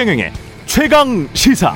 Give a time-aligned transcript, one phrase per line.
[0.00, 0.32] 최경영의
[0.64, 1.74] 최강 시사.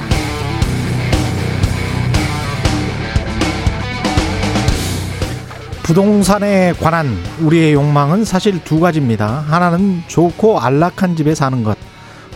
[5.82, 9.26] 부동산에 관한 우리의 욕망은 사실 두 가지입니다.
[9.26, 11.76] 하나는 좋고 안락한 집에 사는 것.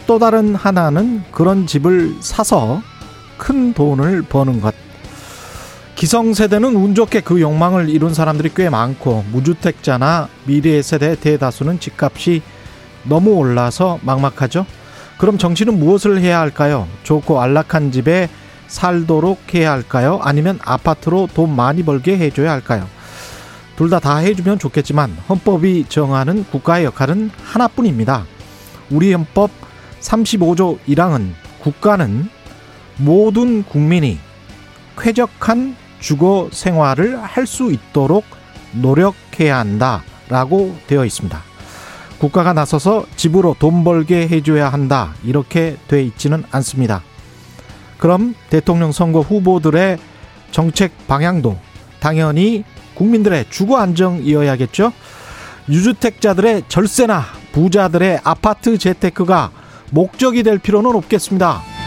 [0.06, 2.82] 또 다른 하나는 그런 집을 사서
[3.38, 4.74] 큰 돈을 버는 것.
[5.94, 12.42] 기성세대는 운 좋게 그 욕망을 이룬 사람들이 꽤 많고 무주택자나 미래 세대 대다수는 집값이
[13.04, 14.66] 너무 올라서 막막하죠.
[15.18, 16.86] 그럼 정치는 무엇을 해야 할까요?
[17.02, 18.28] 좋고 안락한 집에
[18.68, 20.20] 살도록 해야 할까요?
[20.22, 22.86] 아니면 아파트로 돈 많이 벌게 해줘야 할까요?
[23.76, 28.26] 둘다다 해주면 좋겠지만 헌법이 정하는 국가의 역할은 하나뿐입니다.
[28.90, 29.50] 우리 헌법
[30.00, 32.28] 35조 1항은 국가는
[32.96, 34.18] 모든 국민이
[34.96, 38.24] 쾌적한 주거 생활을 할 수 있도록
[38.72, 41.47] 노력해야 한다 라고 되어 있습니다.
[42.18, 47.02] 국가가 나서서 집으로 돈 벌게 해줘야 한다 이렇게 돼 있지는 않습니다.
[47.98, 49.98] 그럼 대통령 선거 후보들의
[50.50, 51.58] 정책 방향도
[52.00, 54.92] 당연히 국민들의 주거 안정이어야겠죠.
[55.68, 59.50] 유주택자들의 절세나 부자들의 아파트 재테크가
[59.90, 61.77] 목적이 될 필요는 없겠습니다.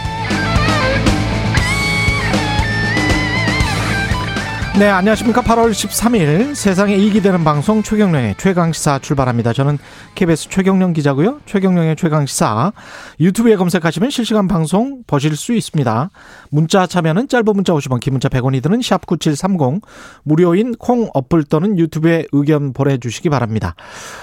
[4.78, 5.42] 네, 안녕하십니까.
[5.42, 9.52] 8월 13일 세상에 이익이 되는 방송 최경령의 최강시사 출발합니다.
[9.52, 9.76] 저는
[10.14, 11.40] KBS 최경령 기자고요.
[11.44, 12.72] 최경령의 최강시사
[13.20, 16.08] 유튜브에 검색하시면 실시간 방송 보실 수 있습니다.
[16.50, 19.82] 문자 참여는 짧은 문자 50원, 긴 문자 100원이 드는 샵9730
[20.22, 23.74] 무료인 콩 어플 또는 유튜브에 의견 보내주시기 바랍니다.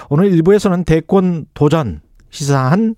[0.08, 2.96] 오늘 1부에서는 대권 도전 시사한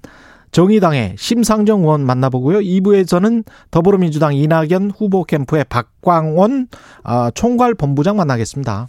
[0.52, 2.58] 정의당의 심상정 의원 만나보고요.
[2.60, 6.68] 2부에서는 더불어민주당 이낙연 후보 캠프의 박광원
[7.02, 8.88] 아, 총괄 본부장 만나겠습니다.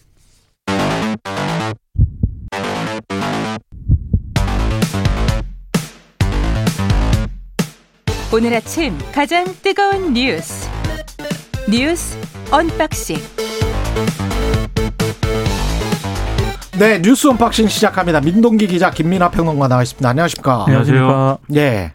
[8.34, 10.68] 오늘 아침 가장 뜨거운 뉴스
[11.70, 12.18] 뉴스
[12.52, 13.18] unboxing
[16.80, 18.20] 네, 뉴스 unboxing 시작합니다.
[18.20, 20.10] 민동기 기자 김민아 평론가 나와 있습니다.
[20.10, 20.66] 안녕하십니까?
[20.66, 21.38] 안녕하세요.
[21.56, 21.94] 예.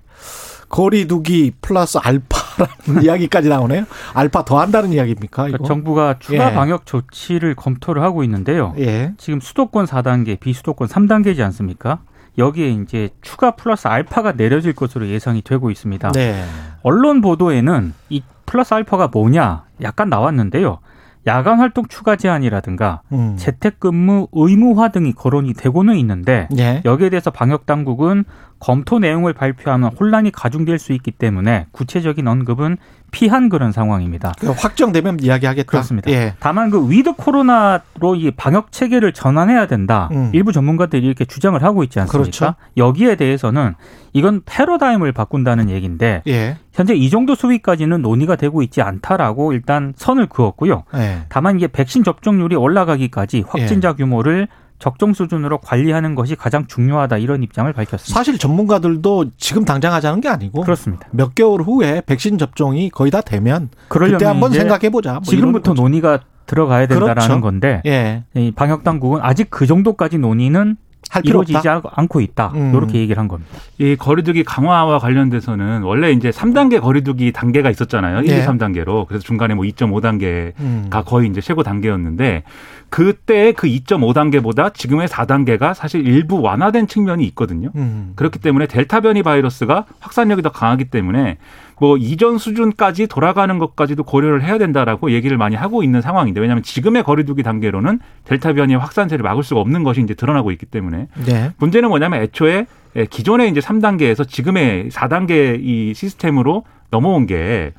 [0.69, 3.85] 거리두기 플러스 알파라는 이야기까지 나오네요.
[4.15, 5.49] 알파 더 한다는 이야기입니까?
[5.49, 5.59] 이거?
[5.59, 6.55] 그러니까 정부가 추가 예.
[6.55, 8.75] 방역 조치를 검토를 하고 있는데요.
[8.79, 9.13] 예.
[9.19, 12.01] 지금 수도권 4단계, 비수도권 3단계지 않습니까?
[12.37, 16.13] 여기에 이제 추가 플러스 알파가 내려질 것으로 예상이 되고 있습니다.
[16.13, 16.45] 네.
[16.83, 20.79] 언론 보도에는 이 플러스 알파가 뭐냐 약간 나왔는데요.
[21.27, 23.37] 야간 활동 추가 제한이라든가 음.
[23.37, 26.83] 재택근무 의무화 등이 거론이 되고는 있는데 예.
[26.85, 28.25] 여기에 대해서 방역 당국은
[28.61, 32.77] 검토 내용을 발표하면 혼란이 가중될 수 있기 때문에 구체적인 언급은
[33.11, 34.35] 피한 그런 상황입니다.
[34.39, 35.67] 그 확정되면 이야기하겠다.
[35.67, 36.11] 그렇습니다.
[36.11, 36.35] 예.
[36.41, 40.09] 다만 그 with 코로나로 이 방역 체계를 전환해야 된다.
[40.13, 40.31] 음.
[40.33, 42.23] 일부 전문가들이 이렇게 주장을 하고 있지 않습니까?
[42.23, 42.55] 그렇죠.
[42.77, 43.75] 여기에 대해서는
[44.13, 46.57] 이건 패러다임을 바꾼다는 얘기인데 예.
[46.79, 50.85] 현재 이 정도 수위까지는 논의가 되고 있지 않다라고 일단 선을 그었고요.
[50.95, 51.23] 예.
[51.29, 54.47] 다만 이게 백신 접종률이 올라가기까지 확진자 규모를
[54.79, 58.17] 적정 수준으로 관리하는 것이 가장 중요하다 이런 입장을 밝혔습니다.
[58.17, 61.09] 사실 전문가들도 지금 당장 하자는 게 아니고 그렇습니다.
[61.11, 65.15] 몇 개월 후에 백신 접종이 거의 다 되면 그때 한번 생각해 보자.
[65.15, 65.75] 뭐 지금부터.
[65.75, 67.41] 논의가 들어가야 된다라는 그렇죠.
[67.41, 68.23] 건데 예.
[68.37, 70.77] 이 방역 당국은 아직 그 정도까지 논의는.
[71.25, 72.53] 이루어지지 않고 있다.
[72.55, 72.75] 음.
[72.75, 73.59] 이렇게 얘기를 한 겁니다.
[73.79, 78.21] 이 거리두기 강화와 관련돼서는 원래 이제 3단계 거리두기 단계가 있었잖아요.
[78.21, 78.39] 1, 예.
[78.39, 79.07] 2, 3단계로.
[79.07, 80.91] 그래서 중간에 뭐 2.5단계가 음.
[81.07, 82.43] 거의 이제 최고 단계였는데
[82.91, 87.71] 그때 그 2.5단계보다 지금의 4단계가 사실 일부 완화된 측면이 있거든요.
[87.77, 88.13] 음.
[88.17, 91.39] 그렇기 때문에 델타 변이 바이러스가 확산력이 더 강하기 때문에
[91.81, 97.05] 뭐 이전 수준까지 돌아가는 것까지도 고려를 해야 된다라고 얘기를 많이 하고 있는 상황인데 왜냐하면 지금의
[97.05, 101.53] 거리두기 단계로는 델타 변이의 확산세를 막을 수가 없는 것이 이제 드러나고 있기 때문에 네.
[101.59, 102.67] 문제는 뭐냐면 애초에
[102.97, 107.73] 예, 기존의 이제 3단계에서 지금의 4단계 이 시스템으로 넘어온 게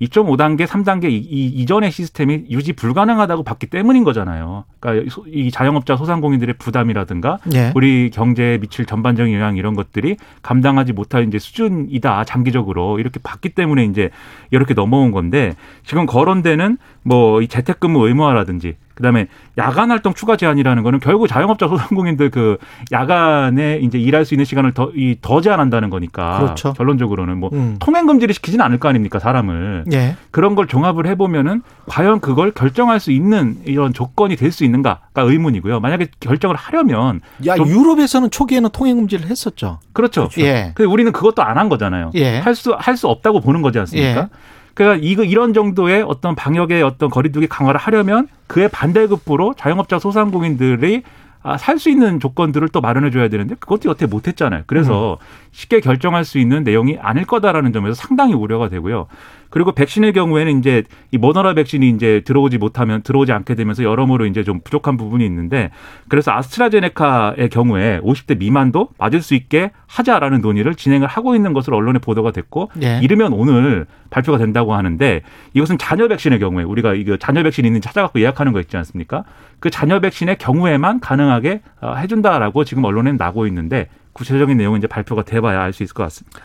[0.00, 4.64] 2.5단계, 3단계 이, 이 이전의 시스템이 유지 불가능하다고 봤기 때문인 거잖아요.
[4.80, 7.72] 그러니까 소- 이 자영업자 소상공인들의 부담이라든가 예.
[7.74, 13.84] 우리 경제에 미칠 전반적인 영향 이런 것들이 감당하지 못할 이제 수준이다 장기적으로 이렇게 봤기 때문에
[13.84, 14.10] 이제
[14.50, 15.54] 이렇게 넘어온 건데
[15.84, 22.28] 지금 거론되는 뭐 이 재택근무 의무화라든지 그다음에 야간 활동 추가 제한이라는 거는 결국 자영업자 소상공인들
[22.30, 22.58] 그
[22.92, 26.72] 야간에 이제 일할 수 있는 시간을 더 이더 제한한다는 거니까 그렇죠.
[26.74, 27.76] 결론적으로는 뭐 음.
[27.80, 30.16] 통행 금지를 시키지는 않을 거 아닙니까 사람을 예.
[30.30, 35.78] 그런 걸 종합을 해보면은 과연 그걸 결정할 수 있는 이런 조건이 될 수 있는가가 의문이고요.
[35.80, 39.78] 만약에 결정을 하려면 야, 좀- 유럽에서는 초기에는 통행 금지를 했었죠.
[39.92, 40.28] 그렇죠.
[40.38, 40.72] 예.
[40.74, 42.10] 근데 우리는 그것도 안 한 거잖아요.
[42.16, 42.38] 예.
[42.40, 44.20] 할수 할 수 없다고 보는 거지 않습니까?
[44.22, 44.26] 예.
[44.74, 51.02] 그러니까 이거 이런 정도의 어떤 방역의 어떤 거리두기 강화를 하려면 그의 반대급부로 자영업자 소상공인들이
[51.42, 54.64] 아, 살 수 있는 조건들을 또 마련해 줘야 되는데 그것도 여태 못 했잖아요.
[54.66, 55.16] 그래서
[55.52, 59.06] 쉽게 결정할 수 있는 내용이 아닐 거다라는 점에서 상당히 우려가 되고요.
[59.50, 64.44] 그리고 백신의 경우에는 이제 이 모더나 백신이 이제 들어오지 못하면 들어오지 않게 되면서 여러모로 이제
[64.44, 65.70] 좀 부족한 부분이 있는데
[66.08, 71.98] 그래서 아스트라제네카의 경우에 50대 미만도 맞을 수 있게 하자라는 논의를 진행을 하고 있는 것으로 언론에
[71.98, 73.00] 보도가 됐고 예.
[73.02, 78.20] 이르면 오늘 발표가 된다고 하는데 이것은 자녀 백신의 경우에 우리가 이거 자녀 백신 있는지 찾아갖고
[78.20, 79.24] 예약하는 거 있지 않습니까?
[79.58, 85.22] 그 자녀 백신의 경우에만 가능하게 어, 해준다라고 지금 언론에 나고 있는데 구체적인 내용은 이제 발표가
[85.24, 86.40] 돼봐야 알 수 있을 것 같습니다.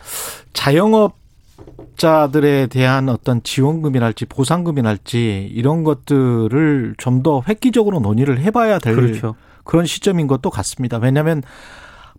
[0.52, 1.16] 자영업
[1.96, 9.34] 자들에 대한 어떤 지원금이랄지 보상금이랄지 이런 것들을 좀 더 획기적으로 논의를 해봐야 될 그렇죠.
[9.64, 10.98] 그런 시점인 것도 같습니다.
[10.98, 11.42] 왜냐하면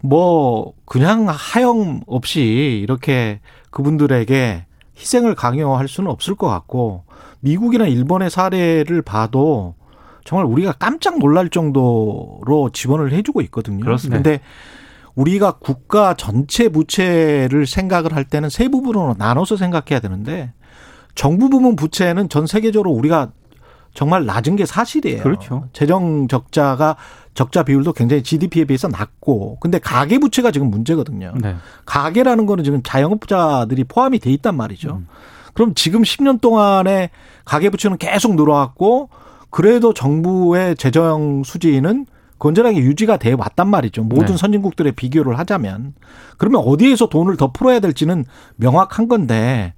[0.01, 3.39] 뭐 그냥 하영 없이 이렇게
[3.69, 4.65] 그분들에게
[4.97, 7.03] 희생을 강요할 수는 없을 것 같고
[7.39, 9.75] 미국이나 일본의 사례를 봐도
[10.25, 13.85] 정말 우리가 깜짝 놀랄 정도로 지원을 해주고 있거든요.
[13.85, 14.21] 그렇습니다.
[14.21, 14.41] 근데
[15.17, 20.53] 우리가 국가 전체 부채를 생각을 할 때는 세 부분으로 나눠서 생각해야 되는데
[21.15, 23.31] 정부 부문 부채는 전 세계적으로 우리가
[23.95, 25.23] 정말 낮은 게 사실이에요.
[25.23, 25.69] 그렇죠.
[25.73, 26.97] 재정 적자가
[27.33, 31.33] 적자 비율도 굉장히 GDP에 비해서 낮고 근데 가계 부채가 지금 문제거든요.
[31.41, 31.55] 네.
[31.85, 35.01] 가계라는 거는 지금 자영업자들이 포함이 돼 있단 말이죠.
[35.55, 37.09] 그럼 지금 10년 동안에
[37.43, 39.09] 가계 부채는 계속 늘어왔고
[39.49, 42.05] 그래도 정부의 재정 수지는
[42.39, 44.03] 건전하게 유지가 돼 왔단 말이죠.
[44.03, 44.37] 모든 네.
[44.37, 45.93] 선진국들의 비교를 하자면
[46.37, 48.25] 그러면 어디에서 돈을 더 풀어야 될지는
[48.57, 49.73] 명확한 건데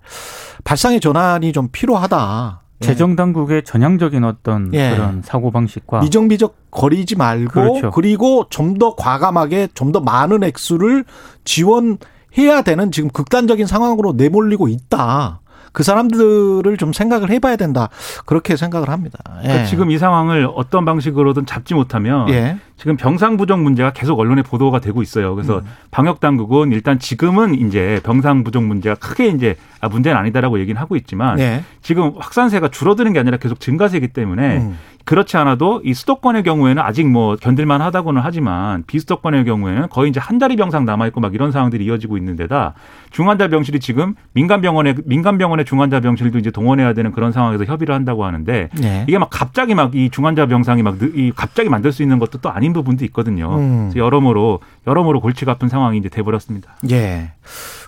[0.64, 2.62] 발상의 전환이 좀 필요하다.
[2.82, 2.86] 예.
[2.86, 4.92] 재정 당국의 전향적인 어떤 예.
[4.92, 7.92] 그런 사고 방식과 미정비적 거리지 말고 그렇죠.
[7.92, 11.04] 그리고 좀 더 과감하게 좀 더 많은 액수를
[11.44, 15.42] 지원해야 되는 지금 극단적인 상황으로 내몰리고 있다.
[15.72, 17.90] 그 사람들을 좀 생각을 해봐야 된다.
[18.26, 19.20] 그렇게 생각을 합니다.
[19.40, 19.48] 예.
[19.48, 22.58] 그러니까 지금 이 상황을 어떤 방식으로든 잡지 못하면 예.
[22.78, 25.36] 지금 병상 부족 문제가 계속 언론에 보도가 되고 있어요.
[25.36, 25.66] 그래서 음.
[25.92, 30.96] 방역 당국은 일단 지금은 이제 병상 부족 문제가 크게 이제 아 문제는 아니다라고 얘기는 하고
[30.96, 31.64] 있지만 예.
[31.82, 34.78] 지금 확산세가 줄어드는 게 아니라 계속 증가세이기 때문에 음.
[35.10, 40.38] 그렇지 않아도 이 수도권의 경우에는 아직 뭐 견딜만 하다고는 하지만 비수도권의 경우에는 거의 이제 한
[40.38, 42.76] 자리 병상 남아 있고 막 이런 상황들이 이어지고 있는 데다
[43.10, 47.96] 중환자 병실이 지금 민간 병원에 민간 병원의 중환자 병실도 이제 동원해야 되는 그런 상황에서 협의를
[47.96, 49.06] 한다고 하는데 예.
[49.08, 52.52] 이게 막 갑자기 막 이 중환자 병상이 막 이 갑자기 만들 수 있는 것도 또
[52.52, 53.56] 아닌 부분도 있거든요.
[53.56, 53.90] 음.
[53.90, 56.76] 그래서 여러모로 여러모로 골치가 아픈 상황이 이제 돼버렸습니다.
[56.92, 57.32] 예.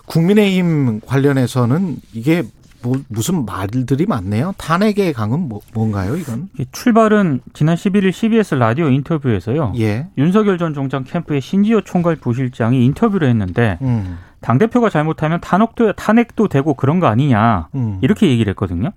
[0.06, 2.42] 국민의힘 관련해서는 이게
[2.82, 4.54] 뭐 무슨 말들이 많네요.
[4.58, 6.48] 탄핵의 강은 뭐, 뭔가요, 이건?
[6.58, 9.74] 이 출발은 지난 11일 CBS 라디오 인터뷰에서요.
[9.78, 10.08] 예.
[10.18, 14.18] 윤석열 전 총장 캠프의 신지호 총괄 부실장이 인터뷰를 했는데 음.
[14.40, 17.98] 당 대표가 잘못하면 탄핵도 탄핵도 되고 그런 거 아니냐 음.
[18.02, 18.90] 이렇게 얘기를 했거든요.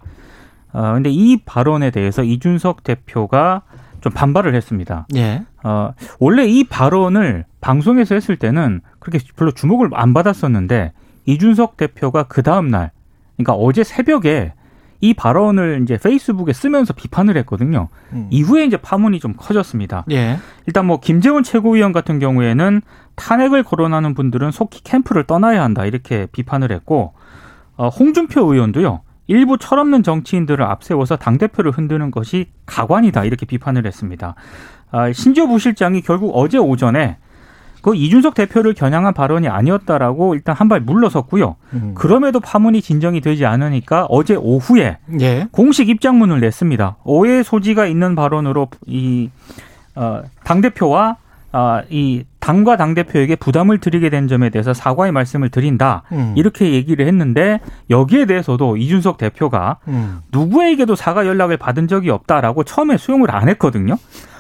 [0.73, 3.61] 어, 근데 이 발언에 대해서 이준석 대표가
[4.01, 5.07] 좀 반발을 했습니다.
[5.15, 5.43] 예.
[5.63, 10.91] 어, 원래 이 발언을 방송에서 했을 때는 그렇게 별로 주목을 안 받았었는데
[11.25, 12.91] 이준석 대표가 그 다음 날,
[13.37, 14.53] 그러니까 어제 새벽에
[15.01, 17.89] 이 발언을 이제 페이스북에 쓰면서 비판을 했거든요.
[18.13, 18.27] 음.
[18.31, 20.05] 이후에 이제 파문이 좀 커졌습니다.
[20.11, 20.37] 예.
[20.65, 22.81] 일단 뭐 김재원 최고위원 같은 경우에는
[23.15, 27.13] 탄핵을 거론하는 분들은 속히 캠프를 떠나야 한다 이렇게 비판을 했고
[27.77, 29.01] 어, 홍준표 의원도요.
[29.27, 34.35] 일부 철없는 정치인들을 앞세워서 당 대표를 흔드는 것이 가관이다 이렇게 비판을 했습니다.
[34.91, 37.17] 아, 신지호 부실장이 결국 어제 오전에
[37.85, 41.55] 그 이준석 대표를 겨냥한 발언이 아니었다라고 일단 한 발 물러섰고요.
[41.73, 41.91] 음.
[41.93, 45.47] 그럼에도 파문이 진정이 되지 않으니까 어제 오후에 예.
[45.51, 46.95] 공식 입장문을 냈습니다.
[47.03, 49.29] 오해 소지가 있는 발언으로 이
[49.93, 51.17] 어, 당 대표와
[51.51, 56.01] 아, 이 당과 당 대표에게 부담을 드리게 된 점에 대해서 사과의 말씀을 드린다.
[56.11, 56.33] 음.
[56.35, 57.59] 이렇게 얘기를 했는데
[57.91, 60.21] 여기에 대해서도 이준석 대표가 음.
[60.31, 63.95] 누구에게도 사과 연락을 받은 적이 없다라고 처음에 수용을 안 했거든요.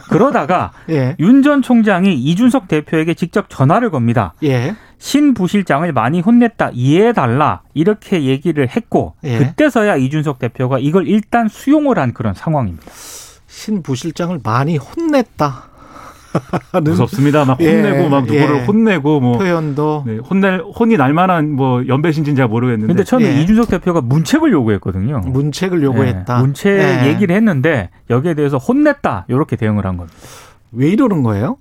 [0.09, 1.15] 그러다가 예.
[1.19, 4.33] 윤전 총장이 이준석 대표에게 직접 전화를 겁니다.
[4.43, 4.75] 예.
[4.97, 9.37] 신 부실장을 많이 혼냈다 이해해달라 이렇게 얘기를 했고 예.
[9.37, 12.85] 그때서야 이준석 대표가 이걸 일단 수용을 한 그런 상황입니다.
[13.47, 15.74] 신 부실장을 많이 혼냈다.
[16.83, 17.45] 무섭습니다.
[17.45, 18.65] 막 예, 혼내고 막 누구를 예.
[18.65, 23.41] 혼내고 뭐 표현도 네, 혼낼 혼이 날 만한 뭐 연배신진 잘 모르겠는데 근데 처음에 예.
[23.41, 25.21] 이준석 대표가 문책을 요구했거든요.
[25.25, 26.37] 문책을 요구했다.
[26.37, 27.07] 예, 문책 예.
[27.07, 30.17] 얘기를 했는데 여기에 대해서 혼냈다 이렇게 대응을 한 겁니다.
[30.71, 31.57] 왜 이러는 거예요?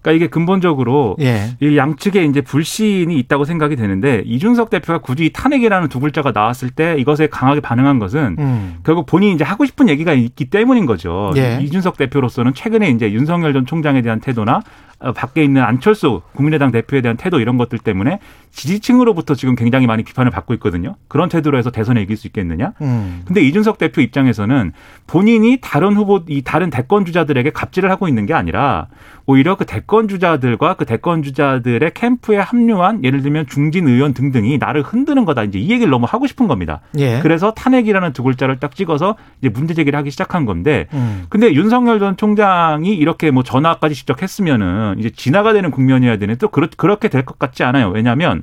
[0.00, 1.56] 그러니까 이게 근본적으로 예.
[1.60, 6.70] 이 양측에 이제 불신이 있다고 생각이 되는데 이준석 대표가 굳이 이 탄핵이라는 두 글자가 나왔을
[6.70, 8.76] 때 이것에 강하게 반응한 것은 음.
[8.84, 11.32] 결국 본인이 이제 하고 싶은 얘기가 있기 때문인 거죠.
[11.36, 11.58] 예.
[11.62, 17.00] 이준석 대표로서는 최근에 이제 윤석열 전 총장에 대한 태도나 어, 밖에 있는 안철수 국민의당 대표에
[17.00, 18.18] 대한 태도 이런 것들 때문에
[18.50, 20.96] 지지층으로부터 지금 굉장히 많이 비판을 받고 있거든요.
[21.06, 22.72] 그런 태도로 해서 대선에 이길 수 있겠느냐?
[22.80, 23.22] 음.
[23.24, 24.72] 근데 이준석 대표 입장에서는
[25.06, 28.88] 본인이 다른 후보, 이 다른 대권 주자들에게 갑질을 하고 있는 게 아니라
[29.26, 34.82] 오히려 그 대권 주자들과 그 대권 주자들의 캠프에 합류한 예를 들면 중진 의원 등등이 나를
[34.82, 35.44] 흔드는 거다.
[35.44, 36.80] 이제 이 얘기를 너무 하고 싶은 겁니다.
[36.98, 37.20] 예.
[37.20, 41.26] 그래서 탄핵이라는 두 글자를 딱 찍어서 이제 문제 제기를 하기 시작한 건데 음.
[41.28, 46.48] 근데 윤석열 전 총장이 이렇게 뭐 전화까지 직접 했으면은 이제 진화가 되는 국면이어야 되는데 또
[46.48, 47.90] 그렇, 그렇게 될 것 같지 않아요.
[47.90, 48.42] 왜냐하면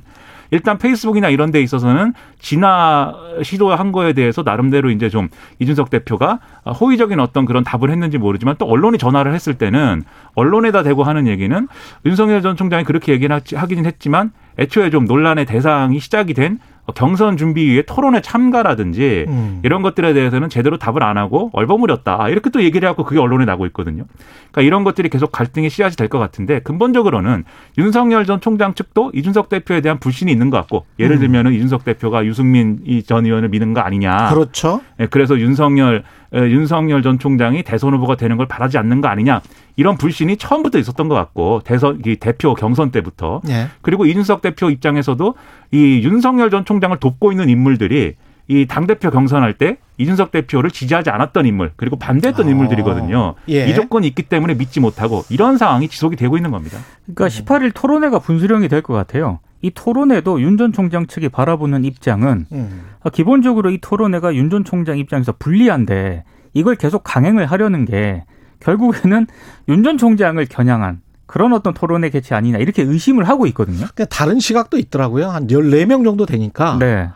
[0.52, 3.12] 일단 페이스북이나 이런 데 있어서는 진화
[3.42, 6.38] 시도한 거에 대해서 나름대로 이제 좀 이준석 대표가
[6.80, 11.66] 호의적인 어떤 그런 답을 했는지 모르지만 또 언론이 전화를 했을 때는 언론에다 대고 하는 얘기는
[12.04, 16.60] 윤석열 전 총장이 그렇게 얘기는 하기는 했지만 애초에 좀 논란의 대상이 시작이 된
[16.94, 19.60] 경선 준비위의 토론에 참가라든지 음.
[19.64, 22.28] 이런 것들에 대해서는 제대로 답을 안 하고 얼버무렸다.
[22.28, 24.04] 이렇게 또 얘기를 하고 그게 언론에 나고 있거든요.
[24.50, 27.42] 그러니까 이런 것들이 계속 갈등의 씨앗이 될 것 같은데 근본적으로는
[27.78, 31.20] 윤석열 전 총장 측도 이준석 대표에 대한 불신이 있는 것 같고 예를 음.
[31.20, 34.30] 들면은 이준석 대표가 유승민 전 의원을 미는 거 아니냐.
[34.30, 34.80] 그렇죠.
[35.00, 39.40] 예, 그래서 윤석열 에, 윤석열 전 총장이 대선 후보가 되는 걸 바라지 않는 거 아니냐
[39.76, 43.68] 이런 불신이 처음부터 있었던 것 같고 대선 이 대표 경선 때부터 예.
[43.82, 45.34] 그리고 이준석 대표 입장에서도
[45.72, 48.14] 이 윤석열 전 총장을 돕고 있는 인물들이
[48.48, 53.34] 이 당 대표 경선할 때 이준석 대표를 지지하지 않았던 인물 그리고 반대했던 아, 인물들이거든요.
[53.48, 53.68] 예.
[53.68, 56.78] 이 조건이 있기 때문에 믿지 못하고 이런 상황이 지속이 되고 있는 겁니다.
[57.14, 59.40] 그러니까 18일 토론회가 분수령이 될 것 같아요.
[59.62, 62.82] 이 토론회도 윤 전 총장 측이 바라보는 입장은 음.
[63.12, 66.22] 기본적으로 이 토론회가 윤 전 총장 입장에서 불리한데
[66.54, 68.22] 이걸 계속 강행을 하려는 게
[68.60, 69.26] 결국에는
[69.68, 73.86] 윤 전 총장을 겨냥한 그런 어떤 토론회 개최 아니냐 이렇게 의심을 하고 있거든요.
[73.94, 75.28] 근데 다른 시각도 있더라고요.
[75.28, 77.08] 한 14명 정도 되니까 네.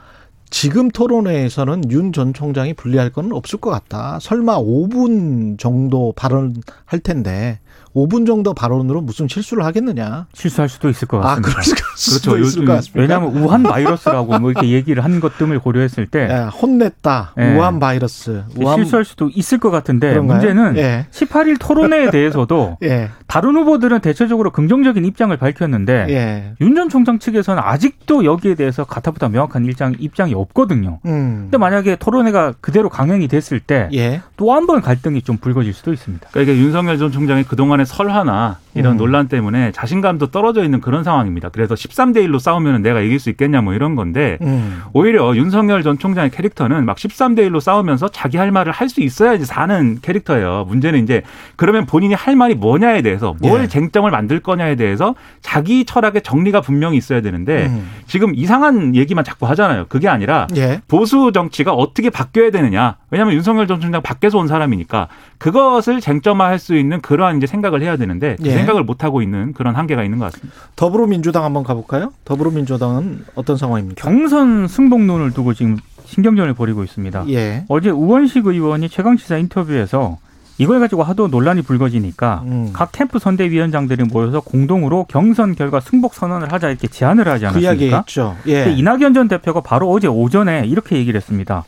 [0.50, 4.18] 지금 토론회에서는 윤 전 총장이 불리할 건 없을 것 같다.
[4.20, 7.60] 설마 5분 정도 발언할 텐데
[7.94, 10.26] 5분 정도 발언으로 무슨 실수를 하겠느냐.
[10.32, 11.50] 실수할 수도 있을 것 아, 같습니다.
[11.50, 12.30] 그럴 수도 그렇죠.
[12.38, 13.00] 있을 요즘- 것 같습니다.
[13.00, 17.34] 왜냐하면 우한 바이러스라고 뭐 이렇게 얘기를 한 것 등을 고려했을 때 예, 혼냈다.
[17.38, 17.56] 예.
[17.56, 18.44] 우한 바이러스.
[18.56, 20.38] 우한 실수할 수도 있을 것 같은데 그런가요?
[20.38, 21.06] 문제는 예.
[21.10, 23.10] 18일 토론회에 대해서도 예.
[23.26, 26.52] 다른 후보들은 대체적으로 긍정적인 입장을 밝혔는데 예.
[26.60, 31.00] 윤전 총장 측에서는 아직도 여기에 대해서 가타부타 명확한 입장, 입장이 없거든요.
[31.06, 31.40] 음.
[31.50, 34.22] 근데 만약에 토론회가 그대로 강행이 됐을 때또 예.
[34.38, 36.28] 한번 갈등이 좀 불거질 수도 있습니다.
[36.30, 38.96] 그러니까 이게 윤석열 전 총장의 그동안 의 설화나 이런 음.
[38.98, 41.48] 논란 때문에 자신감도 떨어져 있는 그런 상황입니다.
[41.48, 44.82] 그래서 13대 1로 싸우면 내가 이길 수 있겠냐 뭐 이런 건데 음.
[44.92, 49.46] 오히려 윤석열 전 총장의 캐릭터는 막 13대 1로 싸우면서 자기 할 말을 할 수 있어야지
[49.46, 50.66] 사는 캐릭터예요.
[50.68, 51.22] 문제는 이제
[51.56, 53.66] 그러면 본인이 할 말이 뭐냐에 대해서 뭘 예.
[53.68, 57.88] 쟁점을 만들 거냐에 대해서 자기 철학의 정리가 분명히 있어야 되는데 음.
[58.06, 59.86] 지금 이상한 얘기만 자꾸 하잖아요.
[59.88, 60.80] 그게 아니라 예.
[60.88, 62.96] 보수 정치가 어떻게 바뀌어야 되느냐.
[63.10, 65.08] 왜냐하면 윤석열 전 총장 밖에서 온 사람이니까
[65.38, 68.54] 그것을 쟁점화할 수 있는 그러한 이제 생각을 해야 되는데 그 예.
[68.60, 70.54] 생각을 못 하고 있는 그런 한계가 있는 것 같습니다.
[70.76, 72.12] 더불어민주당 한번 가볼까요?
[72.24, 74.02] 더불어민주당은 어떤 상황입니까?
[74.02, 75.76] 경선 승복론을 두고 지금
[76.06, 77.24] 신경전을 벌이고 있습니다.
[77.28, 77.64] 예.
[77.68, 80.18] 어제 우원식 의원이 최강시사 인터뷰에서
[80.58, 82.70] 이걸 가지고 하도 논란이 불거지니까 음.
[82.74, 87.96] 각 캠프 선대위원장들이 모여서 공동으로 경선 결과 승복 선언을 하자 이렇게 제안을 하지 그 않았습니까?
[87.98, 88.36] 했죠.
[88.44, 88.74] 근데 예.
[88.74, 91.64] 이낙연 전 대표가 바로 어제 오전에 이렇게 얘기를 했습니다.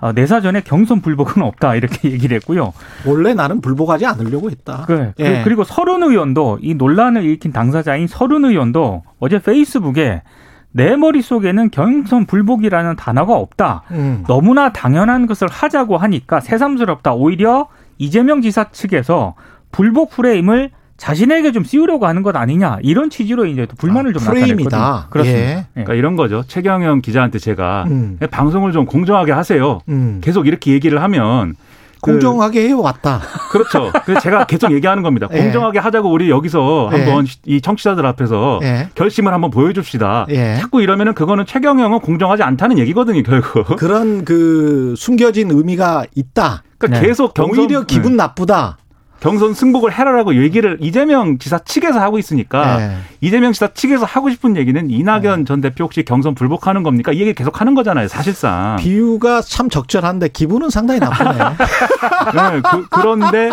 [0.00, 2.72] 아, 내 사전에 경선 불복은 없다 이렇게 얘기를 했고요.
[3.04, 4.84] 원래 나는 불복하지 않으려고 했다.
[4.86, 5.42] 그, 그- 예.
[5.42, 10.22] 그리고 서른 의원도 이 논란을 일으킨 당사자인 서른 의원도 어제 페이스북에
[10.70, 13.82] 내 머릿속에는 경선 불복이라는 단어가 없다.
[13.90, 14.22] 음.
[14.28, 17.14] 너무나 당연한 것을 하자고 하니까 새삼스럽다.
[17.14, 19.34] 오히려 이재명 지사 측에서
[19.72, 24.22] 불복 프레임을 자신에게 좀 씌우려고 하는 것 아니냐 이런 취지로 이제 또 불만을 아, 좀
[24.28, 24.76] 프레임이다.
[24.76, 25.10] 나타냈거든요.
[25.10, 25.40] 그렇습니다.
[25.48, 25.50] 예.
[25.56, 25.66] 예.
[25.72, 26.42] 그러니까 이런 거죠.
[26.46, 28.18] 최경영 기자한테 제가 음.
[28.30, 29.80] 방송을 좀 공정하게 하세요.
[29.88, 30.20] 음.
[30.22, 31.54] 계속 이렇게 얘기를 하면
[32.00, 33.20] 그- 공정하게 해왔다.
[33.52, 33.90] 그렇죠.
[34.04, 35.28] 그래서 제가 계속 얘기하는 겁니다.
[35.32, 35.38] 예.
[35.40, 36.96] 공정하게 하자고 우리 여기서 예.
[36.96, 38.88] 한번 이 청취자들 앞에서 예.
[38.96, 40.26] 결심을 한번 보여줍시다.
[40.30, 40.56] 예.
[40.60, 43.76] 자꾸 이러면은 그거는 최경영은 공정하지 않다는 얘기거든요, 결국.
[43.76, 46.62] 그런 그 숨겨진 의미가 있다.
[46.78, 47.06] 그러니까 네.
[47.06, 48.78] 계속 경선, 오히려 기분 나쁘다.
[49.20, 52.96] 경선 승복을 해라라고 얘기를 이재명 지사 측에서 하고 있으니까 예.
[53.20, 57.12] 이재명 지사 측에서 하고 싶은 얘기는 이낙연 전 대표 혹시 경선 불복하는 겁니까?
[57.12, 58.76] 이 얘기 계속 하는 거잖아요, 사실상.
[58.78, 61.30] 비유가 참 적절한데 기분은 상당히 나쁘네.
[61.34, 63.50] 네, 그, 그런데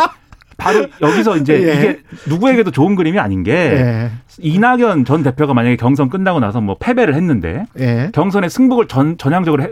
[0.58, 1.74] 바로 여기서 이제 예.
[1.74, 4.12] 이게 누구에게도 좋은 그림이 아닌 게 예.
[4.40, 8.10] 이낙연 전 대표가 만약에 경선 끝나고 나서 뭐 패배를 했는데 예.
[8.14, 9.70] 경선에 승복을 전 전향적으로 해,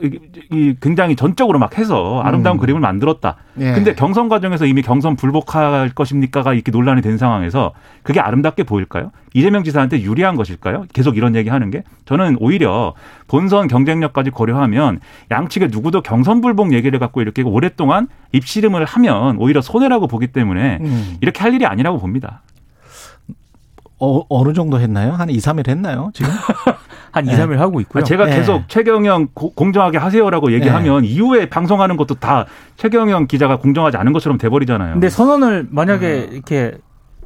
[0.82, 2.60] 굉장히 전적으로 막 해서 아름다운 음.
[2.60, 3.38] 그림을 만들었다.
[3.60, 3.74] 예.
[3.74, 9.12] 근데 경선 과정에서 이미 경선 불복할 것입니까가 이렇게 논란이 된 상황에서 그게 아름답게 보일까요?
[9.34, 10.86] 이재명 지사한테 유리한 것일까요?
[10.94, 12.94] 계속 이런 얘기 하는 게 저는 오히려
[13.28, 15.00] 본선 경쟁력까지 고려하면
[15.32, 21.18] 양측의 누구도 경선 불복 얘기를 갖고 이렇게 오랫동안 입씨름을 하면 오히려 손해라고 보기 때문에 음.
[21.22, 22.42] 이렇게 할 일이 아니라고 봅니다.
[24.00, 25.14] 어, 어느 정도 했나요?
[25.14, 26.12] 한 2, 3일 했나요?
[26.14, 26.32] 지금?
[27.12, 27.38] 한 2, 네.
[27.38, 28.02] 3일 하고 있고요.
[28.02, 28.36] 아, 제가 네.
[28.38, 32.46] 계속 최경영 고- 공정하게 하세요라고 얘기하면 이후에 방송하는 것도 다
[32.78, 34.94] 최경영 기자가 공정하지 않은 것처럼 돼버리잖아요.
[34.94, 36.74] 근데 선언을 만약에 이렇게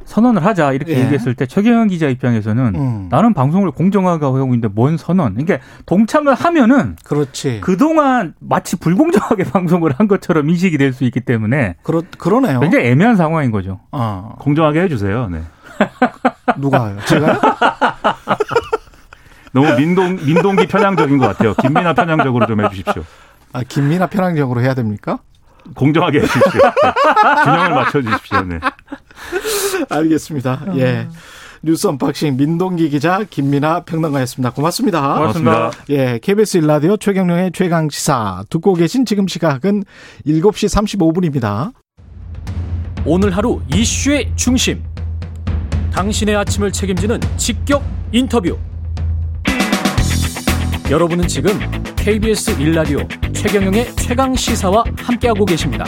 [0.06, 1.00] 선언을 하자 이렇게 예.
[1.02, 3.08] 얘기했을 때 최경영 기자 입장에서는 음.
[3.12, 5.34] 나는 방송을 공정하게 하고 있는데 뭔 선언?
[5.36, 7.60] 그러니까 동참을 하면은 그렇지.
[7.62, 12.60] 그동안 마치 불공정하게 방송을 한 것처럼 인식이 될 수 있기 때문에 그러, 그러네요.
[12.62, 13.80] 굉장히 애매한 상황인 거죠.
[13.92, 15.28] 어, 공정하게 해주세요.
[15.30, 15.42] 네.
[16.58, 16.98] 누가요?
[17.06, 17.40] 제가요?
[19.54, 21.54] 너무 민동 민동기 편향적인 것 같아요.
[21.56, 23.04] 김민아 편향적으로 좀 해주십시오.
[23.54, 25.20] 아, 김민아 편향적으로 해야 됩니까?
[25.76, 26.62] 공정하게 해주십시오.
[26.62, 27.44] 네.
[27.44, 28.42] 균형을 맞춰주십시오.
[28.44, 28.60] 네.
[29.90, 30.62] 알겠습니다.
[30.78, 31.08] 예.
[31.64, 34.52] 뉴스 unboxing 민동기 기자 김민아 평론가였습니다.
[34.52, 35.16] 고맙습니다.
[35.16, 35.72] 고맙습니다.
[35.90, 39.84] 예, KBS 1라디오 최경영의 최강 시사 듣고 계신 지금 시각은
[40.26, 41.72] 7시 35분입니다.
[43.06, 44.84] 오늘 하루 이슈의 중심.
[45.98, 48.56] 당신의 아침을 책임지는 직격 인터뷰.
[50.92, 51.50] 여러분은 지금
[51.96, 53.00] KBS 일라디오
[53.34, 55.86] 최경영의 최강 시사와 함께하고 계십니다.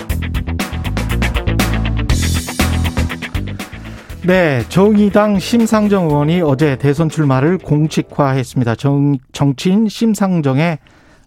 [4.26, 8.76] 네, 정의당 심상정 의원이 어제 대선 출마를 공식화했습니다.
[8.78, 10.80] 정, 정치인 심상정의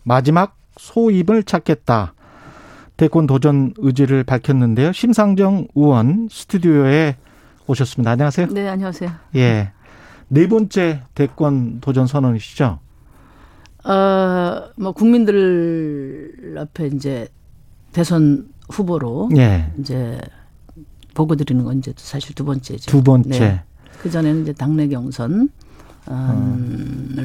[0.02, 2.14] 마지막 소입을 찾겠다.
[2.96, 4.90] 대권 도전 의지를 밝혔는데요.
[4.90, 7.14] 심상정 의원 스튜디오에
[7.66, 8.10] 오셨습니다.
[8.12, 8.48] 안녕하세요.
[8.48, 9.10] 네, 안녕하세요.
[9.36, 9.72] 예.
[10.28, 12.78] 네 번째 대권 도전 선언이시죠?
[13.84, 17.28] 어, 뭐 국민들 앞에 이제
[17.92, 19.70] 대선 후보로 예.
[19.78, 20.20] 이제
[21.14, 22.90] 보고 드리는 건 이제 사실 두 번째죠.
[22.90, 23.38] 두 번째.
[23.38, 23.62] 네.
[24.00, 25.48] 그 전에는 이제 당내 경선을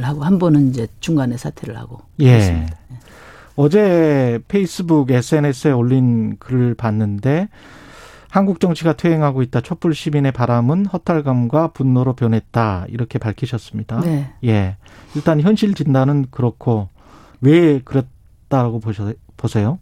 [0.02, 2.32] 하고 한 번은 이제 중간에 사퇴를 하고 예.
[2.32, 2.78] 그랬습니다.
[3.56, 7.50] 어제 페이스북 SNS에 올린 글을 봤는데
[8.30, 9.62] 한국 정치가 퇴행하고 있다.
[9.62, 12.86] 촛불 시민의 바람은 허탈감과 분노로 변했다.
[12.90, 14.02] 이렇게 밝히셨습니다.
[14.02, 14.34] 네.
[14.44, 14.78] 예.
[15.16, 16.90] 일단 현실 진단은 그렇고
[17.42, 19.80] 왜 그랬다고 보셔, 보세요?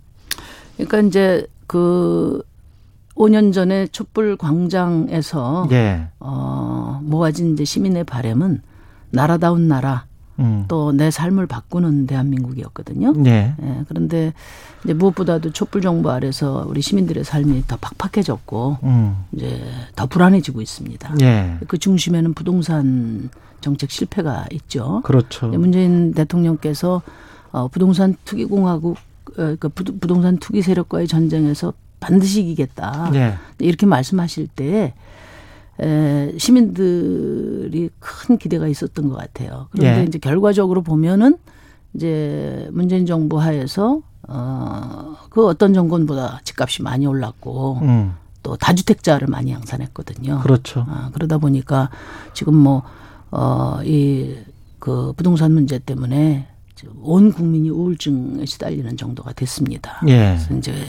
[0.76, 2.44] 그러니까 이제 그
[3.16, 6.08] 5년 전에 촛불 광장에서 예.
[6.20, 8.62] 어, 모아진 이제 시민의 바람은
[9.12, 10.06] 나라다운 나라
[10.40, 10.66] 음.
[10.68, 13.14] 또내 삶을 바꾸는 대한민국이었거든요.
[13.26, 13.56] 예.
[13.62, 14.34] 예, 그런데
[14.84, 19.16] 이제 무엇보다도 촛불 정부 아래서 우리 시민들의 삶이 더 팍팍해졌고 음.
[19.32, 19.62] 이제
[19.96, 21.16] 더 불안해지고 있습니다.
[21.22, 21.58] 예.
[21.68, 23.30] 그 중심에는 부동산
[23.62, 25.02] 정책 실패가 있죠.
[25.06, 25.50] 그렇죠.
[25.54, 27.02] 예, 문재인 대통령께서
[27.52, 28.98] 어, 부동산 투기 공화국
[29.38, 33.12] 어, 그 부도- 부동산 투기 세력과의 전쟁에서 반드시 이기겠다.
[33.16, 33.36] 예.
[33.60, 34.94] 이렇게 말씀하실 때
[35.82, 39.68] 에, 시민들이 큰 기대가 있었던 것 같아요.
[39.72, 40.04] 그런데 예.
[40.06, 41.38] 이제 결과적으로 보면은
[41.94, 48.14] 이제 문재인 정부 하에서 어, 그 어떤 정권보다 집값이 많이 올랐고 음.
[48.44, 50.40] 또 다주택자를 많이 양산했거든요.
[50.42, 50.86] 그렇죠.
[50.88, 51.90] 아, 그러다 보니까
[52.34, 52.84] 지금 뭐,
[53.32, 54.36] 어, 이,
[54.80, 56.48] 그 부동산 문제 때문에
[57.02, 60.00] 온 국민이 우울증에 시달리는 정도가 됐습니다.
[60.08, 60.38] 예.
[60.38, 60.80] 그래서 이제 뭐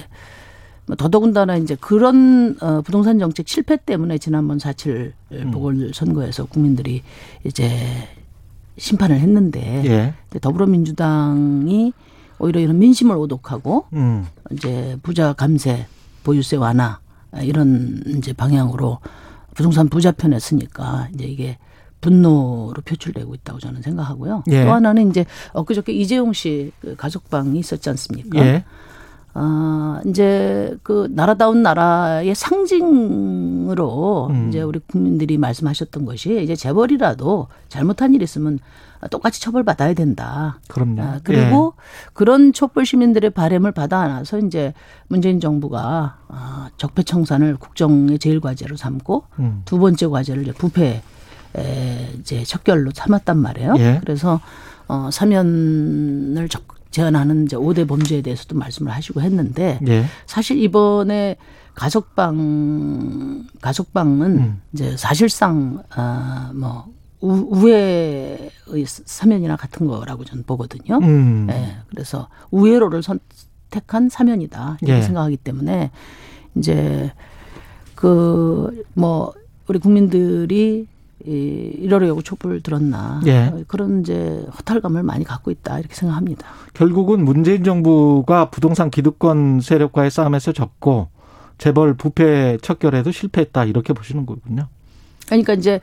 [0.94, 5.50] 더더군다나 이제 그런 어, 부동산 정책 실패 때문에 지난번 4.7 음.
[5.50, 7.02] 보궐 선거에서 국민들이
[7.44, 8.08] 이제
[8.78, 10.38] 심판을 했는데 예.
[10.40, 11.92] 더불어민주당이
[12.38, 14.26] 오히려 이런 민심을 오독하고 음.
[14.52, 15.86] 이제 부자 감세,
[16.22, 17.00] 보유세 완화
[17.40, 19.00] 이런 이제 방향으로
[19.54, 21.58] 부동산 부자 편에 쓰니까 이제 이게
[22.00, 24.44] 분노로 표출되고 있다고 저는 생각하고요.
[24.48, 24.64] 예.
[24.64, 28.38] 또 하나는 이제 엊그저께 이재용 씨그 가족방이 있었지 않습니까?
[28.38, 28.64] 예.
[29.38, 34.48] 아, 이제 그 나라다운 나라의 상징으로 음.
[34.48, 38.58] 이제 우리 국민들이 말씀하셨던 것이 이제 재벌이라도 잘못한 일 있으면
[39.10, 40.58] 똑같이 처벌받아야 된다.
[40.68, 41.02] 그럼요.
[41.02, 41.74] 아, 그리고
[42.14, 44.72] 그런 촛불 시민들의 바램을 받아 안아서 이제
[45.08, 49.42] 문재인 정부가 아, 적폐청산을 국정의 제일 과제로 삼고 예.
[49.42, 49.62] 음.
[49.66, 51.02] 두 번째 과제를 이제 부패
[51.58, 53.74] 에, 이제 척결로 삼았단 말이에요.
[53.78, 53.98] 예.
[54.00, 54.40] 그래서
[54.88, 60.06] 어 사면을 적- 제한하는 이제 5대 범죄에 대해서도 말씀을 하시고 했는데 예.
[60.24, 61.36] 사실 이번에
[61.74, 64.62] 가석방 가석방은 음.
[64.72, 66.86] 이제 사실상 아뭐
[67.20, 68.50] 우회의
[68.86, 70.98] 사면이나 같은 거라고 저는 보거든요.
[71.02, 71.46] 음.
[71.50, 71.76] 예.
[71.90, 75.02] 그래서 우회로를 선택한 사면이다 이렇게 예.
[75.02, 75.90] 생각하기 때문에
[76.54, 77.12] 이제
[77.94, 79.34] 그 뭐
[79.68, 80.86] 우리 국민들이
[81.24, 83.46] 이 이러려고 촛불 들었나 예.
[83.46, 86.46] 어, 그런 이제 허탈감을 많이 갖고 있다 이렇게 생각합니다.
[86.74, 91.08] 결국은 문재인 정부가 부동산 기득권 세력과의 싸움에서 졌고
[91.58, 94.68] 재벌 부패 척결에도 실패했다 이렇게 보시는 거군요.
[95.26, 95.80] 그러니까 이제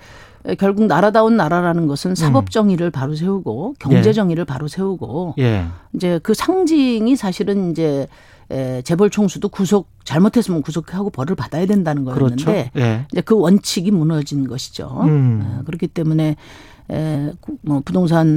[0.59, 4.13] 결국 나라다운 나라라는 것은 사법 정의를 바로 세우고 경제 예.
[4.13, 5.65] 정의를 바로 세우고 예.
[5.93, 8.07] 이제 그 상징이 사실은 이제
[8.51, 12.45] 에, 재벌 총수도 구속 잘못했으면 구속하고 벌을 받아야 된다는 그렇죠.
[12.45, 13.05] 거였는데 예.
[13.11, 14.99] 이제 그 원칙이 무너진 것이죠.
[15.03, 15.41] 음.
[15.43, 16.35] 어, 그렇기 때문에
[16.91, 18.27] 에, 구- 뭐 부동산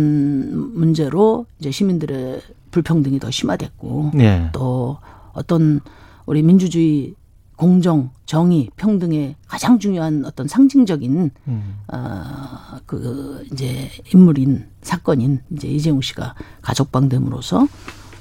[0.75, 2.41] 문제로 이제 시민들의
[2.71, 4.51] 불평등이 더 심화됐고 예.
[4.53, 4.99] 또
[5.33, 5.81] 어떤
[6.27, 7.15] 우리 민주주의
[7.57, 11.75] 공정, 정의, 평등의 가장 중요한 어떤 상징적인 음.
[11.89, 17.67] 어그 이제 인물인 사건인 이제 이재용 씨가 가족방됨으로써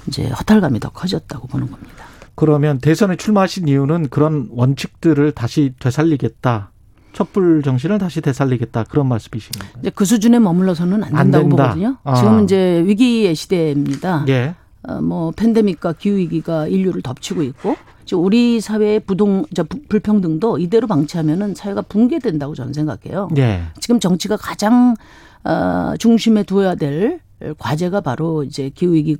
[0.08, 2.04] 이제 허탈감이 더 커졌다고 보는 겁니다.
[2.34, 6.70] 그러면 대선에 출마하신 이유는 그런 원칙들을 다시 되살리겠다.
[7.12, 8.84] 촛불 정신을 다시 되살리겠다.
[8.84, 9.78] 그런 말씀이십니까?
[9.80, 11.62] 이제 그 수준에 머물러서는 안안 된다고 된다.
[11.68, 11.96] 보거든요.
[12.04, 12.14] 아.
[12.14, 14.26] 지금 이제 위기의 시대입니다.
[14.28, 14.54] 예.
[14.86, 20.58] 어, 뭐 팬데믹과 기후 위기가 인류를 덮치고 있고 지금 우리 사회의 부동 저 부- 불평등도
[20.58, 23.28] 이대로 방치하면은 사회가 붕괴된다고 저는 생각해요.
[23.38, 23.62] 예.
[23.80, 24.94] 지금 정치가 가장
[25.42, 27.20] 어, 중심에 두어야 될
[27.58, 29.16] 과제가 바로 이제 기후 위기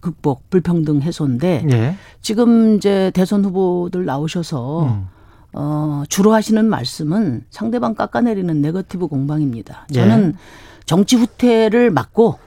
[0.00, 1.96] 극복, 불평등 해소인데 예.
[2.20, 5.06] 지금 이제 대선 후보들 나오셔서 음.
[5.52, 9.86] 어, 주로 하시는 말씀은 상대방 깎아내리는 네거티브 공방입니다.
[9.90, 9.94] 예.
[9.94, 10.34] 저는
[10.86, 12.38] 정치 후퇴를 막고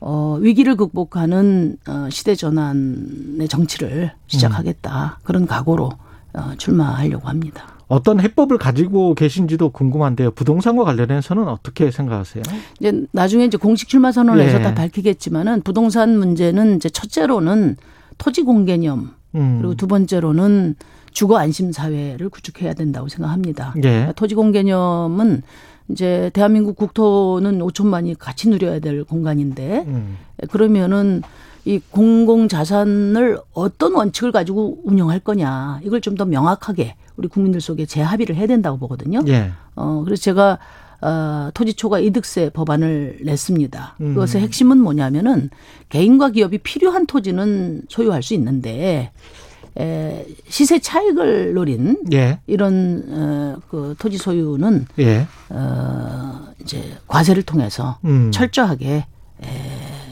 [0.00, 5.20] 어, 위기를 극복하는 어, 시대 전환의 정치를 시작하겠다.
[5.22, 5.90] 그런 각오로
[6.34, 7.71] 어, 출마하려고 합니다.
[7.92, 10.30] 어떤 해법을 가지고 계신지도 궁금한데요.
[10.30, 12.42] 부동산과 관련해서는 어떻게 생각하세요?
[12.80, 14.62] 이제 나중에 이제 공식 출마 선언에서 예.
[14.62, 17.76] 다 밝히겠지만은 부동산 문제는 이제 첫째로는
[18.16, 19.58] 토지 공개념 음.
[19.58, 20.76] 그리고 두 번째로는
[21.10, 23.74] 주거 안심 사회를 구축해야 된다고 생각합니다.
[23.84, 24.14] 예.
[24.16, 25.42] 토지 공개념은
[25.90, 30.16] 이제 대한민국 국토는 5천만이 같이 누려야 될 공간인데 음.
[30.50, 31.20] 그러면은
[31.66, 37.86] 이 공공 자산을 어떤 원칙을 가지고 운영할 거냐 이걸 좀 더 명확하게 우리 국민들 속에
[37.86, 39.22] 재합의를 해야 된다고 보거든요.
[39.28, 39.52] 예.
[39.74, 40.58] 어 그래서 제가
[41.02, 43.96] 어, 토지 초과 이득세 법안을 냈습니다.
[44.00, 44.14] 음.
[44.14, 45.50] 그것의 핵심은 뭐냐면은
[45.88, 49.10] 개인과 기업이 필요한 토지는 소유할 수 있는데
[49.78, 52.38] 에, 시세 차익을 노린 예.
[52.46, 55.26] 이런 어, 그 토지 소유는 예.
[55.48, 58.30] 어, 이제 과세를 통해서 음.
[58.30, 59.06] 철저하게
[59.42, 59.46] 에,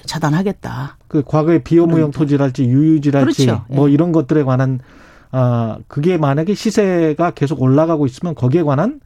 [0.06, 0.96] 차단하겠다.
[1.06, 3.64] 그 과거의 비오무형 토지랄지 유유지랄지 그렇죠.
[3.68, 3.92] 뭐 예.
[3.92, 4.80] 이런 것들에 관한
[5.32, 9.00] 아 그게 만약에 시세가 계속 올라가고 있으면 거기에 관한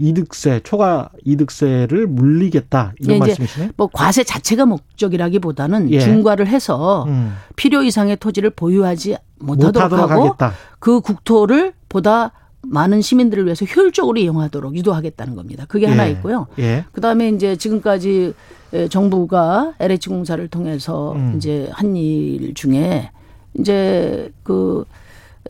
[0.00, 3.70] 이득세 초과 이득세를 물리겠다 이런 예, 이제 말씀이시네.
[3.76, 6.00] 뭐 과세 자체가 목적이라기보다는 예.
[6.00, 7.34] 중과를 해서 음.
[7.56, 10.52] 필요 이상의 토지를 보유하지 못하도록, 못하도록 하고 하겠다.
[10.78, 15.64] 그 국토를 보다 많은 시민들을 위해서 효율적으로 이용하도록 유도하겠다는 겁니다.
[15.68, 16.12] 그게 하나 예.
[16.12, 16.46] 있고요.
[16.58, 16.84] 예.
[16.92, 18.34] 그다음에 이제 지금까지
[18.74, 21.34] 에, 정부가 LH 공사를 통해서 음.
[21.36, 23.10] 이제 한 일 중에
[23.58, 24.84] 이제 그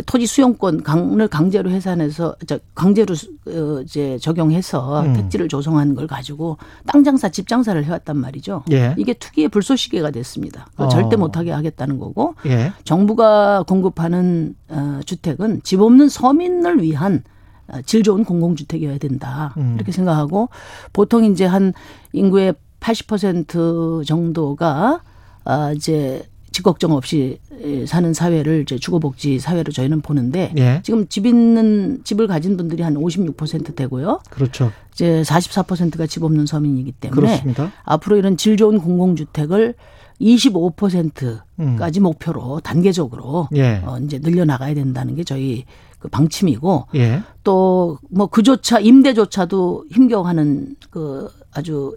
[0.06, 5.12] 토지 수용권 강을 강제로 해산해서 저 강제로 수- 어, 이제 적용해서 음.
[5.14, 6.56] 택지를 조성한 걸 가지고
[6.86, 8.64] 땅 장사, 집 장사를 해왔단 말이죠.
[8.72, 8.94] 예.
[8.98, 10.66] 이게 투기의 불쏘시개가 됐습니다.
[10.76, 10.88] 어.
[10.88, 12.72] 절대 못하게 하겠다는 거고 예.
[12.84, 17.22] 정부가 공급하는 어, 주택은 집 없는 서민을 위한
[17.68, 19.52] 어, 질 좋은 공공주택이어야 된다.
[19.58, 19.74] 음.
[19.76, 20.48] 이렇게 생각하고
[20.92, 21.72] 보통 이제 한
[22.12, 25.00] 인구의 80% 정도가
[25.44, 26.22] 아 이제
[26.58, 30.80] 집 걱정 없이 에, 사는 사회를 이제 주거복지 사회로 저희는 보는데 예.
[30.82, 34.18] 지금 집 있는 집을 가진 분들이 한 56% 되고요.
[34.28, 34.72] 그렇죠.
[34.92, 37.70] 이제 44%가 집 없는 서민이기 때문에 그렇습니다.
[37.84, 39.74] 앞으로 이런 질 좋은 공공주택을
[40.20, 43.80] 25%까지 목표로 단계적으로 예.
[43.84, 45.64] 어, 이제 늘려나가야 된다는 게 저희
[46.00, 47.22] 그 방침이고 예.
[47.44, 51.94] 또뭐 그조차 임대조차도 힘겨워하는 그 아주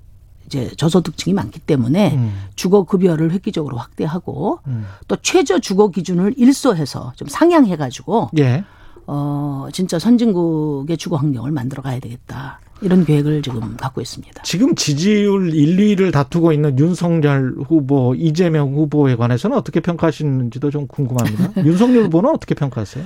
[0.51, 2.33] 이제 저소득층이 많기 때문에 음.
[2.55, 4.85] 주거 급여를 획기적으로 확대하고 음.
[5.07, 8.65] 또 최저 주거 기준을 일소해서 좀 상향해 가지고 예.
[9.07, 12.59] 어 진짜 선진국의 주거 환경을 만들어 가야 되겠다.
[12.81, 14.41] 이런 계획을 지금 갖고 있습니다.
[14.41, 21.61] 지금 지지율 1, 2위를 다투고 있는 윤석열 후보, 이재명 후보에 관해서는 어떻게 평가하시는지도 좀 궁금합니다.
[21.63, 23.05] 윤석열 후보는 어떻게 평가하세요?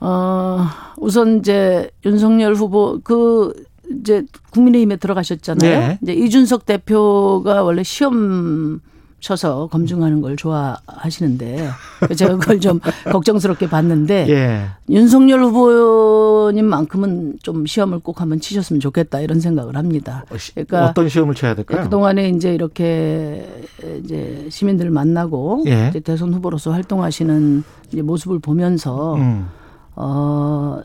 [0.00, 3.52] 어, 우선 이제 윤석열 후보 그
[3.90, 5.78] 이제 국민의힘에 들어가셨잖아요.
[5.80, 5.98] 네.
[6.02, 8.80] 이제 이준석 대표가 원래 시험
[9.20, 11.68] 쳐서 검증하는 걸 좋아하시는데
[12.16, 14.66] 제가 그걸 좀 걱정스럽게 봤는데 예.
[14.88, 20.24] 윤석열 후보님만큼은 좀 시험을 꼭 한번 치셨으면 좋겠다 이런 생각을 합니다.
[20.54, 21.82] 그러니까 어떤 시험을 쳐야 될까요?
[21.82, 23.64] 그 동안에 이제 이렇게
[24.04, 25.88] 이제 시민들을 만나고 예.
[25.88, 27.64] 이제 대선 후보로서 활동하시는
[28.02, 29.48] 모습을 보면서 음.
[29.96, 30.80] 어,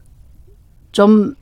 [0.92, 1.36] 좀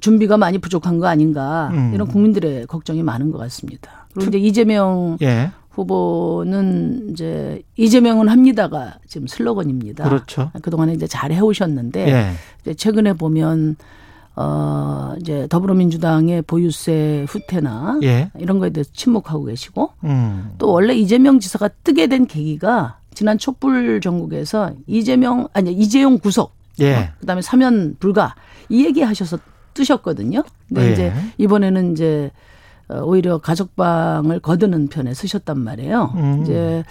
[0.00, 1.92] 준비가 많이 부족한 거 아닌가 음.
[1.94, 4.06] 이런 국민들의 걱정이 많은 것 같습니다.
[4.14, 5.50] 그리고 이제 이재명 예.
[5.70, 10.04] 후보는 이제 이재명은 합니다가 지금 슬로건입니다.
[10.04, 10.50] 그렇죠.
[10.62, 12.30] 그동안에 이제 잘 해오셨는데 예.
[12.62, 13.76] 이제 최근에 보면
[14.36, 18.30] 어 이제 더불어민주당의 보유세 후퇴나 예.
[18.38, 20.50] 이런 거에 대해서 침묵하고 계시고 음.
[20.58, 27.12] 또 원래 이재명 지사가 뜨게 된 계기가 지난 촛불 전국에서 이재명 아니 이재용 구속 예.
[27.20, 28.34] 그다음에 사면 불가
[28.68, 29.38] 이 얘기 하셔서
[29.74, 30.42] 뜨셨거든요.
[30.68, 30.92] 근데 예.
[30.92, 32.30] 이제 이번에는 이제
[32.88, 36.12] 어, 오히려 가족방을 거드는 편에 쓰셨단 말이에요.
[36.16, 36.42] 음.
[36.42, 36.84] 이제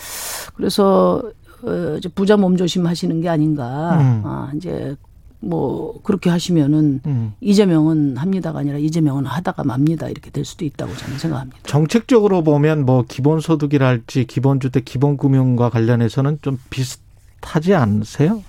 [0.56, 1.22] 그래서
[1.64, 3.98] 어, 이제 부자 몸조심 하시는 게 아닌가.
[4.00, 4.22] 음.
[4.26, 4.96] 아, 이제
[5.40, 7.34] 뭐 그렇게 하시면은 음.
[7.42, 11.60] 이재명은 합니다가 아니라 이재명은 하다가 맙니다 이렇게 될 수도 있다고 저는 생각합니다.
[11.64, 18.42] 정책적으로 보면 뭐 기본소득이랄지 기본주택, 기본금융과 관련해서는 좀 비슷하지 않으세요?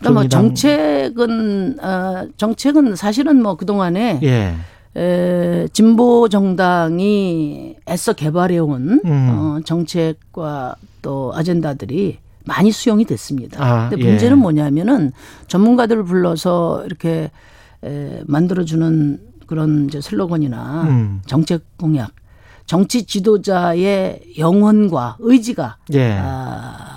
[0.00, 4.54] 그러니까 뭐 정책은 어 정책은 사실은 뭐 그동안에 예.
[4.96, 9.28] 에, 진보 정당이 애써 개발해온 음.
[9.30, 13.64] 어, 정책과 또 아젠다들이 많이 수용이 됐습니다.
[13.64, 14.08] 아, 근데 예.
[14.08, 15.12] 문제는 뭐냐면은
[15.46, 17.30] 전문가들을 불러서 이렇게
[17.84, 21.22] 에, 만들어주는 그런 이제 슬로건이나 음.
[21.26, 22.12] 정책 공약,
[22.66, 26.18] 정치 지도자의 영혼과 의지가 예.
[26.20, 26.89] 아,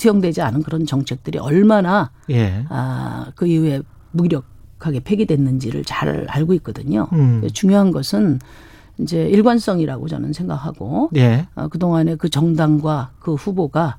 [0.00, 2.64] 투영되지 않은 그런 정책들이 얼마나 예.
[2.70, 3.82] 아, 그 이후에
[4.12, 7.06] 무기력하게 폐기됐는지를 잘 알고 있거든요.
[7.12, 7.46] 음.
[7.52, 8.38] 중요한 것은
[8.98, 11.46] 이제 일관성이라고 저는 생각하고 예.
[11.54, 13.98] 어, 그동안에 그 정당과 그 후보가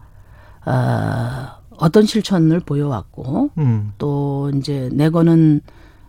[0.65, 3.93] 아, 어떤 실천을 보여왔고 음.
[3.99, 5.61] 또 이제 내거는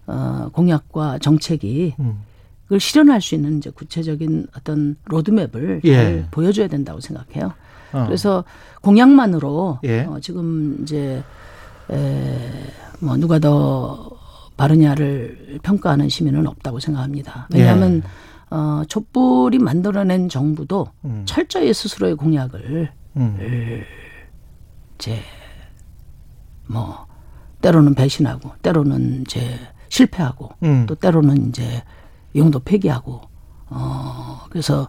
[0.07, 2.21] 어, 공약과 정책이 음.
[2.65, 5.95] 그걸 실현할 수 있는 이제 구체적인 어떤 로드맵을 예.
[5.95, 7.53] 잘 보여줘야 된다고 생각해요.
[7.93, 8.05] 어.
[8.07, 8.45] 그래서
[8.83, 10.03] 공약만으로 예.
[10.03, 11.23] 어, 지금 이제
[11.91, 14.11] 에 뭐 누가 더
[14.57, 17.49] 바르냐를 평가하는 시민은 없다고 생각합니다.
[17.53, 18.55] 왜냐하면 예.
[18.55, 21.23] 어 촛불이 만들어낸 정부도 음.
[21.27, 23.83] 철저히 스스로의 공약을 음.
[24.95, 25.19] 이제
[26.69, 27.07] 뭐
[27.61, 30.87] 때로는 배신하고 때로는 이제 실패하고 음.
[30.87, 31.83] 또 때로는 이제
[32.37, 33.21] 용도 폐기하고
[33.69, 34.89] 어 그래서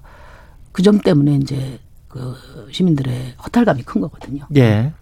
[0.71, 1.79] 그 점 때문에 이제
[2.13, 2.35] 그
[2.69, 4.45] 시민들의 허탈감이 큰 거거든요.
[4.55, 4.93] 예.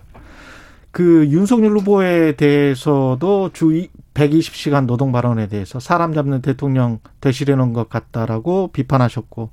[0.92, 8.70] 그 윤석열 후보에 대해서도 주 120시간 노동 발언에 대해서 사람 잡는 대통령 되시려는 것 같다라고
[8.70, 9.50] 비판하셨고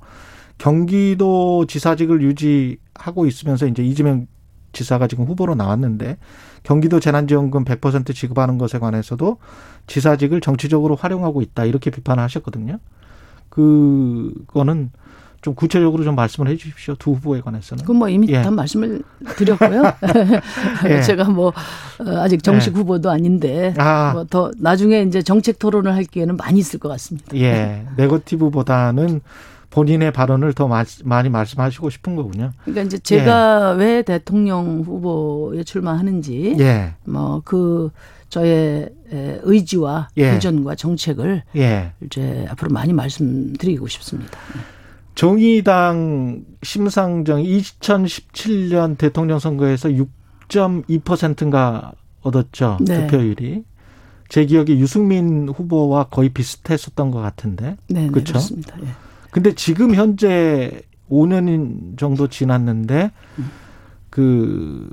[0.57, 4.27] 경기도 지사직을 유지하고 있으면서 이제 이재명
[4.71, 6.17] 지사가 지금 후보로 나왔는데
[6.63, 9.37] 경기도 재난지원금 100% 지급하는 것에 관해서도
[9.87, 12.79] 지사직을 정치적으로 활용하고 있다 이렇게 비판을 하셨거든요.
[13.49, 14.91] 그거는
[15.41, 16.95] 좀 구체적으로 좀 말씀을 해 주십시오.
[16.95, 17.83] 두 후보에 관해서는.
[17.83, 18.41] 그건 뭐 이미 예.
[18.41, 19.01] 다 말씀을
[19.37, 19.83] 드렸고요.
[20.89, 21.01] 예.
[21.01, 21.47] 제가 뭐
[21.99, 24.11] 어, 아직 정식 후보도 아닌데 아.
[24.13, 27.35] 뭐더 나중에 이제 정책 토론을 할 기회는 많이 있을 것 같습니다.
[27.37, 29.21] 예, 네거티브보다는
[29.69, 32.51] 본인의 발언을 더 마- 많이 말씀하시고 싶은 거군요.
[32.63, 37.91] 그러니까 이제 제가 왜 대통령 후보에 출마하는지 예, 뭐그
[38.29, 40.33] 저의 에, 의지와 예.
[40.33, 41.91] 비전과 정책을 예.
[42.05, 44.37] 이제 앞으로 많이 말씀드리고 싶습니다.
[45.19, 52.77] 정의당 심상정 2017년 대통령 선거에서 6.2%인가 얻었죠.
[52.79, 53.01] 네.
[53.01, 53.65] 득표율이.
[54.29, 57.75] 제 기억에 유승민 후보와 거의 비슷했었던 것 같은데.
[57.89, 58.31] 네, 네 그쵸?
[58.31, 58.77] 그렇습니다.
[58.81, 58.87] 예.
[59.29, 63.11] 근데 지금 현재 5년 정도 지났는데
[64.09, 64.89] 그,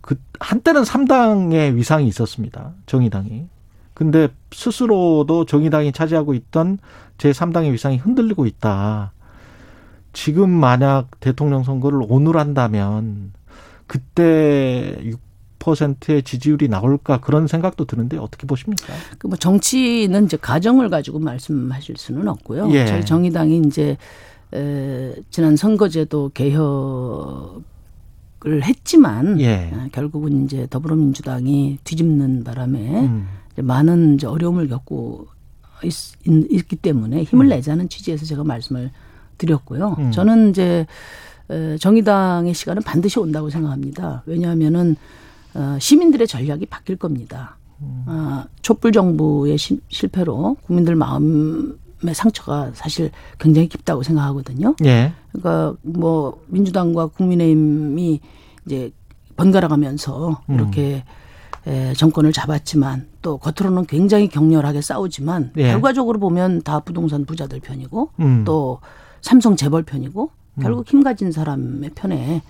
[0.00, 2.74] 그 한때는 3당의 위상이 있었습니다.
[2.86, 3.46] 정의당이.
[3.94, 6.78] 근데 스스로도 정의당이 차지하고 있던
[7.18, 9.10] 제3당의 위상이 흔들리고 있다.
[10.16, 13.34] 지금 만약 대통령 선거를 오늘 한다면
[13.86, 14.96] 그때
[15.60, 18.94] 6%의 지지율이 나올까 그런 생각도 드는데 어떻게 보십니까?
[19.18, 22.72] 그 뭐 정치는 이제 가정을 가지고 말씀하실 수는 없고요.
[22.72, 22.86] 예.
[22.86, 23.98] 저희 정의당이 이제
[24.54, 27.60] 에, 지난 선거제도 개혁을
[28.62, 29.70] 했지만 예.
[29.74, 33.28] 아, 결국은 이제 더불어민주당이 뒤집는 바람에 음.
[33.52, 35.26] 이제 많은 이제 어려움을 겪고
[35.84, 35.92] 있,
[36.24, 38.90] 있, 기 때문에 힘을 내자는 취지에서 제가 말씀을
[39.38, 39.96] 드렸고요.
[39.98, 40.10] 음.
[40.12, 40.86] 저는 이제
[41.50, 44.22] 에, 정의당의 시간은 반드시 온다고 생각합니다.
[44.26, 44.96] 왜냐하면은
[45.54, 47.56] 어, 시민들의 전략이 바뀔 겁니다.
[48.06, 54.74] 아, 촛불 정부의 시- 실패로 국민들 마음의 상처가 사실 굉장히 깊다고 생각하거든요.
[54.84, 55.12] 예.
[55.32, 58.20] 그러니까 뭐 민주당과 국민의힘이
[58.66, 58.90] 이제
[59.36, 60.54] 번갈아 가면서 음.
[60.54, 61.04] 이렇게
[61.66, 65.70] 에, 정권을 잡았지만 또 겉으로는 굉장히 격렬하게 싸우지만 예.
[65.72, 68.44] 결과적으로 보면 다 부동산 부자들 편이고 음.
[68.44, 68.80] 또
[69.26, 70.30] 삼성 재벌 편이고
[70.62, 72.42] 결국 힘 가진 사람의 편에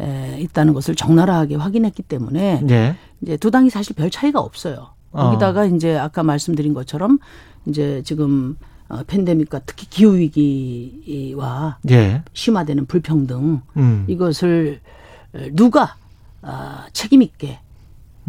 [0.00, 2.96] 에, 있다는 것을 적나라하게 확인했기 때문에 예.
[3.22, 4.88] 이제 두 당이 사실 별 차이가 없어요.
[5.12, 5.30] 어.
[5.30, 7.18] 거기다가 이제 아까 말씀드린 것처럼
[7.64, 8.56] 이제 지금
[8.88, 12.22] 어, 팬데믹과 특히 기후 위기와 예.
[12.34, 14.04] 심화되는 불평등 음.
[14.08, 14.80] 이것을
[15.52, 15.96] 누가
[16.42, 17.60] 아, 책임 있게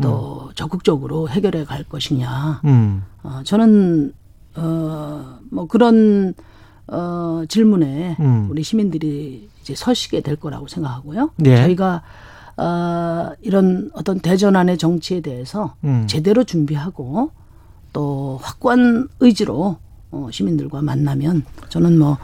[0.02, 2.62] 또 적극적으로 해결해 갈 것이냐.
[2.66, 3.04] 음.
[3.24, 4.14] 어, 저는
[4.56, 6.36] 어, 뭐 그런
[6.88, 8.47] 어, 질문에 음.
[8.50, 11.32] 우리 시민들이 이제 서시게 될 거라고 생각하고요.
[11.45, 11.58] 예.
[11.58, 12.02] 저희가
[12.58, 16.06] 어, 이런 어떤 대전환의 정치에 대해서 음.
[16.08, 17.32] 제대로 준비하고
[17.93, 19.78] 또 확고한 의지로
[20.12, 22.17] 어, 시민들과 만나면 저는 뭐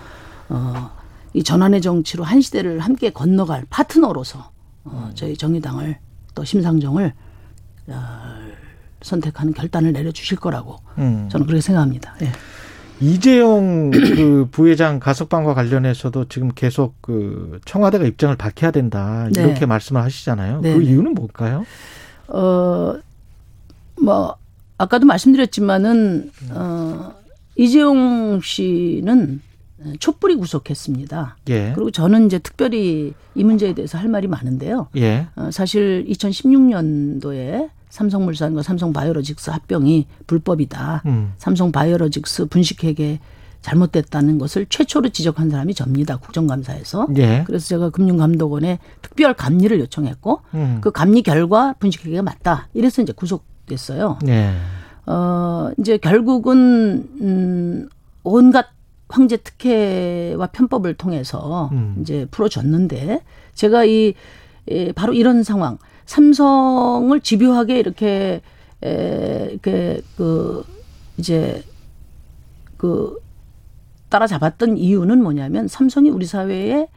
[0.50, 0.92] 어,
[1.34, 4.52] 이 전환의 정치로 한 시대를 함께 건너갈 파트너로서
[4.86, 5.98] 어, 저희 정의당을
[6.36, 7.14] 또 심상정을
[7.88, 7.94] 어,
[9.02, 11.28] 선택하는 결단을 내려주실 거라고 음.
[11.30, 12.16] 저는 그렇게 생각합니다.
[12.22, 12.32] 예.
[13.02, 19.44] 이재용 그 부회장 가석방과 관련해서도 지금 계속 그 청와대가 입장을 밝혀야 된다 네.
[19.44, 20.62] 이렇게 말씀을 하시잖아요.
[20.62, 20.86] 네, 그 네.
[20.86, 21.66] 이유는 뭘까요?
[22.28, 22.96] 어,
[24.02, 24.36] 뭐,
[24.78, 27.14] 아까도 말씀드렸지만은, 어,
[27.56, 29.42] 이재용 씨는
[30.00, 31.38] 촛불이 구속했습니다.
[31.50, 31.72] 예.
[31.76, 34.88] 그리고 저는 이제 특별히 이 문제에 대해서 할 말이 많은데요.
[34.96, 35.28] 예.
[35.36, 41.04] 어, 사실 2016년도에 삼성물산과 삼성바이오로직스 합병이 불법이다.
[41.06, 41.34] 음.
[41.38, 43.20] 삼성바이오로직스 분식회계
[43.62, 46.18] 잘못됐다는 것을 최초로 지적한 사람이 접니다.
[46.18, 47.08] 국정감사에서.
[47.18, 47.44] 예.
[47.46, 50.80] 그래서 제가 금융감독원에 특별 감리를 요청했고 음.
[50.82, 52.68] 그 감리 결과 분식회계가 맞다.
[52.74, 54.18] 이래서 이제 구속됐어요.
[54.28, 54.54] 예.
[55.06, 57.90] 어, 이제 결국은, 음,
[58.24, 58.70] 온갖
[59.08, 61.98] 황제 특혜와 편법을 통해서 음.
[62.02, 63.22] 이제 풀어줬는데
[63.54, 64.16] 제가 이,
[64.68, 65.78] 에, 바로 이런 상황.
[66.06, 68.42] 삼성을 집요하게 이렇게,
[68.84, 70.64] 에, 이렇게 그,
[71.18, 71.64] 이제
[72.78, 73.20] 그
[74.10, 76.88] 따라잡았던 이유는 뭐냐면 삼성이 우리 사회에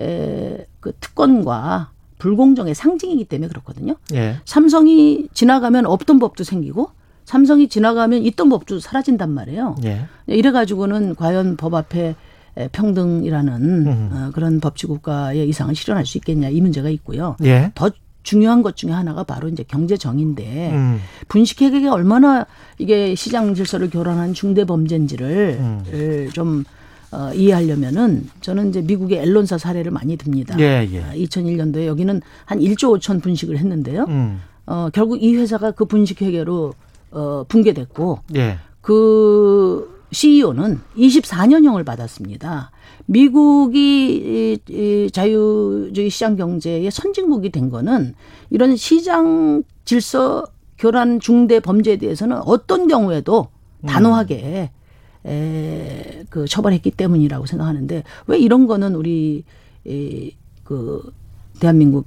[0.00, 3.96] 에, 그 특권과 불공정의 상징이기 때문에 그렇거든요.
[4.14, 4.36] 예.
[4.44, 6.90] 삼성이 지나가면 없던 법도 생기고
[7.24, 9.76] 삼성이 지나가면 있던 법도 사라진단 말이에요.
[9.84, 10.06] 예.
[10.26, 12.14] 이래 가지고는 과연 법 앞에
[12.56, 14.10] 에, 평등이라는 음.
[14.12, 17.36] 어, 그런 법치국가의 이상을 실현할 수 있겠냐 이 문제가 있고요.
[17.44, 17.72] 예.
[17.74, 17.90] 더
[18.24, 21.00] 중요한 것 중에 하나가 바로 이제 경제정인데 음.
[21.28, 22.46] 분식회계가 얼마나
[22.78, 25.84] 이게 시장 질서를 교란한 중대 범죄인지를 음.
[25.92, 26.64] 을좀
[27.12, 30.58] 어, 이해하려면은 저는 이제 미국의 앨런사 사례를 많이 듭니다.
[30.58, 31.04] 예, 예.
[31.14, 34.06] 2001년도에 여기는 한 1조 5천 분식을 했는데요.
[34.08, 34.40] 음.
[34.66, 36.74] 어, 결국 이 회사가 그 분식회계로
[37.12, 38.58] 어, 붕괴됐고 예.
[38.80, 42.72] 그 CEO는 24년형을 받았습니다.
[43.06, 48.14] 미국이 이, 이 자유주의 시장 경제의 선진국이 된 거는
[48.50, 50.46] 이런 시장 질서
[50.78, 53.48] 교란 중대 범죄에 대해서는 어떤 경우에도
[53.86, 54.70] 단호하게
[55.26, 59.44] 에, 그 처벌했기 때문이라고 생각하는데 왜 이런 거는 우리
[59.84, 61.12] 이, 그
[61.60, 62.06] 대한민국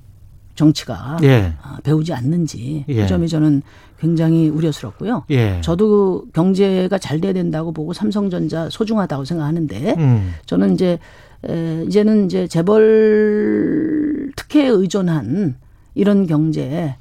[0.58, 1.54] 정치가 예.
[1.62, 2.96] 아, 배우지 않는지 예.
[2.96, 3.62] 그 점이 저는
[4.00, 5.24] 굉장히 우려스럽고요.
[5.30, 5.62] 예.
[5.62, 10.34] 저도 경제가 잘 돼야 된다고 보고 삼성전자 소중하다고 생각하는데 음.
[10.46, 11.00] 저는 이제
[11.48, 15.56] 에, 이제는 이제 재벌 특혜에 의존한
[15.94, 16.96] 이런 경제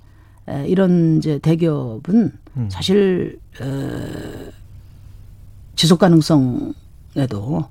[0.49, 2.69] 에, 이런 이제 대기업은 음.
[2.71, 4.53] 사실 에,
[5.75, 6.75] 지속 가능성에도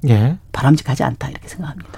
[0.09, 0.37] 예.
[0.51, 1.91] 바람직하지 않다 이렇게 생각합니다.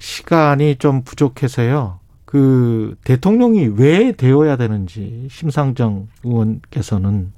[0.00, 1.99] 시간이 좀 부족해서요.
[2.30, 7.32] 그 대통령이 왜 되어야 되는지 심상정 의원께서는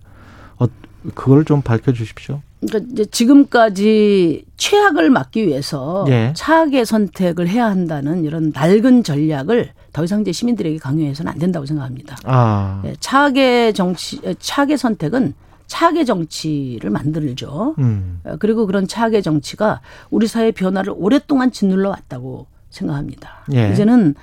[0.59, 0.67] 어
[1.15, 2.43] 그걸 좀 밝혀 주십시오.
[2.61, 6.33] 그러니까 이제 지금까지 최악을 막기 위해서 예.
[6.37, 12.17] 차악의 선택을 해야 한다는 이런 낡은 전략을 더 이상 이제 시민들에게 강요해서는 안 된다고 생각합니다.
[12.25, 12.83] 아.
[12.85, 15.35] 예, 차악의 정치, 에, 차악의 선택은
[15.67, 17.75] 차악의 정치를 만들죠.
[17.79, 18.21] 음.
[18.25, 23.45] 어, 그리고 그런 차악의 정치가 우리 사회 변화를 오랫동안 짓눌러 왔다고 생각합니다.
[23.55, 23.73] 예.
[23.73, 24.15] 이제는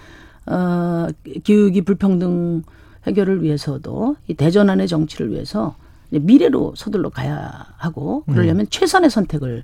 [0.50, 1.08] 어,
[1.44, 2.64] 기후기 불평등
[3.08, 5.76] 해결을 위해서도 이 대전환의 정치를 위해서
[6.10, 9.64] 미래로 서둘러 가야 하고 그러려면 최선의 선택을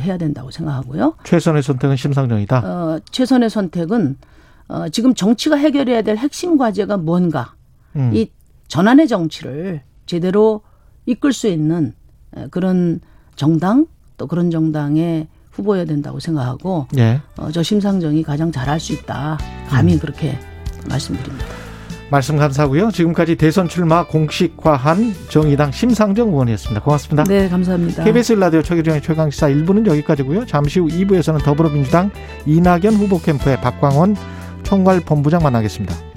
[0.00, 1.14] 해야 된다고 생각하고요.
[1.24, 2.58] 최선의 선택은 심상정이다.
[2.58, 4.16] 어, 최선의 선택은
[4.68, 7.54] 어, 지금 정치가 해결해야 될 핵심 과제가 뭔가
[7.94, 8.10] 음.
[8.12, 8.30] 이
[8.66, 10.62] 전환의 정치를 제대로
[11.06, 11.94] 이끌 수 있는
[12.36, 13.00] 에, 그런
[13.36, 13.86] 정당
[14.16, 17.20] 또 그런 정당의 후보여야 된다고 생각하고 예.
[17.36, 19.38] 어, 저 심상정이 가장 잘할 수 있다.
[19.68, 20.38] 감히 그렇게
[20.88, 21.46] 말씀드립니다.
[22.08, 22.92] 말씀 감사하고요.
[22.92, 26.80] 지금까지 대선 출마 공식화한 정의당 심상정 의원이었습니다.
[26.82, 27.24] 고맙습니다.
[27.24, 28.04] 네, 감사합니다.
[28.04, 30.46] KBS 라디오 최기정의 최강시사 1부는 여기까지고요.
[30.46, 32.10] 잠시 후 2부에서는 더불어민주당
[32.46, 34.14] 이낙연 후보 캠프의 박광원
[34.62, 36.15] 총괄본부장 만나겠습니다.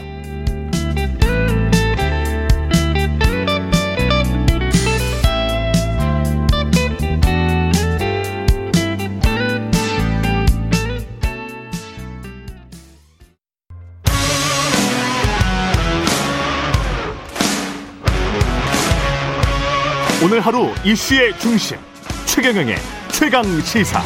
[20.22, 21.78] 오늘 하루 이슈의 중심
[22.26, 22.76] 최경영의
[23.13, 24.01] 최강 시사.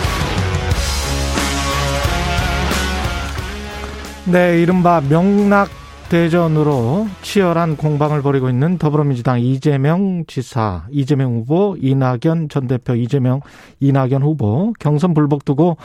[4.32, 5.70] 네, 이른바 명락
[6.10, 13.42] 대전으로 치열한 공방을 벌이고 있는 더불어민주당 이재명 지사, 이재명 후보, 이낙연 전 대표, 이재명,
[13.80, 15.78] 이낙연 후보 경선 불복 두고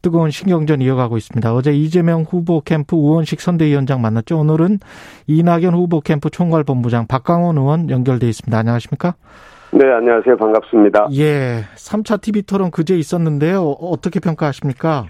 [0.00, 1.52] 뜨거운 신경전 이어가고 있습니다.
[1.52, 4.38] 어제 이재명 후보 캠프 우원식 선대위원장 만났죠.
[4.38, 4.78] 오늘은
[5.26, 8.56] 이낙연 후보 캠프 총괄본부장 박강원 의원 연결돼 있습니다.
[8.56, 9.16] 안녕하십니까?
[9.78, 10.38] 네, 안녕하세요.
[10.38, 11.08] 반갑습니다.
[11.12, 11.60] 예.
[11.74, 13.62] 3차 TV 토론 그제 있었는데요.
[13.78, 15.04] 어떻게 평가하십니까?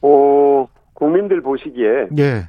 [0.00, 2.48] 어, 국민들 보시기에, 예.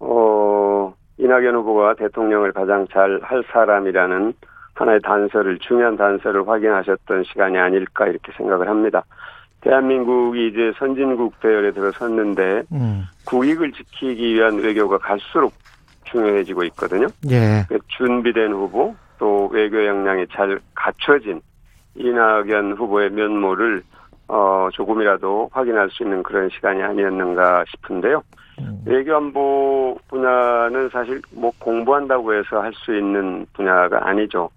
[0.00, 4.32] 어, 이낙연 후보가 대통령을 가장 잘 할 사람이라는
[4.72, 9.04] 하나의 단서를, 중요한 단서를 확인하셨던 시간이 아닐까 이렇게 생각을 합니다.
[9.60, 13.04] 대한민국이 이제 선진국 대열에 들어섰는데, 음.
[13.26, 15.52] 국익을 지키기 위한 외교가 갈수록
[16.04, 17.08] 중요해지고 있거든요.
[17.30, 17.66] 예.
[17.68, 21.40] 그 준비된 후보, 또 외교 역량이 잘 갖춰진
[21.94, 23.84] 이낙연 후보의 면모를
[24.26, 28.24] 어, 조금이라도 확인할 수 있는 그런 시간이 아니었는가 싶은데요.
[28.84, 34.50] 외교안보 분야는 사실 뭐 공부한다고 해서 할 수 있는 분야가 아니죠.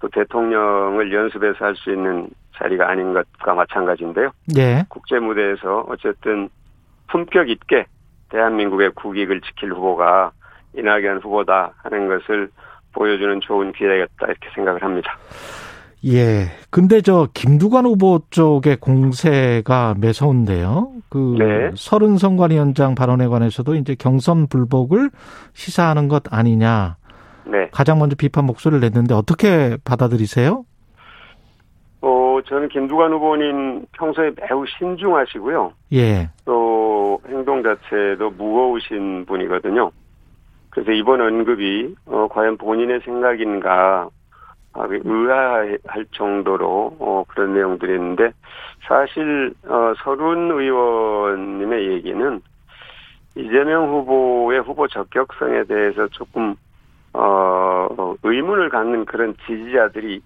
[0.00, 4.32] 또 대통령을 연습해서 할 수 있는 자리가 아닌 것과 마찬가지인데요.
[4.58, 4.84] 예.
[4.90, 6.50] 국제 무대에서 어쨌든
[7.08, 7.86] 품격 있게
[8.28, 10.32] 대한민국의 국익을 지킬 후보가
[10.76, 12.50] 이낙연 후보다 하는 것을
[12.92, 15.16] 보여주는 좋은 기회였다 이렇게 생각을 합니다.
[16.06, 16.46] 예.
[16.70, 20.92] 근데 저 김두관 후보 쪽의 공세가 매서운데요.
[21.10, 21.70] 그 네.
[21.74, 25.10] 서른 선관위원장 발언에 관해서도 이제 경선 불복을
[25.52, 26.96] 시사하는 것 아니냐.
[27.44, 27.68] 네.
[27.72, 30.64] 가장 먼저 비판 목소리를 냈는데 어떻게 받아들이세요?
[32.02, 35.72] 어, 저는 김두관 후보님 평소에 매우 신중하시고요.
[35.92, 36.30] 예.
[36.46, 39.90] 또 행동 자체도 무거우신 분이거든요.
[40.70, 44.08] 그래서 이번 언급이 어, 과연 본인의 생각인가
[44.72, 48.32] 아, 의아할 정도로 어, 그런 내용들이 있는데
[48.86, 52.40] 사실 어, 서른 의원님의 얘기는
[53.34, 56.54] 이재명 후보의 후보 적격성에 대해서 조금
[57.12, 60.20] 어, 의문을 갖는 그런 지지자들이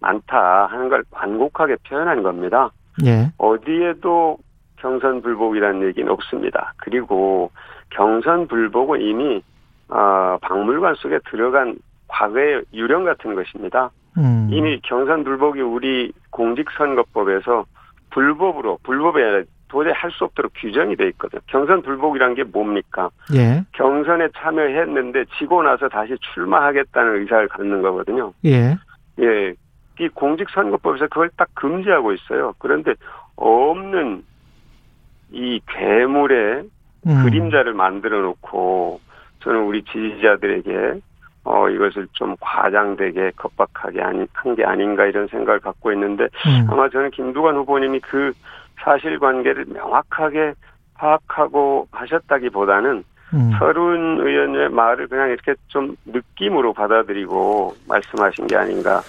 [0.00, 2.70] 많다 하는 걸 완곡하게 표현한 겁니다.
[3.04, 3.30] 예.
[3.38, 4.38] 어디에도
[4.76, 6.74] 경선 불복이라는 얘기는 없습니다.
[6.78, 7.50] 그리고
[7.90, 9.42] 경선 불복은 이미
[9.90, 11.76] 어, 박물관 속에 들어간
[12.08, 13.90] 과거의 유령 같은 것입니다.
[14.18, 14.48] 음.
[14.50, 17.64] 이미 경선 불복이 우리 공직선거법에서
[18.10, 21.40] 불법으로 아니라 도저히 할 수 없도록 규정이 돼 있거든요.
[21.46, 23.08] 경선 불복이란 게 뭡니까?
[23.34, 23.64] 예.
[23.72, 28.32] 경선에 참여했는데 지고 나서 다시 출마하겠다는 의사를 갖는 거거든요.
[28.44, 28.76] 예.
[29.20, 29.54] 예.
[30.00, 32.54] 이 공직선거법에서 그걸 딱 금지하고 있어요.
[32.58, 32.94] 그런데
[33.36, 34.24] 없는
[35.30, 36.64] 이 괴물의
[37.06, 37.22] 음.
[37.24, 39.00] 그림자를 만들어 놓고
[39.40, 41.00] 저는 우리 지지자들에게
[41.44, 46.66] 어 이것을 좀 과장되게 겁박하게 아니 한게 아닌가 이런 생각을 갖고 있는데 음.
[46.70, 48.32] 아마 저는 김두관 후보님이 그
[48.82, 50.54] 사실관계를 명확하게
[50.94, 53.52] 파악하고 하셨다기보다는 음.
[53.58, 59.00] 서른 의원의 말을 그냥 이렇게 좀 느낌으로 받아들이고 말씀하신 게 아닌가.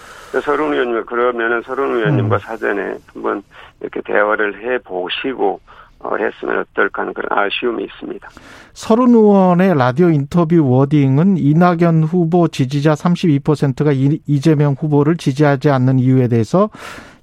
[0.42, 2.38] 서른 의원님 그러면은 서른 의원님과 음.
[2.38, 3.42] 사전에 한번
[3.80, 5.81] 이렇게 대화를 해 보시고 어,
[6.18, 8.28] 했으면 어떨까 하는 그런 아쉬움이 있습니다.
[8.72, 16.28] 서른 의원의 라디오 인터뷰 워딩은 이낙연 후보 지지자 32%가 이- 이재명 후보를 지지하지 않는 이유에
[16.28, 16.70] 대해서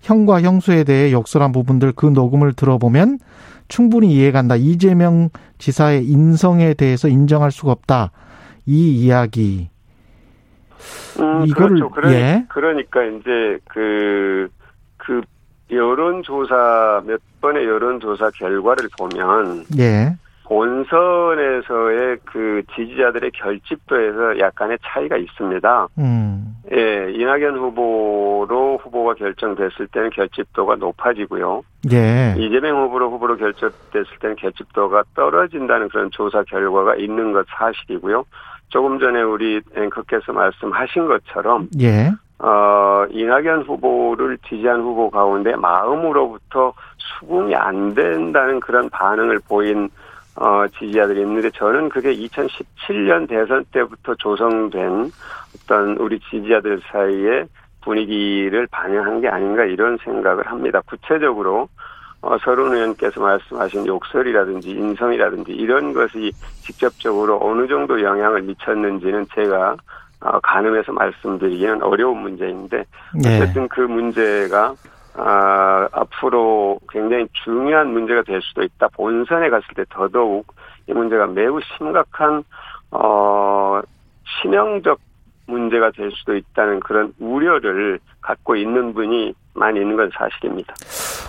[0.01, 3.19] 형과 형수에 대해 욕설한 부분들 그 녹음을 들어보면
[3.67, 4.55] 충분히 이해간다.
[4.55, 8.11] 이재명 지사의 인성에 대해서 인정할 수가 없다.
[8.65, 9.69] 이 이야기.
[11.19, 11.89] 음, 이거를- 그렇죠.
[11.89, 12.45] 그러니, 예.
[12.49, 14.47] 그러니까 이제 그,
[14.97, 15.21] 그
[15.71, 20.15] 여론조사, 몇 번의 여론조사 결과를 보면 예.
[20.49, 25.87] 본선에서의 그 지지자들의 결집도에서 약간의 차이가 있습니다.
[25.99, 26.55] 음.
[26.73, 31.61] 예, 이낙연 후보로 후보가 결정됐을 때는 결집도가 높아지고요.
[31.91, 32.33] 예.
[32.37, 38.25] 이재명 후보로 후보로 결정됐을 때는 결집도가 떨어진다는 그런 조사 결과가 있는 것 사실이고요.
[38.69, 42.11] 조금 전에 우리 앵커께서 말씀하신 것처럼 예.
[42.39, 49.89] 어, 이낙연 후보를 지지한 후보 가운데 마음으로부터 수긍이 안 된다는 그런 반응을 보인
[50.35, 55.11] 어, 지지자들이 있는데 저는 그게 2017년 대선 때부터 조성된
[55.55, 57.45] 어떤 우리 지지자들 사이의
[57.81, 60.81] 분위기를 반영한 게 아닌가 이런 생각을 합니다.
[60.85, 61.67] 구체적으로
[62.21, 66.31] 어, 서른 의원께서 말씀하신 욕설이라든지 인성이라든지 이런 것이
[66.61, 69.75] 직접적으로 어느 정도 영향을 미쳤는지는 제가
[70.21, 72.85] 어, 가늠해서 말씀드리기는 어려운 문제인데
[73.25, 73.35] 예.
[73.35, 74.75] 어쨌든 그 문제가
[75.15, 78.87] 아, 앞으로 굉장히 중요한 문제가 될 수도 있다.
[78.89, 80.53] 본선에 갔을 때 더더욱
[80.87, 82.43] 이 문제가 매우 심각한
[82.91, 83.81] 어,
[84.41, 84.99] 치명적
[85.49, 90.73] 문제가 될 수도 있다는 그런 우려를 갖고 있는 분이 많이 있는 건 사실입니다.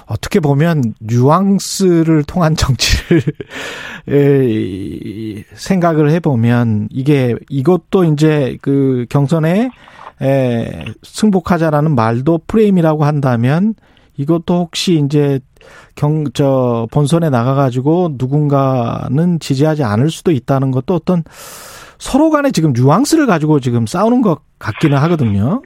[0.06, 3.22] 어떻게 보면 뉘앙스를 통한 정치를
[4.08, 9.70] 에, 생각을 해보면 이게 이것도 이제 그 경선에
[10.22, 13.74] 에, 승복하자라는 말도 프레임이라고 한다면
[14.16, 15.40] 이것도 혹시 이제
[15.94, 21.22] 경, 저, 본선에 나가가지고 누군가는 지지하지 않을 수도 있다는 것도 어떤
[22.00, 25.62] 서로 간에 지금 뉘앙스를 가지고 지금 싸우는 것 같기는 하거든요.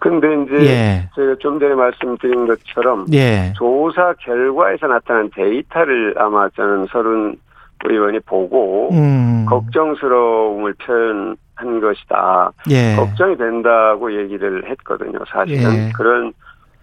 [0.00, 1.10] 근데 이제 예.
[1.14, 3.52] 제가 좀 전에 말씀드린 것처럼 예.
[3.56, 7.36] 조사 결과에서 나타난 데이터를 아마 저는 서른
[7.84, 9.44] 의원이 보고 음.
[9.48, 12.52] 걱정스러움을 표현한 것이다.
[12.70, 12.96] 예.
[12.96, 15.18] 걱정이 된다고 얘기를 했거든요.
[15.28, 15.92] 사실은 예.
[15.94, 16.32] 그런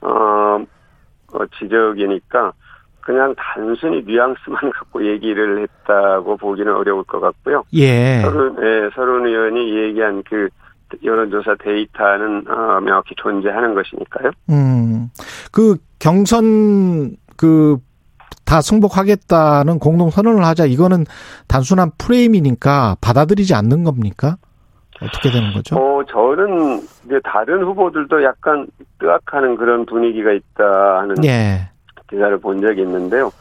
[0.02, 0.64] 어,
[1.34, 2.54] 어, 지적이니까
[3.06, 7.64] 그냥 단순히 뉘앙스만 갖고 얘기를 했다고 보기는 어려울 것 같고요.
[7.74, 8.22] 예.
[8.22, 10.50] 서른, 예, 서른 의원이 얘기한 그
[11.04, 14.32] 여론조사 데이터는 어, 명확히 존재하는 것이니까요.
[14.50, 15.10] 음.
[15.52, 17.78] 그 경선 그
[18.46, 21.06] 다 승복하겠다는 공동 선언을 하자 이거는
[21.48, 24.38] 단순한 프레임이니까 받아들이지 않는 겁니까?
[25.02, 25.76] 어떻게 되는 거죠?
[25.76, 28.68] 어, 저는 이제 다른 후보들도 약간
[29.00, 31.70] 뜨악하는 그런 분위기가 있다 하는 예.
[32.10, 33.32] 기사를 본 적이 있는데요.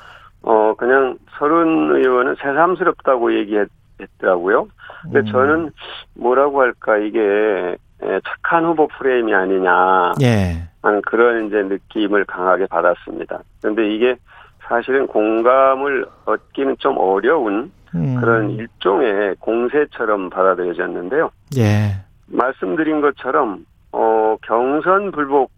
[0.43, 4.69] 어, 그냥 서른 의원은 새삼스럽다고 얘기했더라고요.
[5.03, 5.27] 근데 음.
[5.27, 5.71] 저는
[6.15, 10.69] 뭐라고 할까, 이게 에, 착한 후보 프레임이 아니냐 예.
[10.83, 13.41] 하는 그런 이제 느낌을 강하게 받았습니다.
[13.63, 14.17] 그런데 이게
[14.69, 18.17] 사실은 공감을 얻기는 좀 어려운 음.
[18.21, 21.31] 그런 일종의 공세처럼 받아들여졌는데요.
[21.57, 21.93] 예.
[22.27, 25.51] 말씀드린 것처럼 어 경선 불복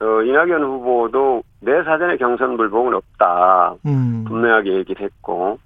[0.00, 4.24] 어 이낙연 후보도 내 사전에 경선 불복은 없다 음.
[4.26, 5.58] 분명하게 얘기를 했고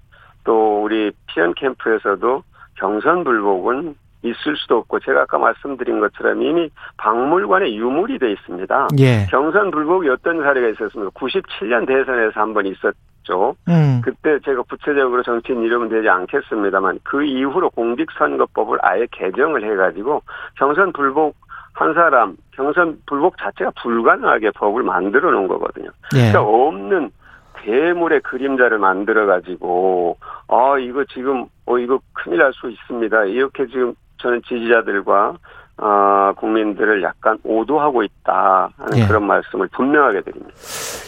[0.43, 2.43] 또 우리 피언 캠프에서도
[2.75, 8.87] 경선 불복은 있을 수도 없고 제가 아까 말씀드린 것처럼 이미 박물관에 유물이 돼 있습니다.
[8.99, 9.27] 예.
[9.29, 11.11] 경선 불복이 어떤 사례가 있었습니까?
[11.11, 13.55] 97년 대선에서 한 번 있었죠.
[13.67, 14.01] 음.
[14.03, 20.23] 그때 제가 구체적으로 정치인 이름은 되지 않겠습니다만 그 이후로 공직선거법을 아예 개정을 해가지고
[20.57, 21.35] 경선 불복
[21.75, 25.89] 한 사람 경선 불복 자체가 불가능하게 법을 만들어 놓은 거거든요.
[26.15, 26.31] 예.
[26.31, 27.11] 그러니까 없는
[27.63, 30.17] 대물의 그림자를 만들어 가지고
[30.47, 33.25] 아 이거 지금 어 이거 큰일 날 수 있습니다.
[33.25, 35.35] 이렇게 지금 저는 지지자들과
[35.77, 39.07] 아 국민들을 약간 오도하고 있다 하는 예.
[39.07, 40.53] 그런 말씀을 분명하게 드립니다.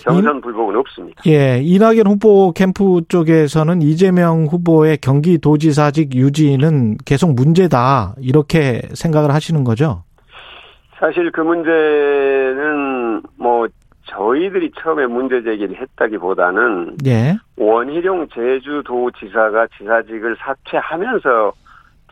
[0.04, 1.22] 경선 불복은 없습니다.
[1.28, 10.04] 예, 이낙연 후보 캠프 쪽에서는 이재명 후보의 경기도지사직 유지는 계속 문제다 이렇게 생각을 하시는 거죠?
[11.00, 13.68] 사실 그 문제는 뭐
[14.06, 21.52] 저희들이 처음에 문제 제기를 했다기보다는 예, 원희룡 제주도지사가 지사직을 사퇴하면서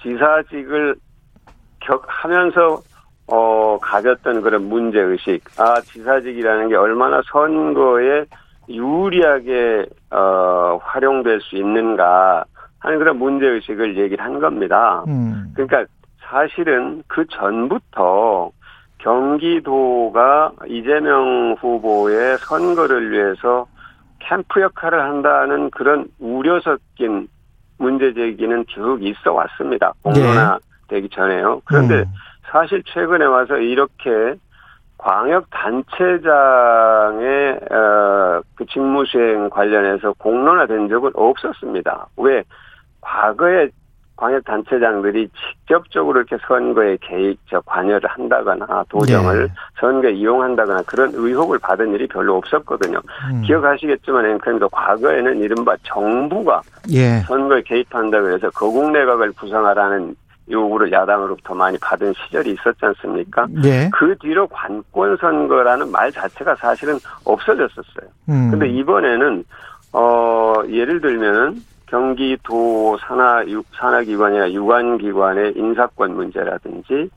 [0.01, 0.95] 지사직을
[1.79, 2.81] 격하면서
[3.27, 5.41] 어 가졌던 그런 문제 의식.
[5.59, 8.25] 아 지사직이라는 게 얼마나 선거에
[8.69, 12.43] 유리하게 어 활용될 수 있는가
[12.79, 15.03] 하는 그런 문제 의식을 얘기를 한 겁니다.
[15.07, 15.85] 음, 그러니까
[16.19, 18.51] 사실은 그 전부터
[19.05, 23.67] 경기도가 이재명 후보의 선거를 위해서
[24.17, 27.27] 캠프 역할을 한다는 그런 우려 섞인
[27.77, 29.93] 문제 제기는 쭉 있어 왔습니다.
[30.01, 31.61] 공론화 되기 전에요.
[31.65, 32.05] 그런데 음.
[32.51, 34.33] 사실 최근에 와서 이렇게
[34.97, 36.23] 광역 단체장의
[37.69, 42.07] 어, 그 직무 수행 관련해서 공론화된 적은 없었습니다.
[42.17, 42.43] 왜
[43.01, 43.69] 과거에
[44.15, 49.53] 광역 단체장들이 직접적으로 이렇게 선거에 개입, 저 관여를 한다거나 도정을 네.
[49.79, 52.99] 선거에 이용한다거나 그런 의혹을 받은 일이 별로 없었거든요.
[53.31, 53.41] 음.
[53.41, 56.61] 기억하시겠지만 앵커님도 과거에는 이른바 정부가
[56.91, 60.15] 예, 선거에 개입한다 그래서 거국 내각을 구성하라는
[60.49, 63.47] 요구를 야당으로부터 많이 받은 시절이 있었지 않습니까?
[63.63, 68.09] 예, 그 뒤로 관권 선거라는 말 자체가 사실은 없어졌었어요.
[68.29, 69.43] 음, 근데 이번에는
[69.91, 71.55] 어 예를 들면은
[71.87, 77.09] 경기도 산하 유- 산하기관이나 유관기관의 인사권 문제라든지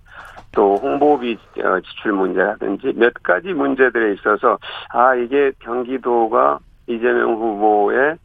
[0.53, 4.59] 또 홍보비 어, 지출 문제라든지 몇 가지 문제들에 있어서
[4.91, 8.17] 아 이게 경기도가 이재명 후보의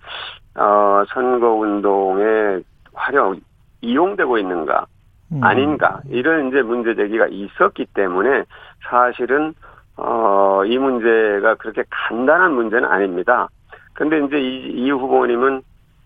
[0.55, 2.59] 어 선거 운동에
[2.93, 3.39] 활용
[3.81, 4.85] 이용되고 있는가
[5.31, 5.43] 음.
[5.43, 8.43] 아닌가 이런 이제 문제 제기가 있었기 때문에
[8.89, 9.53] 사실은
[9.97, 13.49] 어 이 문제가 그렇게 간단한 문제는 아닙니다.
[13.93, 15.61] 근데 이제 이, 이 후보님은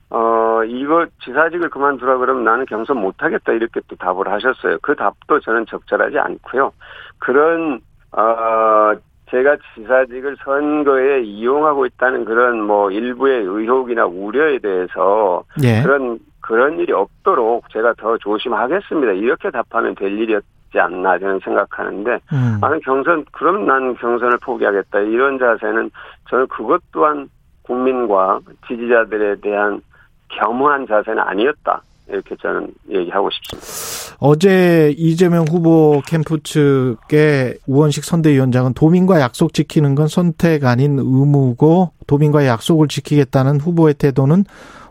[0.10, 4.78] 어 이거 지사직을 그만두라 그러면 나는 경선 못하겠다 이렇게 또 답을 하셨어요.
[4.82, 6.72] 그 답도 저는 적절하지 않고요.
[7.20, 7.82] 그런
[8.12, 8.94] 어
[9.30, 16.94] 제가 지사직을 선거에 이용하고 있다는 그런 뭐 일부의 의혹이나 우려에 대해서 예, 그런 그런 일이
[16.94, 19.12] 없도록 제가 더 조심하겠습니다.
[19.12, 22.58] 이렇게 답하면 될 일이었 있지 않나 저는 생각하는데 음.
[22.62, 25.92] 나는 경선 그럼 난 경선을 포기하겠다 이런 자세는
[26.30, 27.30] 저는 그것 또한
[27.64, 29.82] 국민과 지지자들에 대한
[30.30, 34.18] 겸허한 자세는 아니었다 이렇게 저는 얘기하고 싶습니다.
[34.20, 42.48] 어제 이재명 후보 캠프 측의 우원식 선대위원장은 도민과 약속 지키는 건 선택 아닌 의무고 도민과의
[42.48, 44.46] 약속을 지키겠다는 후보의 태도는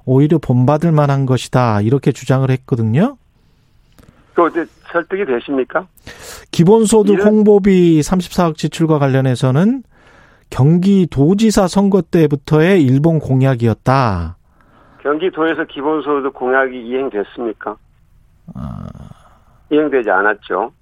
[0.05, 3.16] 오히려 본받을 만한 것이다 이렇게 주장을 했거든요.
[4.34, 5.87] 그 어제 설득이 되십니까?
[6.53, 9.82] 기본소득 이런- 홍보비 34억 지출과 관련해서는
[10.51, 14.36] 경기도지사 선거 때부터의 일본 공약이었다.
[15.07, 17.76] 경기도에서 기본소득 공약이 이행됐습니까?
[18.54, 18.86] 아.
[19.70, 20.72] 이행되지 않았죠.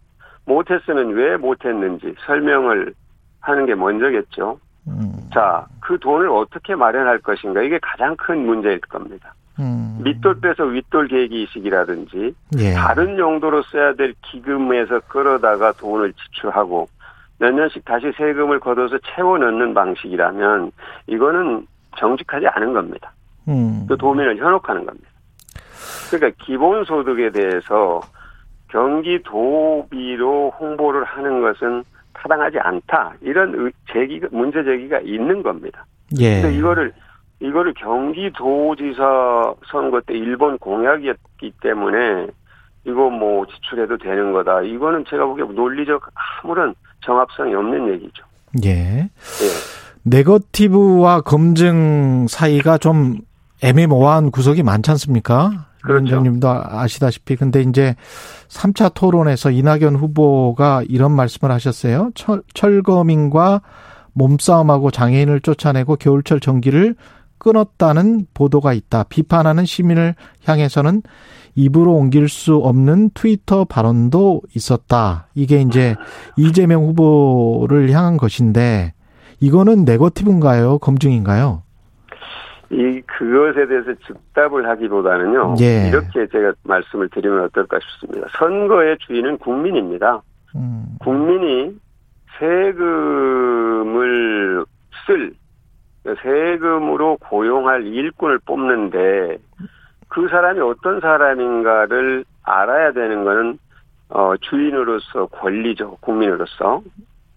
[0.47, 2.95] 못했으면 왜 못했는지 설명을
[3.41, 4.59] 하는 게 먼저겠죠.
[4.89, 9.35] 음, 자, 그 돈을 어떻게 마련할 것인가 이게 가장 큰 문제일 겁니다.
[9.59, 9.99] 음.
[10.03, 12.73] 밑돌 빼서 윗돌 계기식이라든지 예.
[12.73, 16.89] 다른 용도로 써야 될 기금에서 끌어다가 돈을 지출하고
[17.39, 20.73] 몇 년씩 다시 세금을 걷어서 채워 넣는 방식이라면
[21.09, 21.67] 이거는
[21.99, 23.14] 정직하지 않은 겁니다.
[23.49, 23.87] 음.
[23.89, 25.09] 그 도민을 현혹하는 겁니다.
[26.11, 28.01] 그러니까 기본소득에 대해서
[28.69, 33.15] 경기도비로 홍보를 하는 것은 타당하지 않다.
[33.21, 35.85] 이런 의- 제기가 문제 제기가 있는 겁니다.
[36.19, 36.43] 예.
[36.43, 36.93] 근데 이거를
[37.41, 42.29] 이거를 경기도지사 선거 때 일본 공약이었기 때문에
[42.87, 44.63] 이거 뭐 지출해도 되는 거다.
[44.63, 46.03] 이거는 제가 보기에 논리적
[46.43, 46.75] 아무런
[47.05, 48.25] 정합성이 없는 얘기죠.
[48.65, 48.71] 예.
[48.71, 49.09] 예.
[50.05, 53.17] 네거티브와 검증 사이가 좀
[53.63, 55.67] 애매모호한 구석이 많지 않습니까?
[55.83, 56.05] 그렇죠.
[56.05, 57.37] 위원장님도 아시다시피.
[57.37, 57.95] 근데 이제
[58.49, 62.11] 3차 토론에서 이낙연 후보가 이런 말씀을 하셨어요.
[62.15, 63.61] 철, 철거민과
[64.15, 66.95] 몸싸움하고 장애인을 쫓아내고 겨울철 전기를
[67.39, 69.05] 끊었다는 보도가 있다.
[69.05, 71.03] 비판하는 시민을 향해서는
[71.55, 75.29] 입으로 옮길 수 없는 트위터 발언도 있었다.
[75.35, 75.95] 이게 이제
[76.37, 78.95] 이재명 후보를 향한 것인데
[79.41, 80.79] 이거는 네거티브인가요?
[80.79, 81.64] 검증인가요?
[82.75, 85.55] 이 그것에 대해서 즉답을 하기보다는요.
[85.61, 85.89] 예.
[85.89, 88.27] 이렇게 제가 말씀을 드리면 어떨까 싶습니다.
[88.37, 90.21] 선거의 주인은 국민입니다.
[90.57, 91.79] 음, 국민이
[92.39, 93.45] 세금을
[95.07, 95.33] 쓸
[96.21, 99.39] 세금으로 고용할 일꾼을 뽑는데
[100.09, 103.59] 그 사람이 어떤 사람인가를 알아야 되는 거는
[104.09, 106.83] 어, 주인으로서 권리죠 국민으로서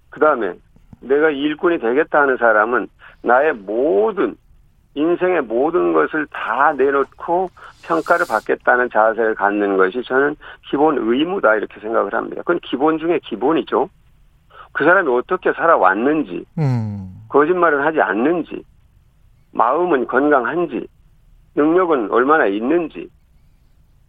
[0.10, 0.54] 그 다음에
[1.02, 2.88] 내가 일꾼이 되겠다 하는 사람은
[3.22, 4.36] 나의 모든
[4.98, 7.52] 인생의 모든 것을 다 내놓고
[7.84, 10.36] 평가를 받겠다는 자세를 갖는 것이 저는
[10.70, 12.38] 기본 의무다 이렇게 생각을 합니다.
[12.42, 13.90] 그건 기본 중에 기본이죠.
[14.74, 18.64] 그 사람이 어떻게 살아왔는지, 음, 거짓말을 하지 않는지,
[19.52, 20.88] 마음은 건강한지,
[21.56, 23.08] 능력은 얼마나 있는지,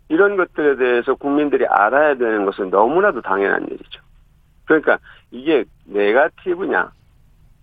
[0.09, 4.01] 이런 것들에 대해서 국민들이 알아야 되는 것은 너무나도 당연한 일이죠.
[4.65, 4.99] 그러니까
[5.31, 6.91] 이게 네가티브냐,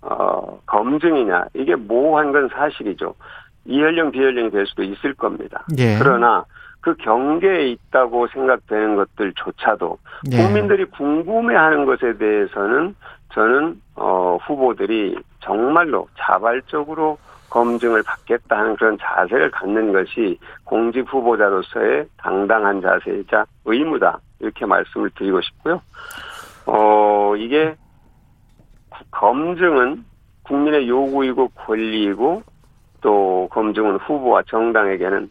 [0.06, 3.16] 어, 검증이냐, 이게 모호한 건 사실이죠.
[3.66, 5.66] 이연령, 비연령이 될 수도 있을 겁니다.
[5.78, 5.98] 예.
[5.98, 6.46] 그러나
[6.82, 9.98] 그 경계에 있다고 생각되는 것들조차도
[10.32, 10.38] 예.
[10.38, 12.96] 국민들이 궁금해하는 것에 대해서는
[13.34, 17.18] 저는 어, 후보들이 정말로 자발적으로
[17.50, 25.42] 검증을 받겠다 하는 그런 자세를 갖는 것이 공직 후보자로서의 당당한 자세이자 의무다 이렇게 말씀을 드리고
[25.42, 25.82] 싶고요.
[26.66, 27.76] 어 이게
[29.12, 30.04] 검증은
[30.44, 32.44] 국민의 요구이고 권리이고
[33.02, 35.30] 또 검증은 후보와 정당에게는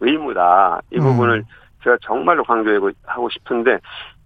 [0.00, 0.80] 의무다.
[0.90, 1.02] 이 음.
[1.02, 1.44] 부분을
[1.82, 3.78] 제가 정말로 강조하고 싶은데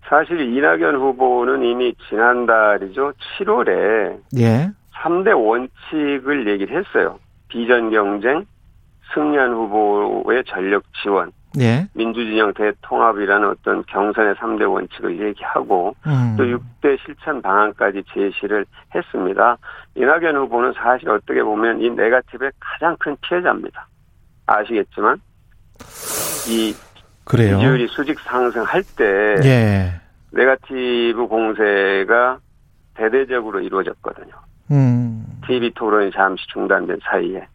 [0.08, 3.12] 사실 이낙연 후보는 이미 지난달이죠.
[3.38, 4.70] 7월에 예.
[4.94, 7.18] 3대 원칙을 얘기를 했어요.
[7.48, 8.44] 비전 경쟁,
[9.14, 11.30] 승리한 후보의 전력 지원,
[11.60, 11.88] 예.
[11.94, 16.34] 민주진영 대통합이라는 어떤 경선의 3대 원칙을 얘기하고 음.
[16.36, 19.58] 또 6대 실천 방안까지 제시를 했습니다.
[19.94, 23.86] 이낙연 후보는 사실 어떻게 보면 이 네가티브의 가장 큰 피해자입니다.
[24.46, 25.20] 아시겠지만
[26.48, 26.74] 이
[27.24, 27.56] 그래요.
[27.56, 30.00] 지지율이 수직 상승할 때 예.
[30.30, 32.38] 네가티브 공세가
[32.94, 34.32] 대대적으로 이루어졌거든요.
[34.70, 35.24] 음.
[35.46, 37.46] TV 토론이 잠시 중단된 사이에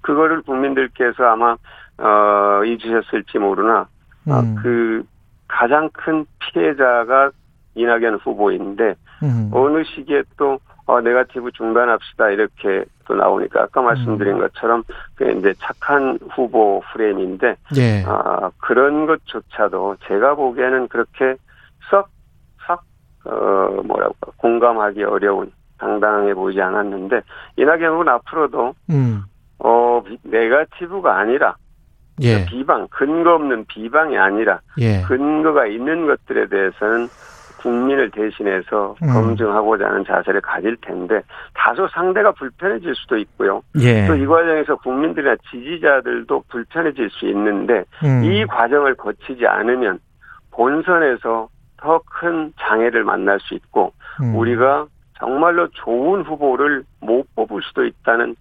[0.00, 1.56] 그거를 국민들께서 아마
[2.00, 3.86] 어 잊으셨을지 모르나
[4.28, 4.56] 아, 음.
[4.62, 5.02] 그
[5.48, 7.30] 가장 큰 피해자가
[7.74, 9.50] 이낙연 후보인데 음.
[9.52, 14.40] 어느 시기에 또 어, 네가티브 중단합시다 이렇게 또 나오니까 아까 말씀드린 음.
[14.40, 14.82] 것처럼
[15.14, 18.02] 그 이제 착한 후보 프레임인데 예.
[18.06, 21.36] 아 그런 것조차도 제가 보기에는 그렇게
[21.90, 22.82] 썩썩
[23.24, 27.20] 어 뭐라고 공감하기 어려운 당당해 보이지 않았는데
[27.56, 29.22] 이낙연 후보는 앞으로도 음.
[29.58, 31.54] 어 비- 네가티브가 아니라
[32.20, 32.44] 예.
[32.44, 35.02] 비방 근거 없는 비방이 아니라 예.
[35.02, 37.08] 근거가 있는 것들에 대해서는
[37.60, 39.12] 국민을 대신해서 음.
[39.12, 41.20] 검증하고자 하는 자세를 가질 텐데
[41.54, 43.62] 다소 상대가 불편해질 수도 있고요.
[43.78, 44.06] 예.
[44.06, 48.24] 또이 과정에서 국민들이나 지지자들도 불편해질 수 있는데 음.
[48.24, 49.98] 이 과정을 거치지 않으면
[50.52, 53.92] 본선에서 더 큰 장애를 만날 수 있고
[54.22, 54.36] 음.
[54.36, 54.86] 우리가
[55.18, 58.36] 정말로 좋은 후보를 못 뽑을 수도 있다는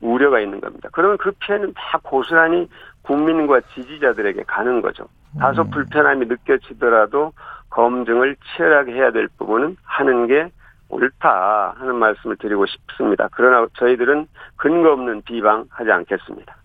[0.00, 0.88] 우려가 있는 겁니다.
[0.92, 2.68] 그러면 그 피해는 다 고스란히
[3.02, 5.04] 국민과 지지자들에게 가는 거죠.
[5.38, 5.70] 다소 음.
[5.70, 7.32] 불편함이 느껴지더라도
[7.70, 10.50] 검증을 치열하게 해야 될 부분은 하는 게
[10.88, 13.28] 옳다 하는 말씀을 드리고 싶습니다.
[13.32, 14.26] 그러나 저희들은
[14.56, 16.56] 근거 없는 비방하지 않겠습니다.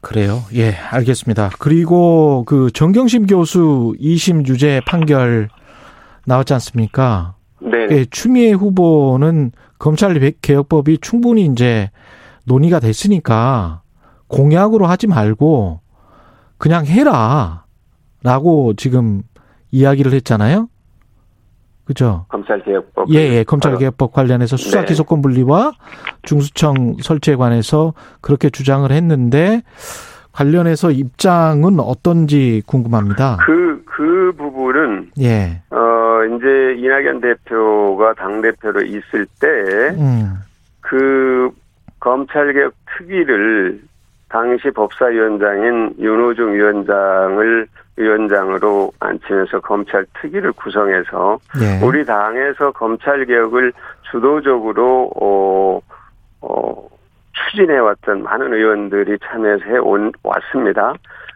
[0.00, 0.38] 그래요.
[0.54, 1.50] 예, 알겠습니다.
[1.58, 5.48] 그리고 그 정경심 교수 2심 유죄 판결
[6.24, 7.34] 나왔지 않습니까?
[7.60, 7.88] 네.
[7.90, 11.90] 예, 추미애 후보는 검찰 개혁법이 충분히 이제
[12.44, 13.82] 논의가 됐으니까
[14.28, 15.80] 공약으로 하지 말고
[16.58, 17.64] 그냥 해라.
[18.22, 19.22] 라고 지금
[19.70, 20.68] 이야기를 했잖아요.
[21.84, 22.26] 그죠?
[22.28, 23.10] 검찰개혁법.
[23.10, 23.44] 예, 예.
[23.44, 24.86] 검찰개혁법 관련해서 수사 네.
[24.86, 25.72] 기소권 분리와
[26.22, 29.62] 중수청 설치에 관해서 그렇게 주장을 했는데
[30.32, 33.38] 관련해서 입장은 어떤지 궁금합니다.
[33.44, 35.62] 그, 그 부분은, 예.
[35.70, 39.48] 어, 이제 이낙연 대표가 당대표로 있을 때,
[39.98, 40.34] 음.
[40.80, 41.50] 그
[41.98, 43.80] 검찰개혁 특위를
[44.28, 47.66] 당시 법사위원장인 윤호중 위원장을
[47.96, 51.84] 위원장으로 앉히면서 검찰 특위를 구성해서 예.
[51.84, 53.72] 우리 당에서 검찰 개혁을
[54.10, 55.80] 주도적으로 어,
[56.42, 56.88] 어,
[57.32, 60.94] 추진해왔던 많은 의원들이 참여해서 해온 왔습니다.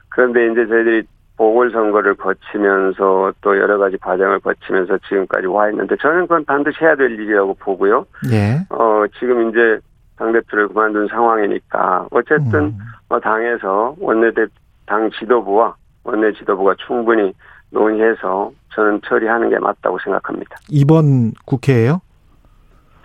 [0.08, 1.02] 그런데 이제 저희들이
[1.36, 7.10] 보궐선거를 거치면서 또 여러 가지 과정을 거치면서 지금까지 와 있는데 저는 그건 반드시 해야 될
[7.12, 8.06] 일이라고 보고요.
[8.30, 8.60] 예.
[8.70, 9.80] 어, 지금 이제
[10.16, 12.78] 당대표를 그만둔 상황이니까 어쨌든 음.
[13.08, 14.46] 어, 당에서 원내대
[14.86, 17.32] 당 지도부와 원내 지도부가 충분히
[17.70, 20.56] 논의해서 저는 처리하는 게 맞다고 생각합니다.
[20.68, 22.00] 이번 국회예요?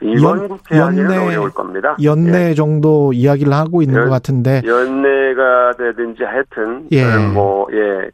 [0.01, 1.95] 이번 연- 국회 연내- 어려울 겁니다.
[2.03, 4.67] 연내 정도 이야기를 하고 있는 연- 것 같은데 예.
[4.69, 7.01] 연내가 되든지 하여튼 예.
[7.01, 8.11] 저는 뭐예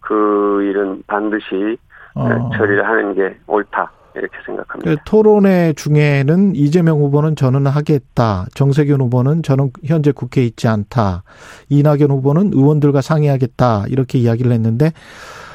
[0.00, 1.76] 이그 일은 반드시
[2.16, 4.90] 어, 처리를 하는 게 옳다 이렇게 생각합니다.
[4.90, 8.46] 그 토론회 중에는 이재명 후보는 저는 하겠다.
[8.54, 11.22] 정세균 후보는 저는 현재 국회에 있지 않다.
[11.68, 13.84] 이낙연 후보는 의원들과 상의하겠다.
[13.88, 14.92] 이렇게 이야기를 했는데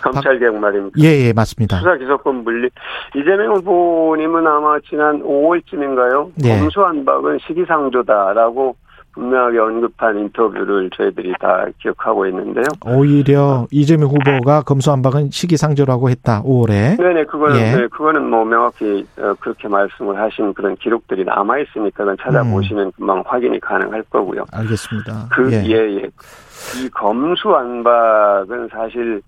[0.01, 0.99] 검찰 개혁 말입니다.
[0.99, 1.77] 예, 예, 맞습니다.
[1.77, 2.69] 수사 기소권 분리.
[3.15, 6.31] 이재명 후보님은 아마 지난 5월쯤인가요?
[6.45, 6.59] 예.
[6.59, 8.75] 검수한박은 시기상조다라고
[9.13, 12.65] 분명하게 언급한 인터뷰를 저희들이 다 기억하고 있는데요.
[12.85, 16.41] 오히려 이재명 후보가 검수한박은 시기상조라고 했다.
[16.43, 16.97] 5월에.
[16.97, 17.75] 네네, 그거는, 예.
[17.75, 23.23] 네, 그거는 뭐 명확히 어, 그렇게 말씀을 하신 그런 기록들이 남아 있으니까 그건 찾아보시면 금방
[23.25, 24.45] 확인이 가능할 거고요.
[24.51, 25.27] 알겠습니다.
[25.31, 25.63] 그, 예.
[25.65, 26.09] 예, 예.
[26.77, 29.21] 이 검수안박은 사실,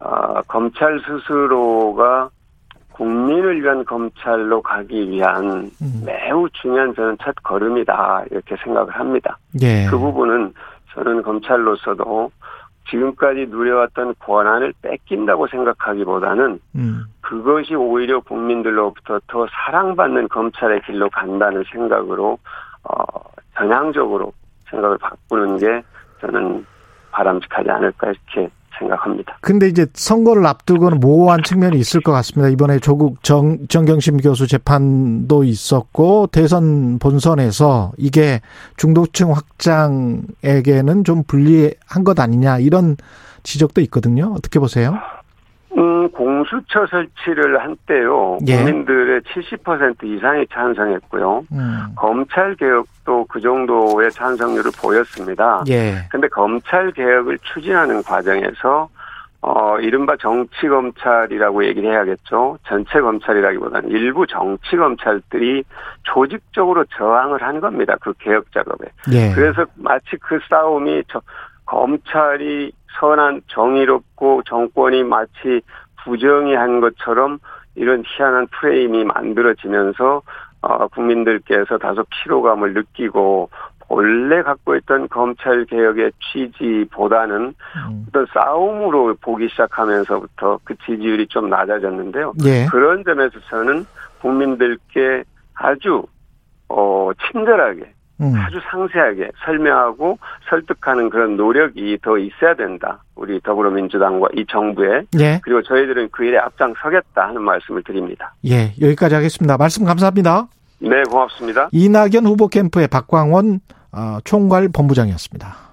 [0.00, 2.30] 아, 검찰 스스로가
[2.98, 6.02] 국민을 위한 검찰로 가기 위한 음.
[6.04, 8.24] 매우 중요한 저는 첫 걸음이다.
[8.32, 9.38] 이렇게 생각을 합니다.
[9.62, 9.86] 예.
[9.88, 10.52] 그 부분은
[10.92, 12.32] 저는 검찰로서도
[12.90, 17.04] 지금까지 누려왔던 권한을 뺏긴다고 생각하기보다는 음.
[17.20, 22.38] 그것이 오히려 국민들로부터 더 사랑받는 검찰의 길로 간다는 생각으로
[22.82, 23.04] 어,
[23.56, 24.32] 전향적으로
[24.70, 25.82] 생각을 바꾸는 게
[26.20, 26.66] 저는
[27.12, 29.36] 바람직하지 않을까 이렇게 생각합니다.
[29.40, 32.48] 근데 이제 선거를 앞두고는 모호한 측면이 있을 것 같습니다.
[32.50, 38.40] 이번에 조국 정, 정경심 교수 재판도 있었고 대선 본선에서 이게
[38.76, 42.96] 중도층 확장에게는 좀 불리한 것 아니냐 이런
[43.42, 44.34] 지적도 있거든요.
[44.36, 44.94] 어떻게 보세요?
[45.78, 48.38] 음, 공수처 설치를 한때요.
[48.46, 48.56] 예.
[48.56, 51.44] 국민들의 70% 이상이 찬성했고요.
[51.52, 51.86] 음.
[51.96, 55.62] 검찰 개혁도 그 정도의 찬성률을 보였습니다.
[55.68, 56.06] 예.
[56.10, 58.88] 근데 검찰 개혁을 추진하는 과정에서
[59.40, 62.58] 어 이른바 정치 검찰이라고 얘기를 해야겠죠.
[62.66, 65.62] 전체 검찰이라기보다는 일부 정치 검찰들이
[66.02, 67.96] 조직적으로 저항을 한 겁니다.
[68.00, 68.88] 그 개혁 작업에.
[69.12, 69.32] 예.
[69.32, 71.20] 그래서 마치 그 싸움이 저,
[71.66, 75.60] 검찰이 선한 정의롭고 정권이 마치
[76.04, 77.38] 부정의한 것처럼
[77.74, 80.22] 이런 희한한 프레임이 만들어지면서
[80.60, 83.50] 어, 국민들께서 다소 피로감을 느끼고
[83.88, 88.06] 본래 갖고 있던 검찰 개혁의 취지보다는 음.
[88.08, 92.34] 어떤 싸움으로 보기 시작하면서부터 그 지지율이 좀 낮아졌는데요.
[92.44, 92.66] 예.
[92.66, 93.86] 그런 점에서 저는
[94.20, 95.24] 국민들께
[95.54, 96.02] 아주
[96.68, 98.34] 어 친절하게 음.
[98.36, 103.02] 아주 상세하게 설명하고 설득하는 그런 노력이 더 있어야 된다.
[103.14, 105.40] 우리 더불어민주당과 이 정부에 예.
[105.42, 108.34] 그리고 저희들은 그 일에 앞장서겠다 하는 말씀을 드립니다.
[108.46, 108.72] 예.
[108.80, 109.56] 여기까지 하겠습니다.
[109.56, 110.48] 말씀 감사합니다.
[110.80, 111.68] 네, 고맙습니다.
[111.72, 113.60] 이낙연 후보 캠프의 박광원
[113.92, 115.68] 어, 총괄 본부장이었습니다.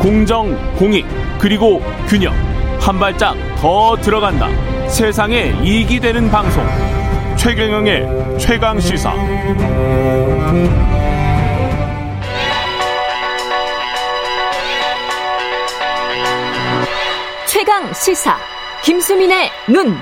[0.00, 1.04] 공정, 공익,
[1.40, 2.32] 그리고 균형.
[2.80, 4.46] 한 발짝 더 들어간다.
[4.88, 6.62] 세상에 이익이 되는 방송.
[7.36, 9.12] 최경영의 최강 시사.
[17.46, 18.36] 최강 시사
[18.84, 19.94] 김수민의 눈.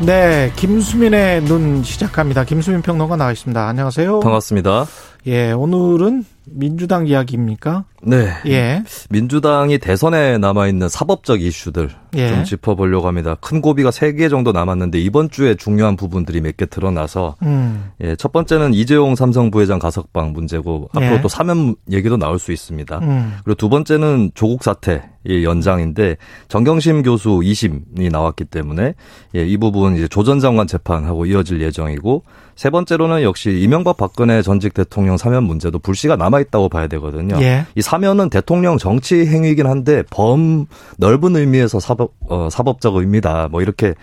[0.00, 2.44] 네, 김수민의 눈 시작합니다.
[2.44, 3.68] 김수민 평론가 나와 있습니다.
[3.68, 4.20] 안녕하세요.
[4.20, 4.86] 반갑습니다.
[5.26, 7.84] 예, 오늘은 민주당 이야기입니까?
[8.02, 8.28] 네.
[8.46, 8.82] 예.
[9.10, 12.28] 민주당이 대선에 남아있는 사법적 이슈들 예.
[12.28, 13.36] 좀 짚어보려고 합니다.
[13.40, 17.90] 큰 고비가 세 개 정도 남았는데 이번 주에 중요한 부분들이 몇 개 드러나서 음.
[18.00, 21.20] 예, 첫 번째는 이재용 삼성 부회장 가석방 문제고 앞으로 예.
[21.20, 22.98] 또 사면 얘기도 나올 수 있습니다.
[22.98, 23.34] 음.
[23.44, 26.16] 그리고 두 번째는 조국 사태 의 연장인데
[26.48, 28.94] 정경심 교수 2심이 나왔기 때문에
[29.34, 32.24] 예, 이 부분 이제 조전 장관 재판하고 이어질 예정이고
[32.56, 37.36] 세 번째로는 역시 이명박 박근혜 전직 대통령 사면 문제도 불씨가 남아 있다고 봐야 되거든요.
[37.40, 37.64] 예.
[37.74, 40.66] 이 사면은 대통령 정치 행위이긴 한데 범
[40.98, 43.48] 넓은 의미에서 사법 어, 사법적 의미다.
[43.50, 43.94] 뭐 이렇게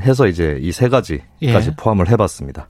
[0.00, 1.74] 해서 이제 이 세 가지까지 예.
[1.76, 2.68] 포함을 해봤습니다.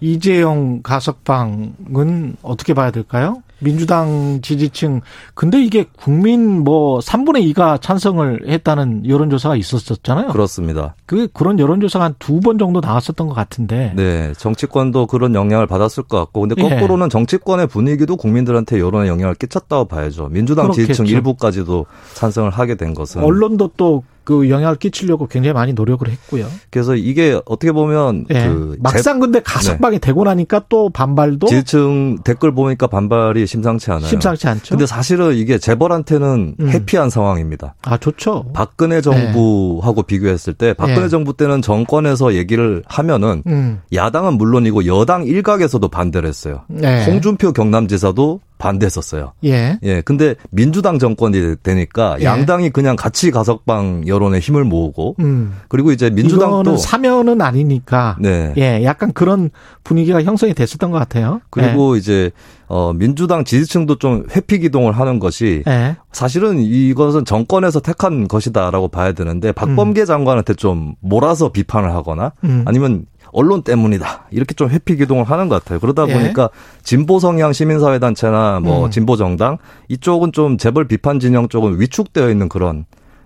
[0.00, 3.42] 이재용 가석방은 어떻게 봐야 될까요?
[3.62, 5.00] 민주당 지지층.
[5.34, 10.28] 근데 이게 국민 뭐 3분의 2가 찬성을 했다는 여론조사가 있었었잖아요.
[10.28, 10.94] 그렇습니다.
[11.06, 13.92] 그 그런 여론조사가 한 두 번 정도 나왔었던 것 같은데.
[13.94, 16.68] 네, 정치권도 그런 영향을 받았을 것 같고, 근데 예.
[16.68, 20.28] 거꾸로는 정치권의 분위기도 국민들한테 여론에 영향을 끼쳤다고 봐야죠.
[20.28, 20.86] 민주당 그렇겠죠.
[20.86, 23.22] 지지층 일부까지도 찬성을 하게 된 것은.
[23.22, 26.46] 언론도 또그 영향을 끼치려고 굉장히 많이 노력을 했고요.
[26.70, 28.46] 그래서 이게 어떻게 보면 예.
[28.46, 34.06] 그 막상 근데 가석방이 되고 나니까 또 반발도 제- 지지층 댓글 보니까 반발이 심상치 않아요.
[34.06, 34.70] 심상치 않죠.
[34.74, 36.68] 근데 사실은 이게 재벌한테는 음.
[36.68, 37.74] 해피한 상황입니다.
[37.82, 38.46] 아 좋죠.
[38.52, 41.08] 박근혜 정부하고 비교했을 때 박근혜 예.
[41.08, 43.80] 정부 때는 정권에서 얘기를 하면은 음.
[43.92, 46.62] 야당은 물론이고 여당 일각에서도 반대를 했어요.
[46.68, 47.04] 네.
[47.06, 49.32] 홍준표 경남지사도 반대했었어요.
[49.44, 49.78] 예.
[49.82, 52.24] 예, 근데 민주당 정권이 되니까 예.
[52.24, 55.56] 양당이 그냥 같이 가석방 여론에 힘을 모으고 음.
[55.68, 58.16] 그리고 이제 민주당도 이거는 사면은 아니니까.
[58.20, 58.54] 네.
[58.56, 59.50] 예, 약간 그런
[59.82, 61.40] 분위기가 형성이 됐었던 것 같아요.
[61.50, 62.30] 그리고 이제
[62.68, 65.72] 어 민주당 지지층도 좀 회피 기동을 하는 것이 예.
[65.72, 65.96] 예.
[66.12, 72.62] 사실은 이것은 정권에서 택한 것이다라고 봐야 되는데 박범계 장관한테 좀 몰아서 비판을 하거나 음.
[72.66, 75.80] 아니면 언론 때문이다 이렇게 좀 회피 기동을 하는 것 같아요.
[75.80, 76.12] 그러다 예.
[76.12, 76.50] 보니까
[76.82, 78.90] 진보 성향 시민사회 단체나 뭐 음.
[78.90, 79.58] 진보 정당
[79.88, 82.84] 이쪽은 좀 재벌 비판 진영 쪽은 위축되어 있는 그런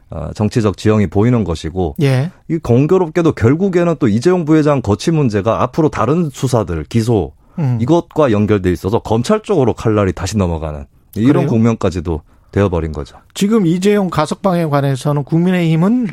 [0.09, 2.31] 어, 정치적 지형이 보이는 것이고 예.
[2.49, 7.79] 이 공교롭게도 결국에는 또 이재용 부회장 거취 문제가 앞으로 다른 수사들 기소 음.
[7.81, 10.87] 이것과 연결돼 있어서 검찰 쪽으로 칼날이 다시 넘어가는
[11.17, 11.49] 이런 그래요?
[11.49, 12.21] 국면까지도
[12.53, 13.17] 되어버린 거죠.
[13.35, 16.09] 지금 이재용 가석방에 관해서는 국민의힘은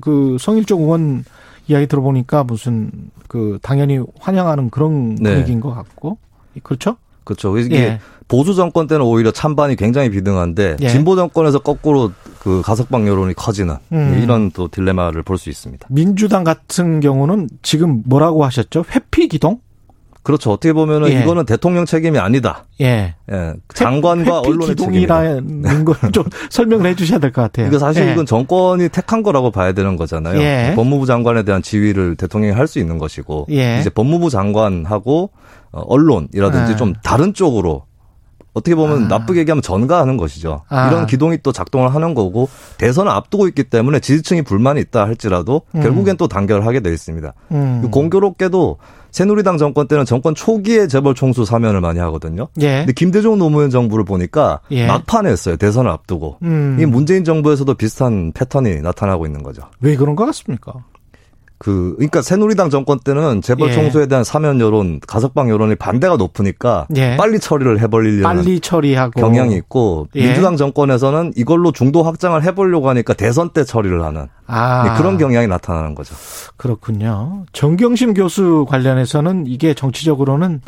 [0.00, 1.24] 그 성일종 의원
[1.68, 2.90] 이야기 들어보니까 무슨
[3.28, 5.32] 그 당연히 환영하는 그런 네.
[5.34, 6.18] 분위기인 것 같고
[6.62, 6.96] 그렇죠?
[7.24, 7.58] 그렇죠.
[7.58, 8.00] 이게 예.
[8.28, 10.88] 보수 정권 때는 오히려 찬반이 굉장히 비등한데 예.
[10.88, 14.20] 진보 정권에서 거꾸로 그 가석방 여론이 커지는 음.
[14.22, 15.88] 이런 또 딜레마를 볼 수 있습니다.
[15.90, 18.84] 민주당 같은 경우는 지금 뭐라고 하셨죠?
[18.94, 19.60] 회피 기동?
[20.26, 20.50] 그렇죠.
[20.50, 21.20] 어떻게 보면은 예.
[21.22, 22.64] 이거는 대통령 책임이 아니다.
[22.80, 23.14] 예.
[23.30, 23.54] 예.
[23.72, 25.22] 장관과 회피 언론의 책임이다.
[25.22, 27.68] 기동이라는 걸 좀 설명을 해 주셔야 될 것 같아요.
[27.68, 28.12] 그러니까 사실 예.
[28.12, 30.40] 이건 정권이 택한 거라고 봐야 되는 거잖아요.
[30.40, 30.72] 예.
[30.74, 33.78] 법무부 장관에 대한 지위를 대통령이 할 수 있는 것이고 예.
[33.78, 35.30] 이제 법무부 장관하고
[35.70, 36.76] 어, 언론이라든지 예.
[36.76, 37.84] 좀 다른 쪽으로
[38.52, 39.18] 어떻게 보면 아.
[39.18, 40.62] 나쁘게 얘기하면 전가하는 것이죠.
[40.70, 40.88] 아.
[40.88, 42.48] 이런 기동이 또 작동을 하는 거고
[42.78, 45.82] 대선을 앞두고 있기 때문에 지지층이 불만이 있다 할지라도 음.
[45.82, 47.32] 결국엔 또 단결하게 돼 있습니다.
[47.52, 47.88] 음.
[47.92, 48.78] 공교롭게도
[49.16, 52.48] 새누리당 정권 때는 정권 초기에 재벌 총수 사면을 많이 하거든요.
[52.60, 52.80] 예.
[52.80, 54.86] 근데 김대중 노무현 정부를 보니까 예.
[54.86, 55.56] 막판에 했어요.
[55.56, 56.36] 대선을 앞두고.
[56.42, 56.76] 음.
[56.78, 59.62] 이 문재인 정부에서도 비슷한 패턴이 나타나고 있는 거죠.
[59.80, 60.84] 왜 그런 것 같습니까?
[61.58, 63.72] 그 그러니까 새누리당 정권 때는 재벌 예.
[63.72, 67.16] 총수에 대한 사면 여론, 가석방 여론이 반대가 높으니까 예.
[67.16, 70.26] 빨리 처리를 해버리려는 빨리 처리하고 경향이 있고 예.
[70.26, 75.46] 민주당 정권에서는 이걸로 중도 확장을 해보려고 하니까 대선 때 처리를 하는 아 네, 그런 경향이
[75.46, 76.14] 나타나는 거죠.
[76.56, 77.44] 그렇군요.
[77.52, 80.60] 정경심 교수 관련해서는 이게 정치적으로는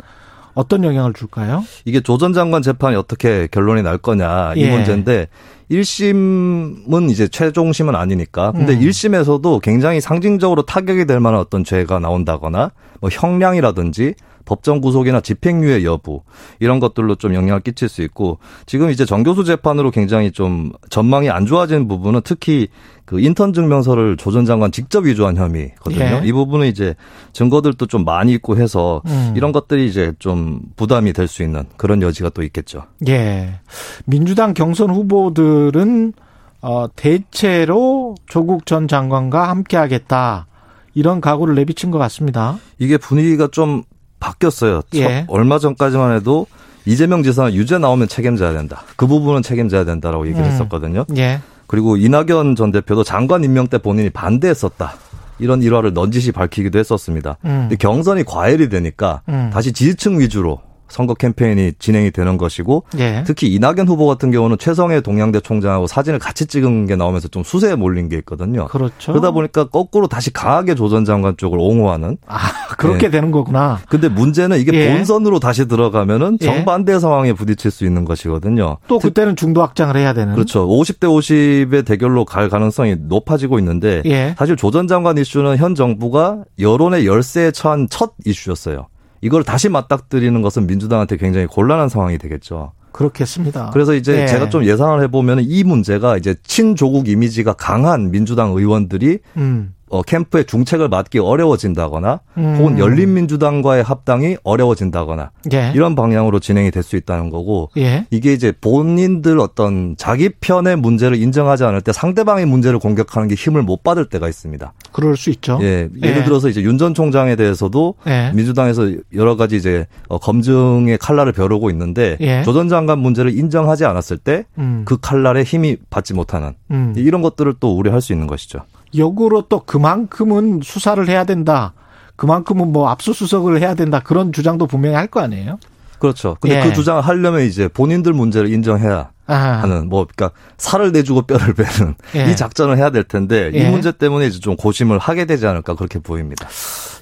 [0.59, 1.63] 어떤 영향을 줄까요?
[1.85, 4.71] 이게 조 전 장관 재판이 어떻게 결론이 날 거냐 이 예.
[4.71, 5.27] 문제인데
[5.71, 8.51] 1심은 이제 최종심은 아니니까.
[8.51, 8.79] 근데 음.
[8.79, 16.23] 1심에서도 굉장히 상징적으로 타격이 될 만한 어떤 죄가 나온다거나 뭐 형량이라든지 법정 구속이나 집행유예 여부
[16.59, 21.45] 이런 것들로 좀 영향을 끼칠 수 있고 지금 이제 정교수 재판으로 굉장히 좀 전망이 안
[21.45, 22.67] 좋아진 부분은 특히
[23.09, 25.99] 그 인턴 증명서를 조전 장관 직접 위조한 혐의거든요.
[25.99, 26.21] 예.
[26.23, 26.93] 이 부분은 이제
[27.33, 29.33] 증거들도 좀 많이 있고 해서 음.
[29.35, 32.83] 이런 것들이 이제 좀 부담이 될 수 있는 그런 여지가 또 있겠죠.
[33.07, 33.61] 예.
[34.05, 36.13] 민주당 경선 후보들은
[36.61, 40.45] 어 대체로 조국 전 장관과 함께 하겠다.
[40.93, 42.59] 이런 각오를 내비친 것 같습니다.
[42.77, 43.81] 이게 분위기가 좀
[44.19, 44.81] 바뀌었어요.
[44.93, 45.25] 예.
[45.25, 46.45] 첫- 얼마 전까지만 해도
[46.85, 48.83] 이재명 지사는 유죄 나오면 책임져야 된다.
[48.97, 50.51] 그 부분은 책임져야 된다라고 얘기를 음.
[50.51, 51.05] 했었거든요.
[51.17, 51.39] 예.
[51.69, 54.95] 그리고 이낙연 전 대표도 장관 임명 때 본인이 반대했었다.
[55.37, 57.37] 이런 일화를 넌지시 밝히기도 했었습니다.
[57.45, 57.67] 음.
[57.69, 59.51] 근데 경선이 과열이 되니까 음.
[59.53, 63.23] 다시 지지층 위주로 선거 캠페인이 진행이 되는 것이고 예.
[63.25, 67.75] 특히 이낙연 후보 같은 경우는 최성해 동양대 총장하고 사진을 같이 찍은 게 나오면서 좀 수세에
[67.75, 68.67] 몰린 게 있거든요.
[68.67, 69.11] 그렇죠.
[69.11, 72.17] 그러다 보니까 거꾸로 다시 강하게 조전 장관 쪽을 옹호하는.
[72.27, 72.37] 아,
[72.77, 73.09] 그렇게 예.
[73.09, 73.79] 되는 거구나.
[73.89, 74.93] 근데 문제는 이게 예.
[74.93, 76.45] 본선으로 다시 들어가면은 예.
[76.45, 78.77] 정반대 상황에 부딪힐 수 있는 것이거든요.
[78.87, 80.33] 또 그때는 중도 확장을 해야 되는.
[80.33, 80.67] 그렇죠.
[80.67, 84.35] 50대 50의 대결로 갈 가능성이 높아지고 있는데 예.
[84.37, 88.87] 사실 조전 장관 이슈는 현 정부가 여론의 열세에 처한 첫 이슈였어요.
[89.21, 92.73] 이걸 다시 맞닥뜨리는 것은 민주당한테 굉장히 곤란한 상황이 되겠죠.
[92.91, 93.69] 그렇겠습니다.
[93.71, 94.27] 그래서 이제 예.
[94.27, 99.73] 제가 좀 예상을 해보면 이 문제가 이제 친조국 이미지가 강한 민주당 의원들이 음.
[99.89, 102.55] 어, 캠프의 중책을 맡기 어려워진다거나 음.
[102.59, 105.71] 혹은 열린민주당과의 합당이 어려워진다거나 예.
[105.75, 108.05] 이런 방향으로 진행이 될 수 있다는 거고 예.
[108.09, 113.61] 이게 이제 본인들 어떤 자기 편의 문제를 인정하지 않을 때 상대방의 문제를 공격하는 게 힘을
[113.63, 114.73] 못 받을 때가 있습니다.
[114.91, 115.59] 그럴 수 있죠.
[115.61, 116.23] 예, 예를 예.
[116.23, 118.31] 들어서 이제 윤 전 총장에 대해서도 예.
[118.33, 122.41] 민주당에서 여러 가지 이제 어, 검증의 칼날을 벼르고 있는데 예.
[122.43, 124.85] 조전 장관 문제를 인정하지 않았을 때그 음.
[125.01, 126.93] 칼날에 힘이 받지 못하는 음.
[126.95, 128.59] 이런 것들을 또 우려할 수 있는 것이죠.
[128.95, 131.73] 역으로 또 그만큼은 수사를 해야 된다.
[132.15, 133.99] 그만큼은 뭐 압수수색을 해야 된다.
[133.99, 135.57] 그런 주장도 분명히 할 거 아니에요?
[135.99, 136.37] 그렇죠.
[136.39, 136.63] 근데 예.
[136.63, 139.33] 그 주장을 하려면 이제 본인들 문제를 인정해야 아.
[139.35, 142.31] 하는 뭐 그러니까 살을 내주고 뼈를 베는 예.
[142.31, 143.59] 이 작전을 해야 될 텐데 예.
[143.59, 146.47] 이 문제 때문에 이제 좀 고심을 하게 되지 않을까 그렇게 보입니다.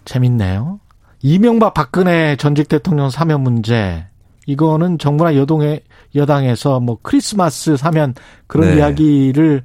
[0.05, 0.79] 재밌네요.
[1.21, 4.05] 이명박 박근혜 전직 대통령 사면 문제.
[4.45, 5.81] 이거는 정부나 여동의
[6.15, 8.13] 여당에서 뭐 크리스마스 사면
[8.47, 8.77] 그런 네.
[8.77, 9.63] 이야기를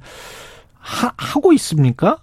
[0.83, 2.17] 하, 하고 있습니까?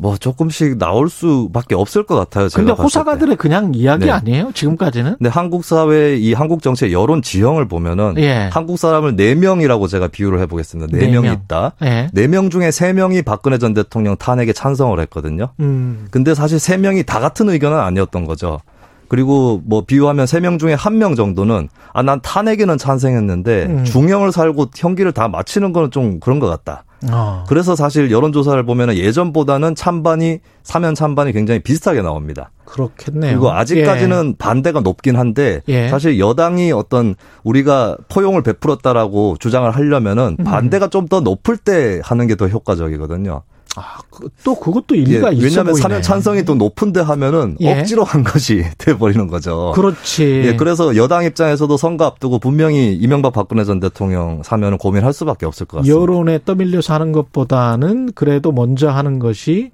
[0.00, 2.48] 뭐 조금씩 나올 수밖에 없을 것 같아요.
[2.48, 2.82] 제가 근데 봤을 때.
[2.84, 4.12] 호사가들의 그냥 이야기 네.
[4.12, 4.52] 아니에요?
[4.54, 5.16] 지금까지는?
[5.18, 8.48] 근데 한국 사회 이 한국 정치의 여론 지형을 보면은 예.
[8.52, 10.96] 한국 사람을 네 명이라고 제가 비유를 해 보겠습니다.
[10.96, 11.34] 네네 명이 명.
[11.34, 11.72] 있다.
[11.82, 12.10] 예.
[12.12, 15.48] 네명 중에 세 명이 박근혜 전 대통령 탄핵에 찬성을 했거든요.
[15.58, 16.06] 음.
[16.12, 18.60] 근데 사실 세 명이 다 같은 의견은 아니었던 거죠.
[19.08, 23.84] 그리고 뭐 비유하면 세명 중에 한명 정도는 아 난 탄핵에는 찬성했는데 음.
[23.84, 26.84] 중형을 살고 형기를 다 마치는 거는 좀 그런 것 같다.
[27.10, 27.44] 어.
[27.48, 32.50] 그래서 사실 여론조사를 보면 예전보다는 찬반이 사면 찬반이 굉장히 비슷하게 나옵니다.
[32.64, 33.32] 그렇겠네요.
[33.32, 35.88] 그리고 아직까지는 반대가 높긴 한데 예.
[35.88, 40.44] 사실 여당이 어떤 우리가 포용을 베풀었다라고 주장을 하려면은 음.
[40.44, 43.42] 반대가 좀 더 높을 때 하는 게 더 효과적이거든요.
[43.78, 45.82] 아, 그- 또 그것도 일리가 예, 있어 왜냐하면 보이네.
[45.82, 47.80] 사면 찬성이 또 높은데 하면은 예.
[47.80, 49.72] 억지로 한 것이 돼버리는 거죠.
[49.74, 50.42] 그렇지.
[50.46, 55.66] 예, 그래서 여당 입장에서도 선거 앞두고 분명히 이명박 박근혜 전 대통령 사면은 고민할 수밖에 없을
[55.66, 56.00] 것 같습니다.
[56.00, 59.70] 여론에 떠밀려서 하는 것보다는 그래도 먼저 하는 것이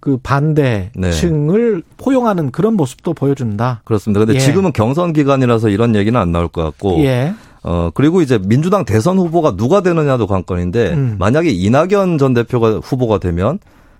[0.00, 3.82] 그 반대층을 포용하는 그런 모습도 보여준다.
[3.84, 4.20] 그렇습니다.
[4.20, 4.38] 근데 예.
[4.38, 7.34] 지금은 경선 기간이라서 이런 얘기는 안 나올 것 같고 예.
[7.68, 11.16] 어, 그리고 이제 민주당 대선 후보가 누가 되느냐도 관건인데, 음.
[11.18, 13.58] 만약에 이낙연 전 대표가 후보가 되면,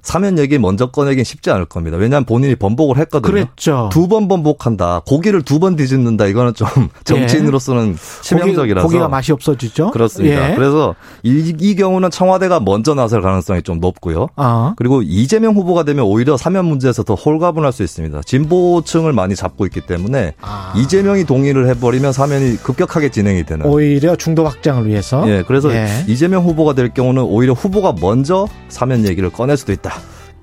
[0.09, 1.99] 사면 얘기 먼저 꺼내긴 쉽지 않을 겁니다.
[1.99, 3.31] 왜냐하면 본인이 번복을 했거든요.
[3.31, 3.91] 그랬죠.
[3.93, 5.03] 두 번 번복한다.
[5.07, 6.25] 고기를 두 번 뒤집는다.
[6.27, 6.67] 이거는 좀
[7.05, 8.87] 정치인으로서는 치명적이라서.
[8.87, 9.91] 고기, 가 맛이 없어지죠.
[9.91, 10.53] 그렇습니다.
[10.53, 10.55] 예.
[10.55, 14.29] 그래서 이, 이 경우는 청와대가 먼저 나설 가능성이 좀 높고요.
[14.37, 14.73] 아.
[14.79, 18.23] 그리고 이재명 후보가 되면 오히려 사면 문제에서 더 홀가분할 수 있습니다.
[18.25, 20.73] 진보층을 많이 잡고 있기 때문에 아.
[20.75, 23.67] 이재명이 동의를 해버리면 사면이 급격하게 진행이 되는.
[23.67, 25.29] 오히려 중도 확장을 위해서.
[25.29, 25.87] 예, 그래서 예.
[26.07, 29.98] 이재명 후보가 될 경우는 오히려 후보가 먼저 사면 얘기를 꺼낼 수도 있다.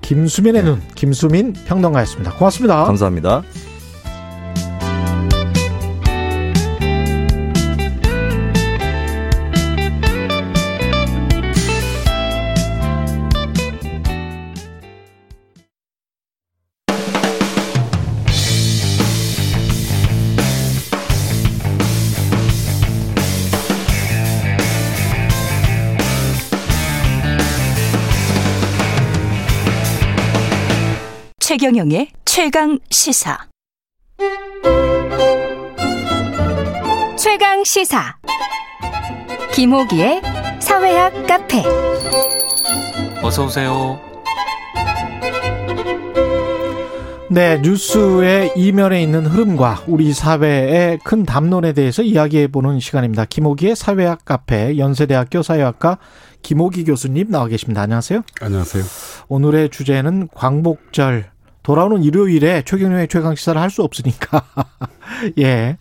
[0.06, 2.34] 김수민의 눈, 김수민 평론가였습니다.
[2.34, 2.84] 고맙습니다.
[2.84, 3.42] 감사합니다.
[31.58, 33.38] 최경영의 최강 시사.
[37.16, 38.14] 최강 시사
[39.54, 40.20] 김호기의
[40.60, 41.62] 사회학 카페
[43.22, 43.98] 어서 오세요.
[47.30, 53.24] 네, 뉴스의 이면에 있는 흐름과 우리 사회의 큰 담론에 대해서 이야기해 보는 시간입니다.
[53.24, 55.96] 김호기의 사회학 카페 연세대학교 사회학과
[56.42, 57.80] 김호기 교수님 나와 계십니다.
[57.80, 58.20] 안녕하세요.
[58.42, 58.84] 안녕하세요.
[59.28, 61.35] 오늘의 주제는 광복절
[61.66, 64.44] 돌아오는 일요일에 최경영의 최강 시사를 할 수 없으니까
[65.40, 65.78] 예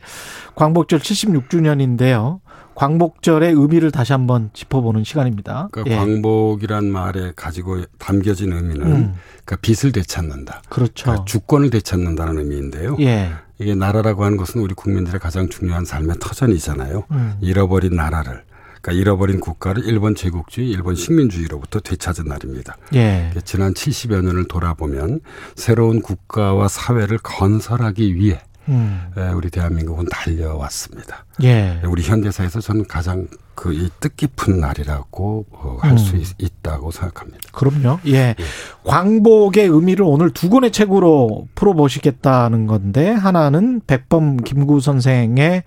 [0.56, 2.40] 광복절 76주년인데요.
[2.74, 5.70] 광복절의 의미를 다시 한번 짚어보는 시간입니다.
[5.72, 6.00] 그러니까 예.
[6.00, 9.14] 광복이란 말에 가지고 담겨진 의미는 음.
[9.46, 10.64] 그러니까 빚을 되찾는다.
[10.70, 11.04] 그렇죠.
[11.04, 12.98] 그러니까 주권을 되찾는다는 의미인데요.
[13.02, 13.30] 예.
[13.60, 17.04] 이게 나라라고 하는 것은 우리 국민들의 가장 중요한 삶의 터전이잖아요.
[17.12, 17.34] 음.
[17.42, 18.44] 잃어버린 나라를
[18.86, 22.78] 그러니까 잃어버린 국가를 일본 제국주의, 일본 식민주의로부터 되찾은 날입니다.
[22.94, 23.32] 예.
[23.44, 25.22] 지난 70여 년을 돌아보면
[25.56, 29.10] 새로운 국가와 사회를 건설하기 위해 음.
[29.18, 31.26] 에, 우리 대한민국은 달려왔습니다.
[31.42, 31.82] 예.
[31.88, 36.24] 우리 현대사에서 저는 가장 그이 뜻깊은 날이라고 어, 할수 음.
[36.38, 37.40] 있다고 생각합니다.
[37.54, 38.00] 그럼요.
[38.08, 38.36] 예.
[38.84, 45.64] 광복의 의미를 오늘 두 권의 책으로 풀어보시겠다는 건데, 하나는 백범 김구 선생의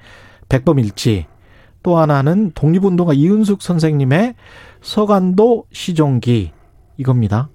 [0.49, 1.27] 백범일지,
[1.83, 4.35] 또 하나는 독립운동가 이은숙 선생님의
[4.81, 6.53] 서간도 시종기,
[6.97, 7.49] 이겁니다.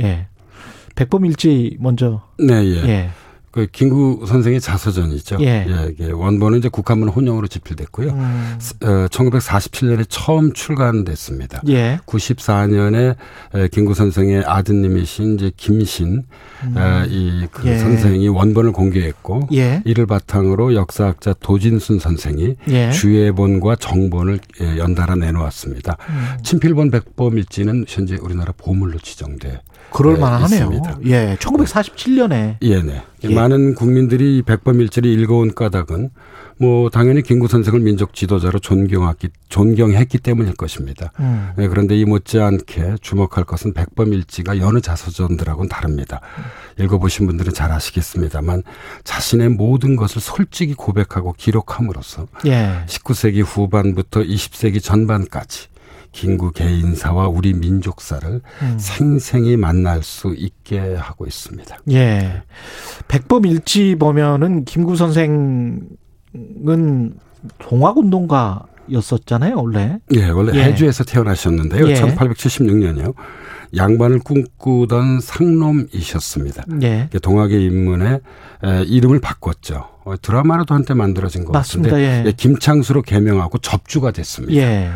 [0.00, 0.28] 예.
[0.94, 2.22] 백범일지 먼저.
[2.38, 2.88] 네, 예.
[2.88, 3.10] 예.
[3.50, 5.38] 그 김구 선생의 자서전이죠.
[5.40, 5.66] 예.
[5.90, 8.10] 이게 원본은 이제 국한문 혼용으로 집필됐고요.
[8.10, 8.58] 음.
[8.82, 11.62] 어, 1947년에 처음 출간됐습니다.
[11.68, 11.98] 예.
[12.06, 13.16] 94년에
[13.72, 16.24] 김구 선생의 아드님이신 이제 김신
[16.62, 17.06] 음.
[17.08, 17.78] 이그 예.
[17.78, 19.82] 선생이 원본을 공개했고 예.
[19.84, 22.92] 이를 바탕으로 역사학자 도진순 선생이 예.
[22.92, 25.96] 주예본과 정본을 예, 연달아 내놓았습니다.
[26.08, 26.38] 음.
[26.44, 30.82] 친필본 백범일지는 현재 우리나라 보물로 지정돼 그럴 네, 만하네요.
[31.06, 31.36] 예.
[31.40, 32.56] 1947년에.
[32.62, 33.02] 예, 네.
[33.24, 33.28] 예.
[33.40, 36.10] 많은 국민들이 이 백범일지를 읽어온 까닭은
[36.58, 41.10] 뭐 당연히 김구 선생을 민족 지도자로 존경했기 존경했기 때문일 것입니다.
[41.20, 41.50] 음.
[41.56, 46.20] 네, 그런데 이 못지않게 주목할 것은 백범일지가 여느 자서전들하고는 다릅니다.
[46.78, 48.62] 읽어보신 분들은 잘 아시겠습니다만
[49.04, 52.84] 자신의 모든 것을 솔직히 고백하고 기록함으로써 예.
[52.86, 55.68] 19세기 후반부터 20세기 전반까지
[56.12, 58.76] 김구 개인사와 우리 민족사를 음.
[58.78, 61.78] 생생히 만날 수 있게 하고 있습니다.
[61.92, 62.42] 예.
[63.08, 65.88] 백범일지 보면은 김구 선생은
[67.58, 69.98] 동학운동가 였었잖아요, 원래.
[70.14, 70.64] 예, 원래 예.
[70.64, 71.88] 해주에서 태어나셨는데요.
[71.88, 71.94] 예.
[71.94, 73.14] 1876년이요.
[73.76, 76.64] 양반을 꿈꾸던 상놈이셨습니다.
[76.82, 77.08] 예.
[77.22, 78.20] 동학의 인문에
[78.64, 79.88] 에, 이름을 바꿨죠.
[80.04, 81.90] 어, 드라마로도 한때 만들어진 것 맞습니다.
[81.96, 82.32] 같은데 예.
[82.32, 84.54] 김창수로 개명하고 접주가 됐습니다.
[84.54, 84.90] 예.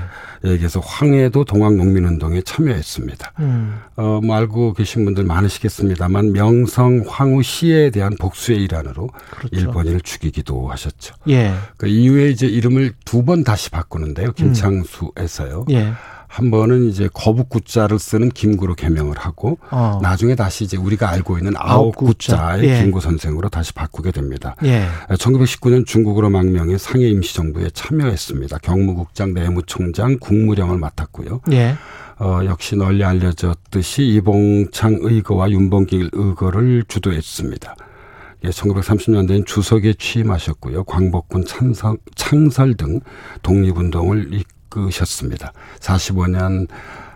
[0.46, 3.32] 예, 그래서 황해도 동학농민운동에 참여했습니다.
[3.38, 3.78] 음.
[3.96, 9.48] 어, 뭐 알고 계신 분들 많으시겠습니다만 명성 황후 시에 대한 복수의 일환으로 그렇죠.
[9.56, 11.14] 일본인을 죽이기도 하셨죠.
[11.28, 11.54] 예.
[11.78, 14.32] 그 이후에 이제 이름을 두 번 다시 바꾸는데요.
[14.32, 15.64] 김창수에서요.
[15.70, 15.92] 예.
[16.34, 20.00] 한 번은 이제 거북구자를 쓰는 김구로 개명을 하고 어.
[20.02, 22.36] 나중에 다시 이제 우리가 알고 있는 아홉구자.
[22.36, 22.82] 아홉구자의 예.
[22.82, 24.56] 김구 선생으로 다시 바꾸게 됩니다.
[24.64, 24.88] 예.
[25.10, 28.58] 1919년 중국으로 망명해 상해 임시정부에 참여했습니다.
[28.58, 31.42] 경무국장, 내무총장, 국무령을 맡았고요.
[31.52, 31.76] 예.
[32.18, 37.76] 어, 역시 널리 알려졌듯이 이봉창 의거와 윤봉길 의거를 주도했습니다.
[38.44, 40.82] 예, 1930년대엔 주석에 취임하셨고요.
[40.82, 43.00] 광복군 찬성, 창설 등
[43.42, 44.32] 독립운동을
[44.74, 45.52] 이끄셨습니다.
[45.80, 46.68] 45년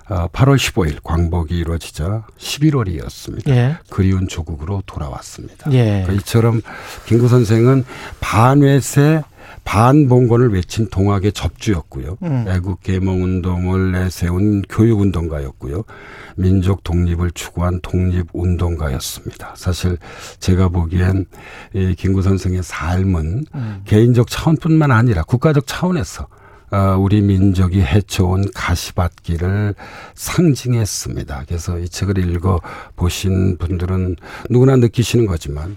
[0.06, 3.48] 8월 15일 광복이 이루어지자 11월이었습니다.
[3.50, 3.78] 예.
[3.90, 5.70] 그리운 조국으로 돌아왔습니다.
[5.72, 6.02] 예.
[6.02, 6.62] 그러니까 이처럼
[7.06, 7.84] 김구 선생은
[8.20, 9.22] 반외세
[9.64, 12.16] 반봉건을 외친 동학의 접주였고요.
[12.22, 12.44] 음.
[12.48, 15.84] 애국 계몽 운동을 내세운 교육 운동가였고요.
[16.36, 19.54] 민족 독립을 추구한 독립 운동가였습니다.
[19.56, 19.98] 사실
[20.38, 21.26] 제가 보기엔
[21.74, 23.80] 이 김구 선생의 삶은 음.
[23.84, 26.38] 개인적 차원뿐만 아니라 국가적 차원에서 어,
[26.99, 29.75] 우리 민족이 헤쳐온 가시밭길을
[30.14, 31.45] 상징했습니다.
[31.47, 32.61] 그래서 이 책을 읽어
[32.97, 34.16] 보신 분들은
[34.51, 35.77] 누구나 느끼시는 거지만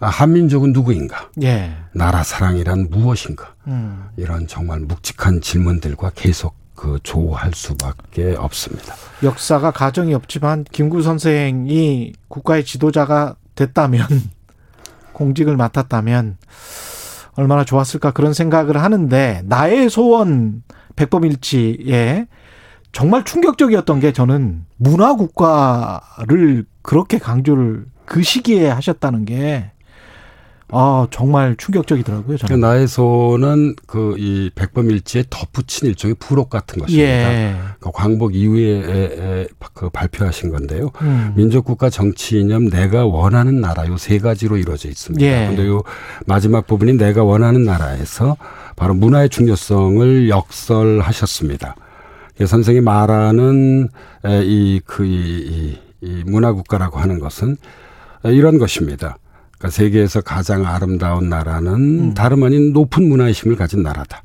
[0.00, 1.28] 아, 한민족은 누구인가?
[1.42, 1.76] 예.
[1.92, 3.54] 나라 사랑이란 무엇인가?
[3.66, 4.08] 음.
[4.16, 8.94] 이런 정말 묵직한 질문들과 계속 그 조할 수밖에 없습니다.
[9.22, 14.06] 역사가 가정이 없지만 김구 선생이 국가의 지도자가 됐다면
[15.12, 16.38] 공직을 맡았다면
[17.34, 20.62] 얼마나 좋았을까 그런 생각을 하는데 나의 소원
[20.96, 22.26] 백범일지에
[22.92, 29.70] 정말 충격적이었던 게 저는 문화 국가를 그렇게 강조를 그 시기에 하셨다는 게
[30.72, 32.60] 아, 정말 충격적이더라고요, 저는.
[32.60, 37.04] 나의 소는 그 이 백범일지에 덧붙인 일종의 부록 같은 것입니다.
[37.04, 37.56] 예.
[37.80, 40.90] 그 광복 이후에 그 발표하신 건데요.
[41.02, 41.32] 음.
[41.36, 45.24] 민족국가 정치 이념 내가 원하는 나라 요 세 가지로 이루어져 있습니다.
[45.24, 45.46] 예.
[45.50, 45.82] 그런데 요
[46.26, 48.36] 마지막 부분이 내가 원하는 나라에서
[48.76, 51.74] 바로 문화의 중요성을 역설하셨습니다.
[52.40, 53.88] 예, 선생이 말하는
[54.24, 57.56] 이그 이, 이, 이 문화국가라고 하는 것은
[58.24, 59.16] 이런 것입니다.
[59.60, 62.14] 그러니까 세계에서 가장 아름다운 나라는 음.
[62.14, 64.22] 다름 아닌 높은 문화의식을 가진 나라다.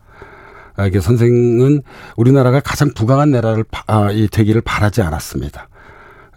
[0.77, 1.81] 아, 이게 선생은
[2.15, 5.67] 우리나라가 가장 부강한 나라를 바- 아, 이 되기를 바라지 않았습니다.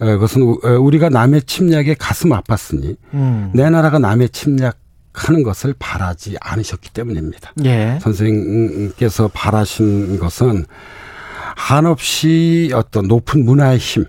[0.00, 3.50] 에, 그것은 우- 우리가 남의 침략에 가슴 아팠으니 음.
[3.54, 4.78] 내 나라가 남의 침략
[5.14, 7.52] 하는 것을 바라지 않으셨기 때문입니다.
[7.64, 7.98] 예.
[8.02, 10.64] 선생님께서 바라신 것은
[11.56, 14.04] 한없이 어떤 높은 문화의 힘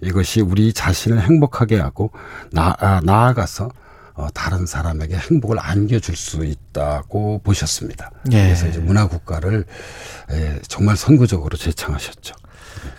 [0.00, 2.10] 이것이 우리 자신을 행복하게 하고
[2.52, 3.70] 나, 아, 나아가서
[4.14, 8.10] 어, 다른 사람에게 행복을 안겨줄 수 있다고 보셨습니다.
[8.32, 8.44] 예.
[8.44, 9.64] 그래서 이제 문화 국가를
[10.30, 12.34] 에, 정말 선구적으로 제창하셨죠.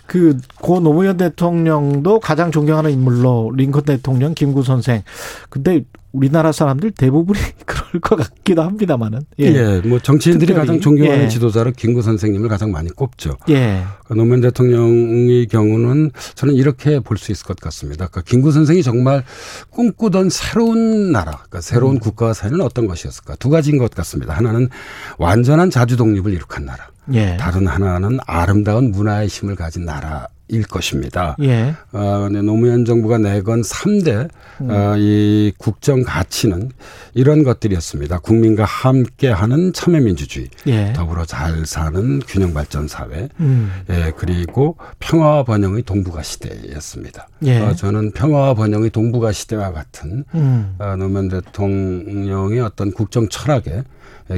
[0.06, 5.02] 그 고 노무현 대통령도 가장 존경하는 인물로 링컨 대통령, 김구 선생.
[5.50, 5.84] 근데
[6.14, 9.20] 우리나라 사람들 대부분이 그럴 것 같기도 합니다만은.
[9.40, 9.80] 예.
[9.80, 10.66] 뭐 정치인들이 특별히.
[10.66, 11.28] 가장 존경하는 예.
[11.28, 13.36] 지도자로 김구 선생님을 가장 많이 꼽죠.
[13.50, 13.82] 예.
[14.04, 18.06] 그 노무현 대통령의 경우는 저는 이렇게 볼 수 있을 것 같습니다.
[18.06, 19.24] 그러니까 김구 선생이 정말
[19.70, 23.36] 꿈꾸던 새로운 나라, 그러니까 새로운 국가와 사회는 어떤 것이었을까?
[23.36, 24.34] 두 가지인 것 같습니다.
[24.34, 24.68] 하나는
[25.18, 26.88] 완전한 자주 독립을 이룩한 나라.
[27.12, 27.36] 예.
[27.38, 31.36] 다른 하나는 아름다운 문화의 힘을 가진 나라 일 것입니다.
[31.40, 31.74] 예.
[31.92, 34.28] 어, 근데 노무현 정부가 내건 3대
[34.60, 34.70] 음.
[34.70, 36.70] 어, 이 국정 가치는
[37.14, 38.18] 이런 것들이었습니다.
[38.18, 40.92] 국민과 함께하는 참여민주주의, 예.
[40.92, 43.72] 더불어 잘 사는 균형 발전 사회, 음.
[43.88, 47.28] 예, 그리고 평화와 번영의 동북아 시대였습니다.
[47.44, 47.60] 예.
[47.60, 50.74] 어, 저는 평화와 번영의 동북아 시대와 같은 음.
[50.78, 53.84] 어, 노무현 대통령의 어떤 국정 철학에 예,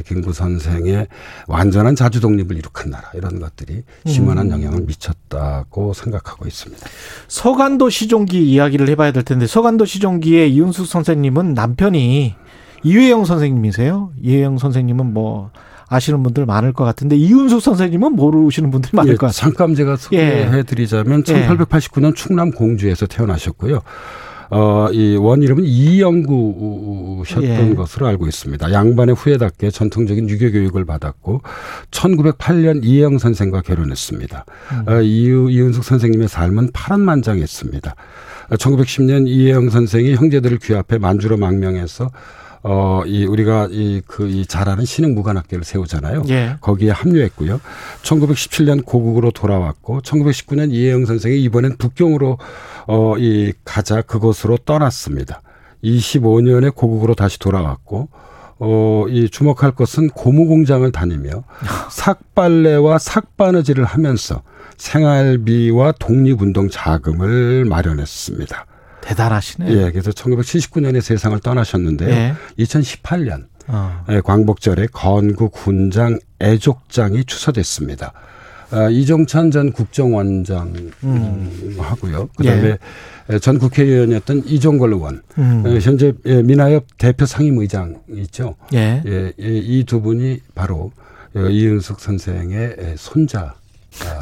[0.05, 1.07] 김구 선생의
[1.47, 4.53] 완전한 자주 독립을 이룩한 나라 이런 것들이 심원한 음.
[4.53, 6.87] 영향을 미쳤다고 생각하고 있습니다.
[7.29, 12.35] 서간도 시종기 이야기를 해봐야 될 텐데 서간도 시종기의 이윤숙 선생님은 남편이
[12.83, 14.13] 이회영 선생님이세요.
[14.21, 15.51] 이회영 선생님은 뭐
[15.89, 19.33] 아시는 분들 많을 것 같은데 이윤숙 선생님은 모르시는 분들이 많을 예, 것 같아요.
[19.33, 21.49] 잠깐 제가 소개해드리자면 예.
[21.49, 23.83] 1889년 충남 공주에서 태어나셨고요.
[24.51, 27.75] 어, 이 원 이름은 이영구셨던 예.
[27.75, 28.73] 것으로 알고 있습니다.
[28.73, 31.43] 양반의 후예답게 전통적인 유교 교육을 받았고
[31.91, 34.45] 1908년 이혜영 선생과 결혼했습니다.
[34.73, 34.89] 음.
[34.89, 37.95] 어, 이유, 이은숙 선생님의 삶은 파란만장했습니다.
[38.51, 42.11] 1910년 이혜영 선생이 형제들을 귀합해 만주로 망명해서
[42.69, 46.25] 어, 이, 우리가 이, 그, 이 잘하는 신흥 무관학교를 세우잖아요.
[46.31, 46.57] 예.
[46.61, 47.61] 거기에 합류했고요.
[48.03, 52.39] 1917년 고국으로 돌아왔고, 1919년 이혜영 선생이 이번엔 북경으로,
[52.89, 55.43] 어, 이, 가자 그곳으로 떠났습니다.
[55.85, 58.09] 25년에 고국으로 다시 돌아왔고,
[58.59, 61.45] 어, 이 주목할 것은 고무 공장을 다니며
[61.93, 64.43] 삭발레와 삭바느질을 하면서
[64.77, 68.67] 생활비와 독립운동 자금을 마련했습니다.
[69.07, 69.71] 대단하시네요.
[69.87, 72.11] 예, 그래서 1979년에 세상을 떠나셨는데요.
[72.11, 72.35] 예.
[72.59, 74.05] 2018년 어.
[74.11, 78.13] 예, 광복절에 건국 훈장 애족장이 추서됐습니다.
[78.73, 80.73] 아, 이종찬 전 국정원장
[81.05, 81.77] 음.
[81.79, 82.29] 하고요.
[82.37, 82.79] 그다음에
[83.41, 85.63] 전 국회의원이었던 이종걸 의원, 음.
[85.67, 88.57] 예, 현재 예, 민하협 대표 상임의장 있죠.
[88.75, 89.03] 예.
[89.07, 90.91] 예, 이 두 분이 바로
[91.37, 93.55] 어, 이은숙 선생의 예, 손자.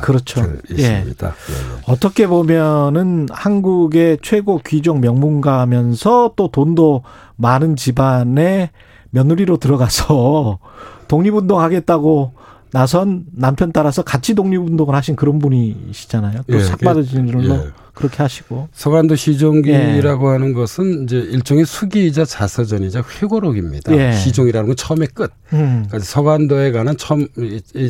[0.02, 0.42] 그렇죠.
[0.70, 0.74] 예.
[0.74, 1.26] 있습니다.
[1.26, 1.82] 예, 예.
[1.86, 7.02] 어떻게 보면은 한국의 최고 귀족 명문가면서 또 돈도
[7.36, 8.70] 많은 집안의
[9.10, 10.59] 며느리로 들어가서
[11.09, 12.32] 독립운동 하겠다고
[12.74, 16.40] 나선 남편 따라서 같이 독립운동을 하신 그런 분이시잖아요.
[16.51, 17.70] 또 예, 삭바느질로 예.
[17.94, 18.68] 그렇게 하시고.
[18.72, 20.32] 서간도 시종기라고 예.
[20.32, 23.96] 하는 것은 이제 일종의 수기이자 자서전이자 회고록입니다.
[23.96, 24.12] 예.
[24.14, 25.30] 시종이라는 건 처음의 끝.
[25.52, 25.84] 음.
[25.86, 27.28] 그러니까 서간도에 관한 처음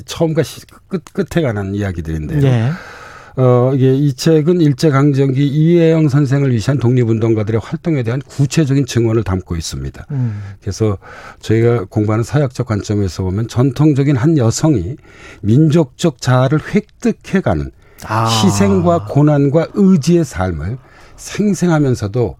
[0.05, 2.43] 처음과 시, 끝 끝에 관한 이야기들인데요.
[3.36, 3.43] 예.
[3.43, 9.56] 어 이게 이 책은 일제 강점기 이혜영 선생을 위시한 독립운동가들의 활동에 대한 구체적인 증언을 담고
[9.56, 10.06] 있습니다.
[10.11, 10.43] 음.
[10.61, 10.98] 그래서
[11.40, 14.97] 저희가 공부하는 사역적 관점에서 보면 전통적인 한 여성이
[15.43, 17.70] 민족적 자아를 획득해가는
[18.06, 18.28] 아.
[18.28, 20.78] 희생과 고난과 의지의 삶을
[21.16, 22.36] 생생하면서도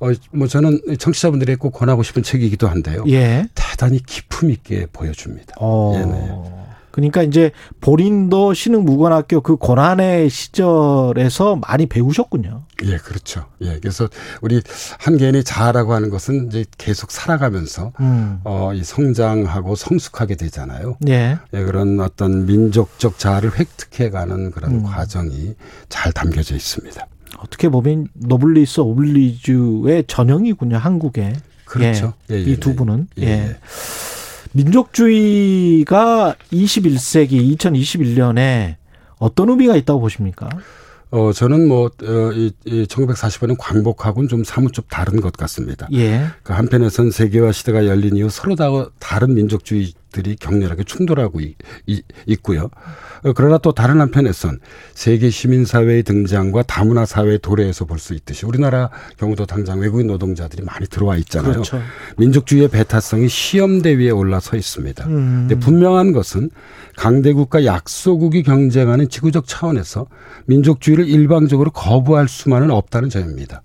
[0.00, 3.04] 어 뭐 저는 청취자분들이 꼭 권하고 싶은 책이기도 한데요.
[3.08, 3.46] 예.
[3.54, 5.54] 대단히 기품 있게 보여줍니다.
[5.60, 5.94] 어.
[5.96, 6.67] 예, 네.
[6.98, 12.64] 그러니까 이제 본인도 신흥 무관학교 그 고난의 시절에서 많이 배우셨군요.
[12.86, 13.46] 예, 그렇죠.
[13.60, 14.08] 예, 그래서
[14.40, 14.60] 우리
[14.98, 18.40] 한 개인의 자아라고 하는 것은 이제 계속 살아가면서 음.
[18.42, 20.96] 어, 이 성장하고 성숙하게 되잖아요.
[21.06, 21.38] 예.
[21.54, 24.82] 예, 그런 어떤 민족적 자아를 획득해가는 그런 음.
[24.82, 25.54] 과정이
[25.88, 27.06] 잘 담겨져 있습니다.
[27.38, 31.34] 어떻게 보면 노블리스 오블리주의 전형이군요, 한국에.
[31.64, 32.14] 그렇죠.
[32.30, 32.76] 예, 예, 이두 네.
[32.76, 33.06] 분은.
[33.18, 33.28] 예, 예.
[33.28, 33.56] 예.
[34.58, 38.74] 민족주의가 21세기 2021년에
[39.18, 40.48] 어떤 의미가 있다고 보십니까?
[41.10, 45.88] 어, 저는 뭐, 어, 이, 이 1945년 광복하고는 좀 사뭇 좀 다른 것 같습니다.
[45.94, 46.26] 예.
[46.42, 48.68] 그 한편에선 세계화 시대가 열린 이후 서로 다,
[48.98, 51.56] 다른 민족주의 것 들이 격렬하게 충돌하고 있,
[52.26, 52.70] 있고요.
[53.24, 54.58] 어, 그러나 또 다른 한편에선
[54.94, 60.86] 세계 시민사회의 등장과 다문화 사회의 도래에서 볼 수 있듯이 우리나라 경우도 당장 외국인 노동자들이 많이
[60.86, 61.52] 들어와 있잖아요.
[61.52, 61.80] 그렇죠.
[62.16, 65.06] 민족주의의 배타성이 시험대 위에 올라서 있습니다.
[65.06, 65.46] 음.
[65.48, 66.50] 근데 분명한 것은
[66.96, 70.06] 강대국과 약소국이 경쟁하는 지구적 차원에서
[70.46, 73.62] 민족주의를 일방적으로 거부할 수만은 없다는 점입니다.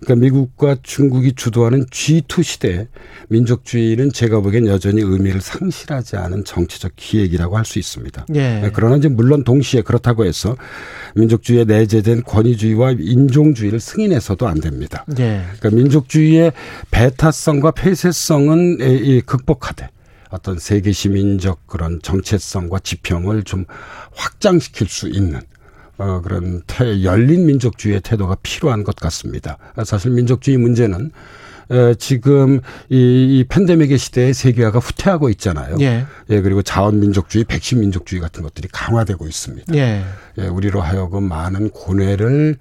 [0.00, 2.88] 그러니까 미국과 중국이 주도하는 G2 시대에
[3.28, 8.26] 민족주의는 제가 보기엔 여전히 의미를 상실 하지 않은 정치적 기획이라고 할 수 있습니다.
[8.34, 8.70] 예.
[8.74, 10.56] 그러나 이제 물론 동시에 그렇다고 해서
[11.14, 15.04] 민족주의에 내재된 권위주의와 인종주의를 승인해서도 안 됩니다.
[15.18, 15.44] 예.
[15.58, 16.52] 그러니까 민족주의의
[16.90, 19.88] 배타성과 폐쇄성은 극복하되
[20.30, 23.64] 어떤 세계 시민적 그런 정체성과 지평을 좀
[24.14, 25.40] 확장시킬 수 있는
[25.98, 29.58] 어, 그런 태, 열린 민족주의의 태도가 필요한 것 같습니다.
[29.84, 31.10] 사실 민족주의 문제는 에,
[31.98, 35.76] 지금 이, 이 팬데믹의 시대에 세계화가 후퇴하고 있잖아요.
[35.80, 36.04] 예.
[36.30, 39.74] 예, 그리고 자원민족주의, 백신민족주의 같은 것들이 강화되고 있습니다.
[39.76, 40.04] 예.
[40.38, 42.56] 예, 우리로 하여금 많은 고뇌를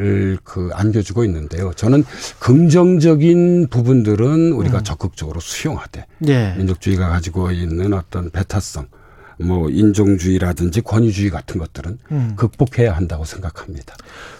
[0.00, 1.72] 을, 그 안겨주고 있는데요.
[1.74, 2.04] 저는
[2.38, 6.54] 긍정적인 부분들은 우리가 적극적으로 수용하되 예.
[6.56, 8.86] 민족주의가 가지고 있는 어떤 배타성,
[9.40, 12.32] 뭐 인종주의라든지 권위주의 같은 것들은 음.
[12.36, 13.94] 극복해야 한다고 생각합니다.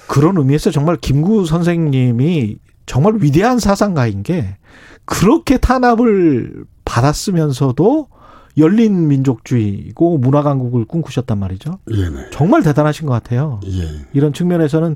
[0.07, 4.57] 그런 의미에서 정말 김구 선생님이 정말 위대한 사상가인 게
[5.05, 8.09] 그렇게 탄압을 받았으면서도
[8.57, 11.79] 열린 민족주의고 문화 강국을 꿈꾸셨단 말이죠.
[11.91, 12.27] 예, 네.
[12.31, 13.61] 정말 대단하신 것 같아요.
[13.67, 14.07] 예.
[14.13, 14.95] 이런 측면에서는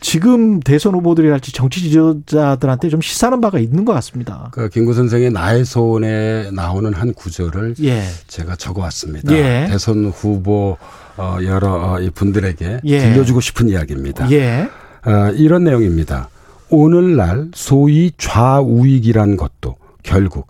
[0.00, 4.50] 지금 대선 후보들이랄지 정치 지도자들한테 좀 시사하는 바가 있는 것 같습니다.
[4.52, 8.04] 그 김구 선생의 나의 소원에 나오는 한 구절을 예.
[8.28, 9.32] 제가 적어왔습니다.
[9.32, 9.66] 예.
[9.68, 10.76] 대선 후보
[11.16, 12.98] 어, 여러 어, 이 분들에게 예.
[13.00, 14.30] 들려주고 싶은 이야기입니다.
[14.30, 14.68] 예.
[15.04, 16.28] 어, 이런 내용입니다.
[16.74, 20.46] 오늘날 소위 좌우익이란 것도 결국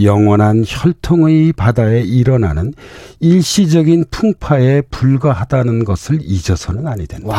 [0.00, 2.72] 영원한 혈통의 바다에 일어나는
[3.18, 7.36] 일시적인 풍파에 불과하다는 것을 잊어서는 아니 된다.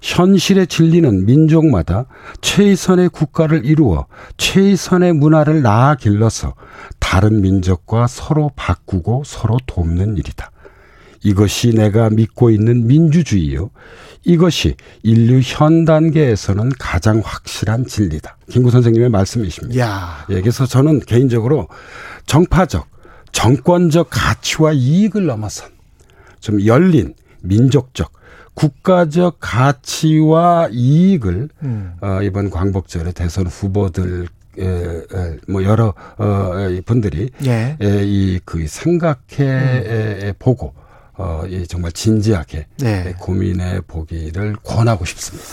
[0.00, 2.06] 현실의 진리는 민족마다
[2.40, 4.06] 최선의 국가를 이루어
[4.36, 6.54] 최선의 문화를 낳아 길러서
[7.00, 10.52] 다른 민족과 서로 바꾸고 서로 돕는 일이다.
[11.24, 13.70] 이것이 내가 믿고 있는 민주주의요.
[14.24, 18.36] 이것이 인류 현 단계에서는 가장 확실한 진리다.
[18.50, 19.78] 김구 선생님의 말씀이십니다.
[19.80, 20.26] 야.
[20.30, 21.68] 예, 그래서 저는 개인적으로
[22.26, 22.86] 정파적,
[23.32, 25.68] 정권적 가치와 이익을 넘어선
[26.40, 28.10] 좀 열린 민족적,
[28.54, 31.92] 국가적 가치와 이익을 음.
[32.00, 37.76] 어, 이번 광복절에 대선 후보들 에, 에, 뭐 여러 어, 이 분들이 예.
[37.80, 40.72] 에, 이그 생각해 에, 보고
[41.16, 43.08] 어, 이 정말 진지하게 네.
[43.08, 45.48] 에, 고민해 보기를 권하고 싶습니다.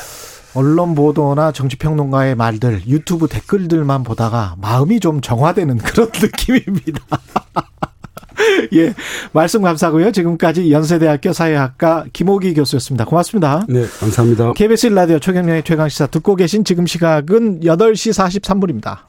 [0.53, 7.01] 언론 보도나 정치평론가의 말들, 유튜브 댓글들만 보다가 마음이 좀 정화되는 그런 느낌입니다.
[8.73, 8.93] 예.
[9.31, 10.11] 말씀 감사하고요.
[10.11, 13.05] 지금까지 연세대학교 사회학과 김호기 교수였습니다.
[13.05, 13.65] 고맙습니다.
[13.69, 14.53] 네, 감사합니다.
[14.53, 18.99] KBS 라디오 최경영의 최강시사 듣고 계신 지금 시각은 8시 43분입니다.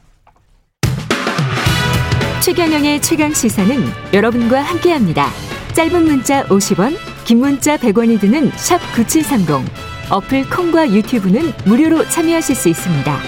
[2.43, 5.52] 최경영의 최강 시사는 여러분과 함께합니다.
[5.75, 6.95] 짧은 문자 50원,
[7.25, 9.65] 긴 문자 100원이 드는 샵 9730.
[10.11, 13.19] 어플 콩과 유튜브는 무료로 참여하실 수 있습니다.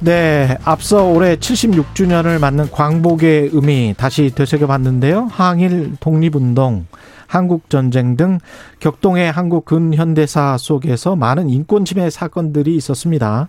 [0.00, 5.28] 네, 앞서 올해 76주년을 맞는 광복의 의미 다시 되새겨봤는데요.
[5.30, 6.86] 항일 독립운동,
[7.26, 8.38] 한국전쟁 등
[8.80, 13.48] 격동의 한국 근현대사 속에서 많은 인권 침해 사건들이 있었습니다.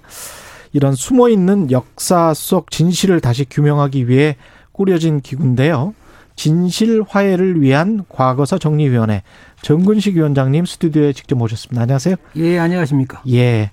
[0.74, 4.36] 이런 숨어 있는 역사 속 진실을 다시 규명하기 위해
[4.72, 5.94] 꾸려진 기구인데요.
[6.36, 9.22] 진실 화해를 위한 과거사 정리위원회
[9.62, 11.84] 정근식 위원장님 스튜디오에 직접 모셨습니다.
[11.84, 12.16] 안녕하세요.
[12.38, 13.22] 예, 안녕하십니까.
[13.32, 13.70] 예.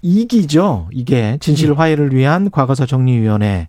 [0.00, 0.88] 이기죠.
[0.92, 3.68] 이게 진실 화해를 위한 과거사 정리위원회.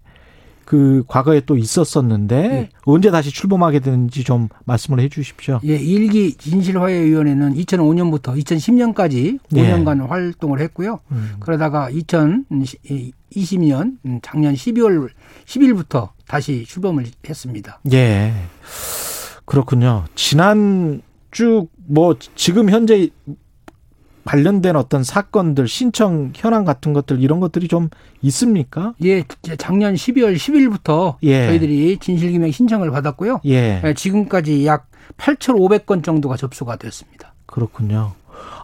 [0.67, 5.61] 그 과거에 또 있었었는데 언제 다시 출범하게 되는지 좀 말씀을 해 주십시오.
[5.63, 9.61] 예, 일기 진실화해위원회는 2005년부터 2010년까지 예.
[9.61, 10.99] 5년간 활동을 했고요.
[11.13, 11.37] 음.
[11.39, 15.07] 그러다가 2020년 음, 작년 12월
[15.45, 17.79] 10일부터 다시 출범을 했습니다.
[17.93, 18.33] 예.
[19.45, 20.03] 그렇군요.
[20.15, 23.09] 지난 쭉 뭐 지금 현재
[24.27, 27.87] 관련된 어떤 사건들 신청 현황 같은 것들 이런 것들이 좀
[28.23, 28.93] 있습니까?
[29.01, 29.23] 예,
[29.57, 31.47] 작년 12월 10일부터 예.
[31.47, 33.39] 저희들이 진실규명 신청을 받았고요.
[33.45, 33.81] 예.
[33.81, 37.33] 예, 지금까지 약 8,500건 정도가 접수가 됐습니다.
[37.45, 38.15] 그렇군요.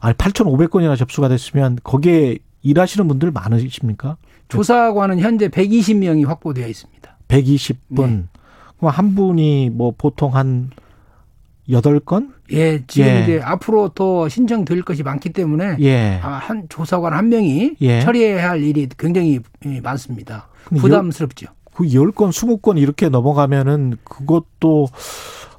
[0.01, 4.17] 아니 8,500건이나 접수가 됐으면 거기에 일하시는 분들 많으십니까?
[4.49, 7.17] 조사관은 현재 120명이 확보되어 있습니다.
[7.29, 8.27] 120분.
[8.77, 10.71] 그럼 한 분이 뭐 보통 한
[11.69, 13.23] 여덟 건 예, 지금 예.
[13.23, 16.19] 이제 앞으로 또 신청될 것이 많기 때문에 예.
[16.21, 18.01] 아, 한 조사관 한 명이 예.
[18.01, 20.49] 처리해야 할 일이 굉장히 예, 많습니다.
[20.65, 21.47] 부담스럽죠.
[21.73, 24.89] 그 10건, 20건 이렇게 넘어가면은 그것도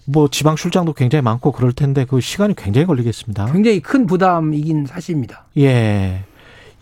[0.06, 3.47] 뭐 지방 출장도 굉장히 많고 그럴 텐데 그 시간이 굉장히 걸리겠습니다.
[3.47, 5.47] 굉장히 큰 부담이긴 사실입니다.
[5.59, 6.24] 예.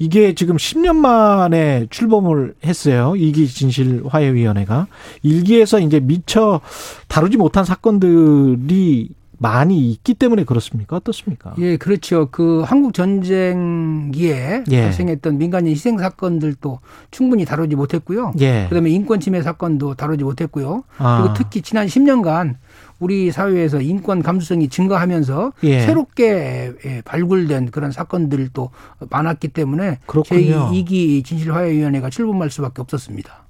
[0.03, 3.15] 이게 지금 10년 만에 출범을 했어요.
[3.17, 4.89] 이기 진실 화해위원회가.
[5.23, 6.61] 일기에서 이제 미처
[7.07, 10.97] 다루지 못한 사건들이 많이 있기 때문에 그렇습니까?
[10.97, 11.55] 어떻습니까?
[11.59, 12.29] 예, 그렇죠.
[12.33, 14.83] 그 한국 전쟁기에 예.
[14.83, 16.81] 발생했던 민간인 희생 사건들도
[17.13, 18.33] 충분히 다루지 못했고요.
[18.41, 18.67] 예.
[18.69, 20.83] 그다음에 인권 침해 사건도 다루지 못했고요.
[20.99, 21.23] 아.
[21.23, 22.57] 그리고 특히 지난 10년간
[23.03, 25.81] 우리 사회에서 인권 감수성이 증가하면서 예.
[25.81, 28.71] 새롭게 예, 발굴된 그런 사건들도
[29.11, 30.71] 많았기 때문에 그렇군요.
[30.71, 33.49] 제2기 진실화해위원회가 출범할 수밖에 없었습니다.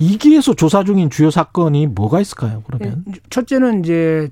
[0.00, 2.64] 이기에서 조사 중인 주요 사건이 뭐가 있을까요?
[2.66, 4.28] 그러면 첫째는 이제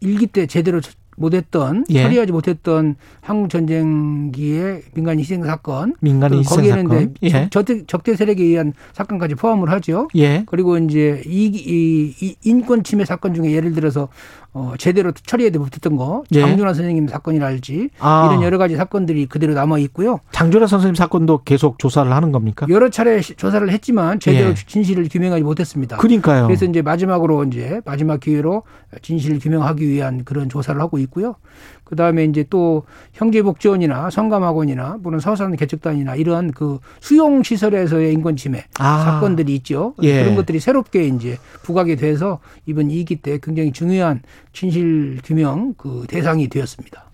[0.00, 0.82] 일기 때 제대로
[1.16, 2.02] 못했던 예.
[2.02, 7.14] 처리하지 못했던 한국 전쟁기의 민간 희생 사건, 민간인 또 희생 거기에는 사건.
[7.20, 7.48] 이제 예.
[7.50, 10.08] 적대, 적대 세력에 의한 사건까지 포함을 하죠.
[10.16, 10.44] 예.
[10.46, 14.08] 그리고 이제 이, 이, 이 인권 침해 사건 중에 예를 들어서
[14.54, 16.40] 어, 제대로 처리하지 못했던 거, 예.
[16.42, 18.28] 장준환 선생님 사건이랄지 아.
[18.30, 20.20] 이런 여러 가지 사건들이 그대로 남아 있고요.
[20.32, 22.66] 장준하 선생님 사건도 계속 조사를 하는 겁니까?
[22.68, 24.54] 여러 차례 시- 조사를 했지만 제대로 예.
[24.54, 25.96] 진실을 규명하지 못했습니다.
[25.96, 26.46] 그러니까요.
[26.46, 28.64] 그래서 이제 마지막으로 이제 마지막 기회로
[29.00, 31.36] 진실을 규명하기 위한 그런 조사를 하고 있고요.
[31.84, 38.64] 그 다음에 이제 또 형제복지원이나 성감학원이나 물론 서산 개척단이나 이런 그 수용 시설에서의 인권 침해
[38.78, 39.04] 아.
[39.04, 39.94] 사건들이 있죠.
[40.02, 40.22] 예.
[40.22, 44.22] 그런 것들이 새롭게 이제 부각이 돼서 이번 2기 때 굉장히 중요한
[44.52, 47.04] 진실 규명 그 대상이 되었습니다.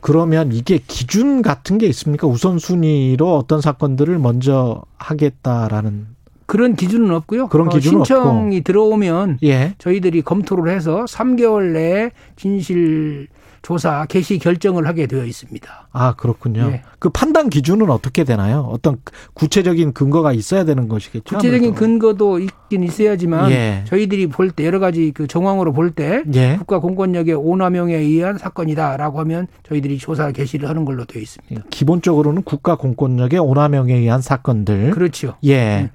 [0.00, 2.26] 그러면 이게 기준 같은 게 있습니까?
[2.26, 6.16] 우선순위로 어떤 사건들을 먼저 하겠다라는
[6.46, 7.48] 그런 기준은 없고요.
[7.48, 9.74] 그런 어, 기준은 신청이 들어오면 예.
[9.78, 13.26] 저희들이 검토를 해서 3개월 내에 진실
[13.66, 15.88] 조사 개시 결정을 하게 되어 있습니다.
[15.90, 16.68] 아, 그렇군요.
[16.70, 16.82] 예.
[17.00, 18.60] 그 판단 기준은 어떻게 되나요?
[18.70, 18.98] 어떤
[19.34, 21.34] 구체적인 근거가 있어야 되는 것이겠죠?
[21.34, 21.74] 구체적인 아무래도.
[21.74, 23.82] 근거도 있긴 있어야지만 예.
[23.88, 26.54] 저희들이 볼 때 여러 가지 그 정황으로 볼때 예.
[26.58, 31.66] 국가 공권력의 오남용에 의한 사건이다라고 하면 저희들이 조사 개시를 하는 걸로 되어 있습니다.
[31.70, 34.92] 기본적으로는 국가 공권력의 오남용에 의한 사건들.
[34.92, 35.34] 그렇죠.
[35.44, 35.90] 예.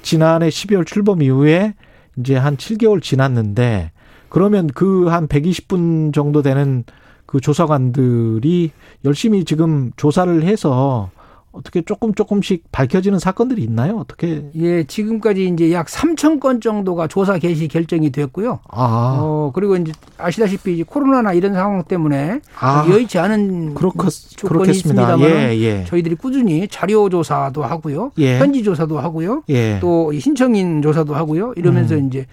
[0.00, 1.74] 지난해 12월 출범 이후에
[2.16, 3.90] 이제 한 7개월 지났는데
[4.30, 6.84] 그러면 그 한 120분 정도 되는
[7.32, 8.72] 그 조사관들이
[9.06, 11.10] 열심히 지금 조사를 해서
[11.52, 13.98] 어떻게 조금 조금씩 밝혀지는 사건들이 있나요?
[13.98, 14.50] 어떻게?
[14.56, 18.60] 예, 지금까지 이제 약 3천 건 정도가 조사 개시 결정이 됐고요.
[18.68, 19.18] 아.
[19.20, 22.86] 어, 그리고 이제 아시다시피 이제 코로나나 이런 상황 때문에 아.
[22.88, 24.70] 여의치 않은 그렇겠, 조건이.
[24.70, 25.84] 있습니다만 예, 예.
[25.86, 28.12] 저희들이 꾸준히 자료 조사도 하고요.
[28.18, 28.38] 예.
[28.38, 29.42] 현지 조사도 하고요.
[29.50, 29.78] 예.
[29.80, 31.52] 또 신청인 조사도 하고요.
[31.56, 32.06] 이러면서 음.
[32.08, 32.26] 이제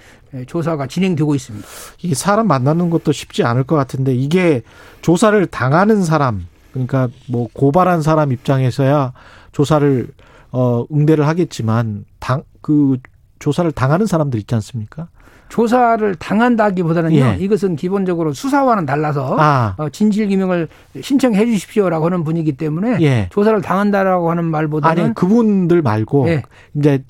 [0.48, 1.68] 조사가 진행되고 있습니다.
[2.04, 4.62] 이 사람 만나는 것도 쉽지 않을 것 같은데 이게
[5.02, 9.14] 조사를 당하는 사람 그러니까 뭐 고발한 사람 입장에서야
[9.52, 10.08] 조사를
[10.52, 12.98] 어 응대를 하겠지만 당 그
[13.40, 15.08] 조사를 당하는 사람들 있지 않습니까?
[15.48, 17.16] 조사를 당한다기보다는요.
[17.16, 17.38] 예.
[17.40, 19.74] 이것은 기본적으로 수사와는 달라서 아.
[19.78, 20.68] 어, 진실 규명을
[21.02, 23.30] 신청해 주십시오라고 하는 분이기 때문에 예.
[23.32, 26.44] 조사를 당한다라고 하는 말보다는 아니 그분들 말고 예.
[26.76, 27.04] 이제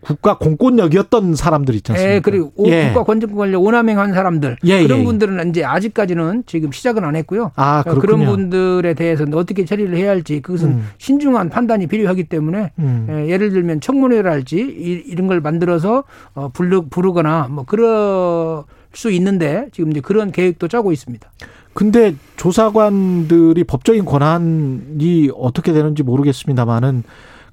[0.00, 2.14] 국가 공권력이었던 사람들 있지 않습니까?
[2.14, 2.88] 예, 그리고 오- 예.
[2.88, 5.04] 국가 권력권력 오남용한 사람들 예, 그런 예, 예.
[5.04, 7.52] 분들은 이제 아직까지는 지금 시작은 안 했고요.
[7.56, 8.26] 아, 어, 그런 그렇군요.
[8.30, 10.88] 분들에 대해서는 어떻게 처리를 해야 할지 그것은 음.
[10.98, 13.06] 신중한 판단이 필요하기 때문에 음.
[13.10, 16.04] 예, 예를 들면 청문회랄지 이- 이런 걸 만들어서
[16.34, 18.62] 어, 부르, 부르거나 뭐 그럴
[18.94, 21.30] 수 있는데 지금 이제 그런 계획도 짜고 있습니다.
[21.72, 27.04] 근데 조사관들이 법적인 권한이 어떻게 되는지 모르겠습니다만은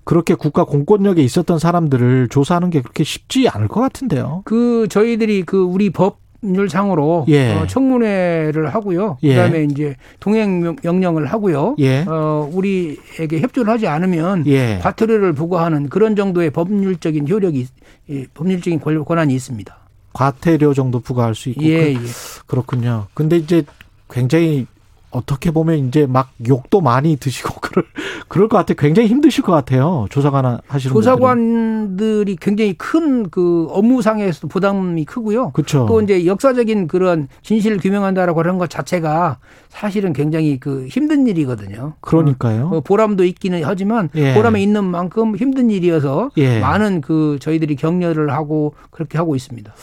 [0.08, 4.44] 그렇게 국가 공권력에 있었던 사람들을 조사하는 게 그렇게 쉽지 않을 것 같은데요.
[4.46, 7.52] 그 저희들이 그 우리 법률상으로 예.
[7.56, 9.18] 어, 청문회를 하고요.
[9.24, 9.36] 예.
[9.36, 11.76] 그다음에 이제 동행 명- 명령을 하고요.
[11.80, 12.06] 예.
[12.08, 14.80] 어, 우리에게 협조를 하지 않으면 예.
[14.82, 17.70] 과태료를 부과하는 그런 정도의 법률적인 효력이 있-
[18.10, 19.78] 예, 법률적인 권- 권한이 있습니다.
[20.14, 22.08] 과태료 정도 부과할 수 있고 예, 그, 예.
[22.46, 23.08] 그렇군요.
[23.14, 23.64] 근데 이제
[24.10, 24.68] 굉장히
[25.12, 27.86] 어떻게 보면 이제 막 욕도 많이 드시고 그럴
[28.28, 28.74] 그럴 것 같아.
[28.74, 30.06] 굉장히 힘드실 것 같아요.
[30.10, 30.94] 조사관 하시는.
[30.94, 35.52] 조사관들이 굉장히 큰 그 업무상에서도 부담이 크고요.
[35.52, 35.86] 그렇죠.
[35.88, 39.38] 또 이제 역사적인 그런 진실을 규명한다라고 하는 것 자체가
[39.70, 41.94] 사실은 굉장히 그 힘든 일이거든요.
[42.02, 42.70] 그러니까요.
[42.74, 44.34] 어, 보람도 있기는 하지만 예.
[44.34, 46.60] 보람이 있는 만큼 힘든 일이어서 예.
[46.60, 49.74] 많은 그 저희들이 격려를 하고 그렇게 하고 있습니다.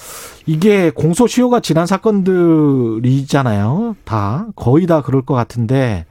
[0.46, 2.26] 이게 공소시효가 지난 사건들이잖아요.
[4.04, 6.04] 다 거의 다 그럴 것 같은데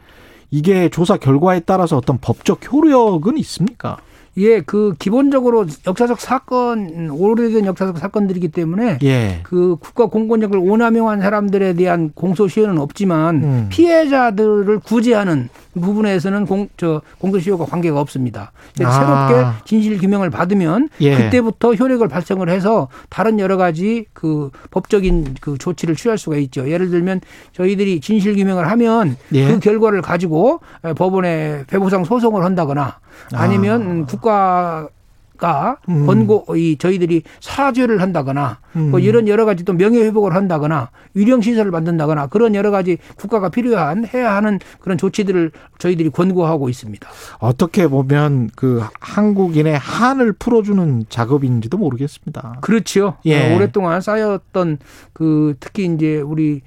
[0.50, 3.98] 이게 조사 결과에 따라서 어떤 법적 효력은 있습니까?
[4.38, 9.40] 예, 그 기본적으로 역사적 사건 오래된 역사적 사건들이기 때문에 예.
[9.44, 13.68] 그 국가 공권력을 오남용한 사람들에 대한 공소시효는 없지만 음.
[13.70, 15.50] 피해자들을 구제하는
[15.80, 18.52] 부분에서는 공, 저 공소시효가 관계가 없습니다.
[18.84, 18.92] 아.
[18.92, 21.16] 새롭게 진실 규명을 받으면 예.
[21.16, 26.70] 그때부터 효력을 발생을 해서 다른 여러 가지 그 법적인 그 조치를 취할 수가 있죠.
[26.70, 27.22] 예를 들면
[27.54, 29.48] 저희들이 진실 규명을 하면 예.
[29.48, 30.60] 그 결과를 가지고
[30.96, 32.98] 법원에 배보상 소송을 한다거나
[33.34, 36.06] 아니면 국가가 음.
[36.06, 39.00] 권고 이 저희들이 사죄를 한다거나 뭐 음.
[39.00, 44.06] 이런 여러 가지 또 명예 회복을 한다거나 유령 시설을 만든다거나 그런 여러 가지 국가가 필요한
[44.06, 47.08] 해야 하는 그런 조치들을 저희들이 권고하고 있습니다.
[47.40, 52.60] 어떻게 보면 그 한국인의 한을 풀어주는 작업인지도 모르겠습니다.
[52.62, 53.18] 그렇죠.
[53.26, 53.52] 예.
[53.52, 54.80] 어, 오랫동안 쌓였던
[55.14, 56.62] 그 특히 이제 우리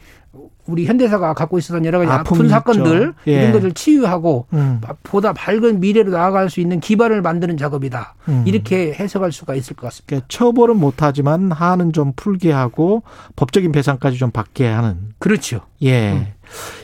[0.66, 3.14] 우리 현대사가 갖고 있었던 여러 가지 아픈 사건들 있죠.
[3.28, 3.40] 예.
[3.40, 4.80] 이런 것을 치유하고 음.
[5.02, 8.14] 보다 밝은 미래로 나아갈 수 있는 기반을 만드는 작업이다.
[8.28, 8.42] 음.
[8.46, 10.06] 이렇게 해석할 수가 있을 것 같습니다.
[10.06, 13.02] 그러니까 처벌은 못하지만 한은 좀 풀게 하고
[13.36, 14.96] 법적인 배상까지 좀 받게 하는.
[15.18, 15.60] 그렇죠.
[15.84, 16.34] 예.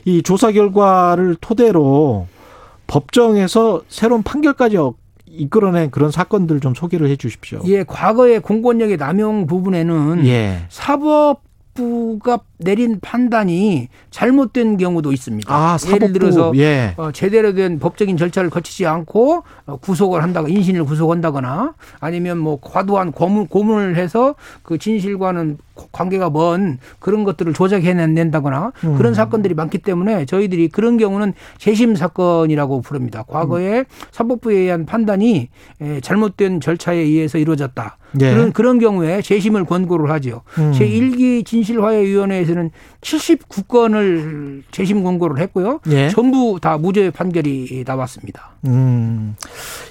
[0.05, 2.27] 이 조사 결과를 토대로
[2.87, 4.95] 법정에서 새로운 판결까지 어-
[5.27, 7.61] 이끌어낸 그런 사건들 좀 소개를 해 주십시오.
[7.65, 10.67] 예, 과거의 공권력의 남용 부분에는 예.
[10.69, 15.53] 사법부가 내린 판단이 잘못된 경우도 있습니다.
[15.55, 15.95] 아, 사법부.
[15.95, 16.95] 예를 들어서 예.
[16.97, 23.13] 어, 제대로 된 법적인 절차를 거치지 않고 어, 구속을 한다거나 인신을 구속한다거나 아니면 뭐 과도한
[23.13, 25.59] 고문, 고문을 해서 그 진실과는
[25.91, 28.97] 관계가 먼 그런 것들을 조작해낸다거나 음.
[28.97, 33.25] 그런 사건들이 많기 때문에 저희들이 그런 경우는 재심 사건이라고 부릅니다.
[33.27, 33.85] 과거에 음.
[34.11, 35.49] 사법부에 의한 판단이
[35.81, 37.97] 에, 잘못된 절차에 의해서 이루어졌다.
[38.21, 38.31] 예.
[38.35, 40.43] 그런 그런 경우에 재심을 권고를 하죠.
[40.59, 40.73] 음.
[40.73, 42.71] 제1기 진실화해위원회에서 는
[43.01, 45.81] 79건을 재심 권고를 했고요.
[45.89, 46.09] 예.
[46.11, 48.53] 전부 다 무죄 판결이 나왔습니다.
[48.67, 49.37] 음.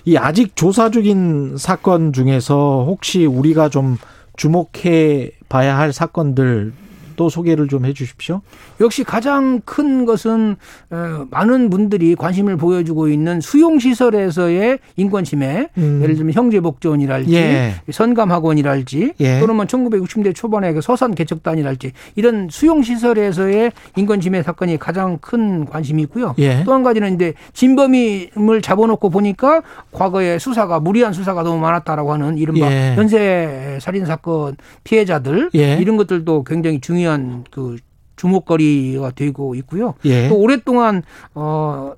[0.06, 3.98] 이 아직 조사 중인 사건 중에서 혹시 우리가 좀
[4.38, 6.74] 주목해 봐야 할 사건들
[7.22, 8.42] 또 소개를 좀 해 주십시오.
[8.80, 10.56] 역시 가장 큰 것은
[10.92, 16.00] 어, 많은 분들이 관심을 보여주고 있는 수용 시설에서의 인권 침해, 음.
[16.04, 17.74] 예를 들면 형제복지원이랄지 예.
[17.92, 19.40] 선감학원이랄지 예.
[19.40, 25.66] 또는 뭐 1960대 초반에 그 서산 개척단이랄지 이런 수용 시설에서의 인권 침해 사건이 가장 큰
[25.66, 26.34] 관심이 있고요.
[26.40, 26.64] 예.
[26.64, 29.62] 또한 가지는 이제 진범임을 잡아놓고 보니까
[29.92, 32.96] 과거에 수사가 무리한 수사가 너무 많았다라고 하는 이른바 예.
[32.98, 35.78] 연쇄 살인 사건 피해자들 예.
[35.78, 37.11] 이런 것들도 굉장히 중요한
[37.52, 37.78] 그
[38.16, 39.96] 주목거리가 되고 있고요.
[40.06, 40.30] 예.
[40.30, 41.94] 또 오랫동안 어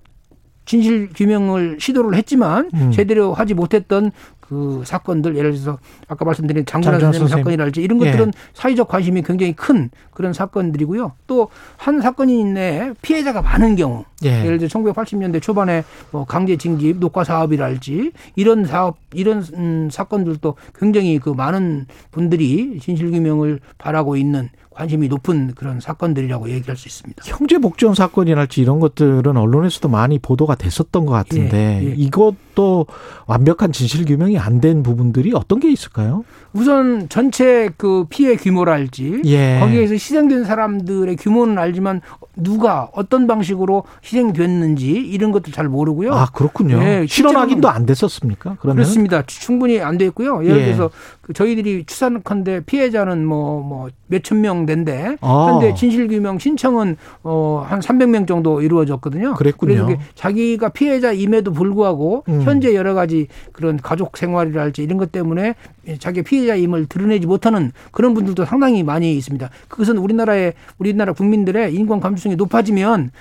[0.65, 2.91] 진실 규명을 시도를 했지만 음.
[2.91, 7.43] 제대로 하지 못했던 그 사건들 예를 들어서 아까 말씀드린 장준하 선생님 선생님.
[7.43, 8.11] 사건이랄지 이런 예.
[8.11, 11.13] 것들은 사회적 관심이 굉장히 큰 그런 사건들이고요.
[11.27, 14.45] 또 한 사건이 내에 피해자가 많은 경우 예.
[14.45, 21.19] 예를 들어 1980년대 초반에 뭐 강제 징집, 녹화 사업이랄지 이런 사업 이런 음, 사건들도 굉장히
[21.19, 27.23] 그 많은 분들이 진실 규명을 바라고 있는 관심이 높은 그런 사건들이라고 얘기할 수 있습니다.
[27.25, 31.93] 형제 복지원 사건이랄지 이런 것들은 언론에서도 많이 보도가 됐었던 것 같은데 예, 예.
[31.95, 32.87] 이것도
[33.27, 36.23] 완벽한 진실 규명이 안 된 부분들이 어떤 게 있을까요?
[36.53, 39.57] 우선 전체 그 피해 규모랄지 예.
[39.59, 42.01] 거기에서 희생된 사람들의 규모는 알지만
[42.35, 46.13] 누가 어떤 방식으로 희생됐는지 이런 것도 잘 모르고요.
[46.13, 46.81] 아 그렇군요.
[46.83, 48.57] 예, 실현 확인도 안 됐었습니까?
[48.59, 49.23] 그러면 그렇습니다.
[49.25, 50.43] 충분히 안돼 있고요.
[50.45, 50.65] 예를 예.
[50.65, 50.89] 들어서
[51.21, 55.45] 그 저희들이 추산컨대 피해자는 뭐 뭐 몇천 명 된데 아.
[55.45, 59.33] 그런데 진실 규명 신청은 어 한 300명 정도 이루어졌거든요.
[59.35, 59.85] 그랬군요.
[59.85, 62.41] 그래서 자기가 피해자임에도 불구하고 음.
[62.41, 65.55] 현재 여러 가지 그런 가족 생활이랄지 이런 것 때문에
[65.99, 69.49] 자기 피해자임을 드러내지 못하는 그런 분들도 상당히 많이 있습니다.
[69.69, 73.11] 그것은 우리나라의 우리나라 국민들의 인권 감수성이 높아지면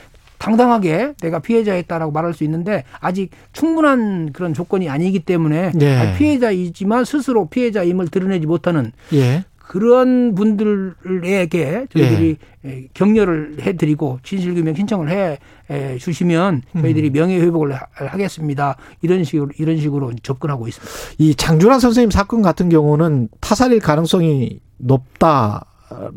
[0.43, 5.97] 당당하게 내가 피해자였다라고 말할 수 있는데 아직 충분한 그런 조건이 아니기 때문에 네.
[5.97, 9.44] 아직 피해자이지만 스스로 피해자임을 드러내지 못하는 예.
[9.56, 15.39] 그런 분들에게 저희들이 에, 격려를 해드리고 진실규명 신청을 해
[15.70, 17.12] 에, 주시면 저희들이 음.
[17.12, 18.77] 명예회복을 하- 하겠습니다.
[19.01, 20.93] 이런 식으로 이런 식으로 접근하고 있습니다.
[21.19, 25.66] 이 장준하 선생님 사건 같은 경우는 타살일 가능성이 높다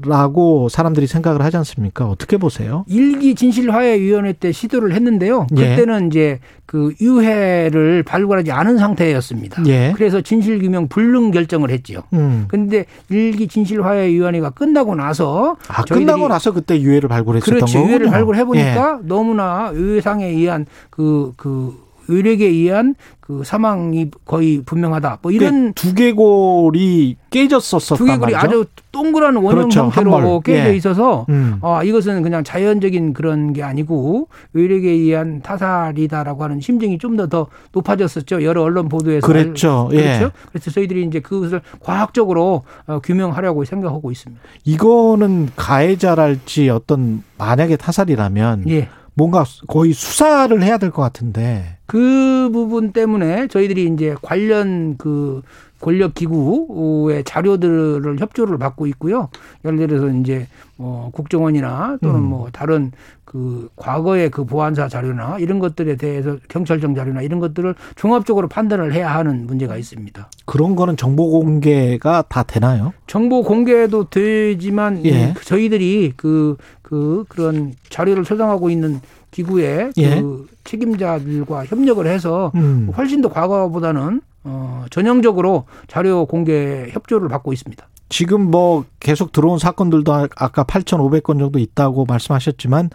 [0.06, 2.06] 라고 사람들이 생각을 하지 않습니까?
[2.08, 2.86] 어떻게 보세요?
[2.88, 5.48] 일기 진실화해위원회 때 시도를 했는데요.
[5.58, 5.70] 예.
[5.76, 9.64] 그때는 이제 그 유해를 발굴하지 않은 상태였습니다.
[9.68, 9.94] 예.
[9.96, 12.02] 그래서 진실규명 불능 결정을 했지요.
[12.14, 12.46] 음.
[12.48, 17.74] 근데 일기 진실화해위원회가 끝나고 나서 아, 끝나고 나서 그때 유해를 발굴했었던 그렇죠.
[17.74, 17.90] 거군요.
[17.90, 18.44] 유해를 발굴해 예.
[18.44, 25.20] 보니까 너무나 유해상에 의한 그, 그 의뢰에 의한 그 사망이 거의 분명하다.
[25.24, 28.38] 뭐 이런 두개골이 깨졌었었단 두개골이 말이죠.
[28.38, 29.80] 아주 동그란 원형 그렇죠.
[29.86, 30.42] 형태로.
[30.42, 30.76] 깨져 예.
[30.76, 31.58] 있어서 음.
[31.62, 38.44] 아 이것은 그냥 자연적인 그런 게 아니고 의뢰에 의한 타살이다라고 하는 심증이 좀 더더 높아졌었죠.
[38.44, 39.90] 여러 언론 보도에서 그랬죠.
[39.94, 40.04] 예.
[40.04, 40.32] 그렇죠.
[40.52, 44.42] 그래서 저희들이 이제 그것을 과학적으로 어, 규명하려고 생각하고 있습니다.
[44.66, 48.90] 이거는 가해자랄지 어떤 만약에 타살이라면 예.
[49.16, 55.42] 뭔가 거의 수사를 해야 될 것 같은데 그 부분 때문에 저희들이 이제 관련 그
[55.80, 59.30] 권력 기구의 자료들을 협조를 받고 있고요.
[59.64, 60.48] 예를 들어서 이제
[60.78, 62.24] 뭐 국정원이나 또는 음.
[62.24, 62.92] 뭐 다른
[63.24, 69.14] 그 과거의 그 보안사 자료나 이런 것들에 대해서 경찰청 자료나 이런 것들을 종합적으로 판단을 해야
[69.14, 70.30] 하는 문제가 있습니다.
[70.46, 72.94] 그런 거는 정보 공개가 다 되나요?
[73.08, 75.34] 정보 공개도 되지만 예.
[75.36, 80.22] 그 저희들이 그, 그, 그런 자료를 소장하고 있는 기구의 예.
[80.22, 82.90] 그 책임자들과 협력을 해서 음.
[82.96, 87.86] 훨씬 더 과거보다는 어, 전형적으로 자료 공개 협조를 받고 있습니다.
[88.10, 92.92] 지금 뭐 계속 들어온 사건들도 아- 아까 8,500건 정도 있다고 말씀하셨지만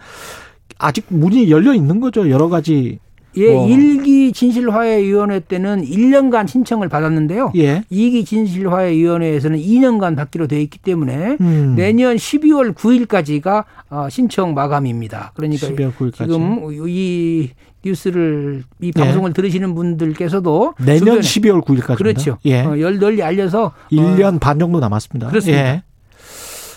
[0.79, 2.29] 아직 문이 열려 있는 거죠.
[2.29, 2.99] 여러 가지
[3.37, 3.67] 예, 뭐.
[3.69, 7.53] 일기 진실화해위원회 때는 1년간 신청을 받았는데요.
[7.55, 7.83] 예.
[7.89, 11.75] 이기 진실화해위원회에서는 2년간 받기로 되어 있기 때문에 음.
[11.77, 15.31] 내년 12월 9일까지가 어, 신청 마감입니다.
[15.35, 16.17] 그러니까 12월 9일까지.
[16.17, 17.49] 지금 이
[17.83, 18.99] 뉴스를 이 예.
[18.99, 21.97] 방송을 들으시는 분들께서도 내년 주변에 12월 9일까지.
[21.97, 22.37] 그렇죠.
[22.45, 22.61] 예.
[22.61, 25.29] 어, 열 널리 알려서 1년 반 정도 남았습니다.
[25.29, 25.61] 그렇습니다.
[25.63, 25.83] 예.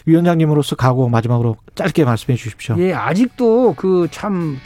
[0.07, 2.77] 위원장님으로서 각오 마지막으로 짧게 말씀해 주십시오.
[2.79, 4.59] 예, 아직도 그 참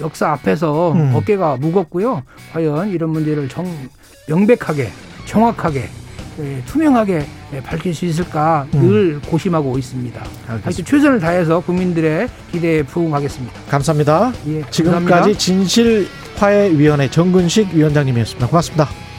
[0.00, 1.12] 역사 앞에서 음.
[1.14, 2.22] 어깨가 무겁고요.
[2.52, 3.66] 과연 이런 문제를 정
[4.28, 4.88] 명백하게,
[5.26, 5.88] 정확하게, 예,
[6.66, 8.80] 투명하게 예, 밝힐 수 있을까 음.
[8.80, 10.22] 늘 고심하고 있습니다.
[10.46, 13.60] 하여튼 최선을 다해서 국민들의 기대에 부응하겠습니다.
[13.68, 14.32] 감사합니다.
[14.48, 15.38] 예, 지금까지 감사합니다.
[15.38, 18.46] 진실화해위원회 정근식 위원장님이었습니다.
[18.48, 19.11] 고맙습니다.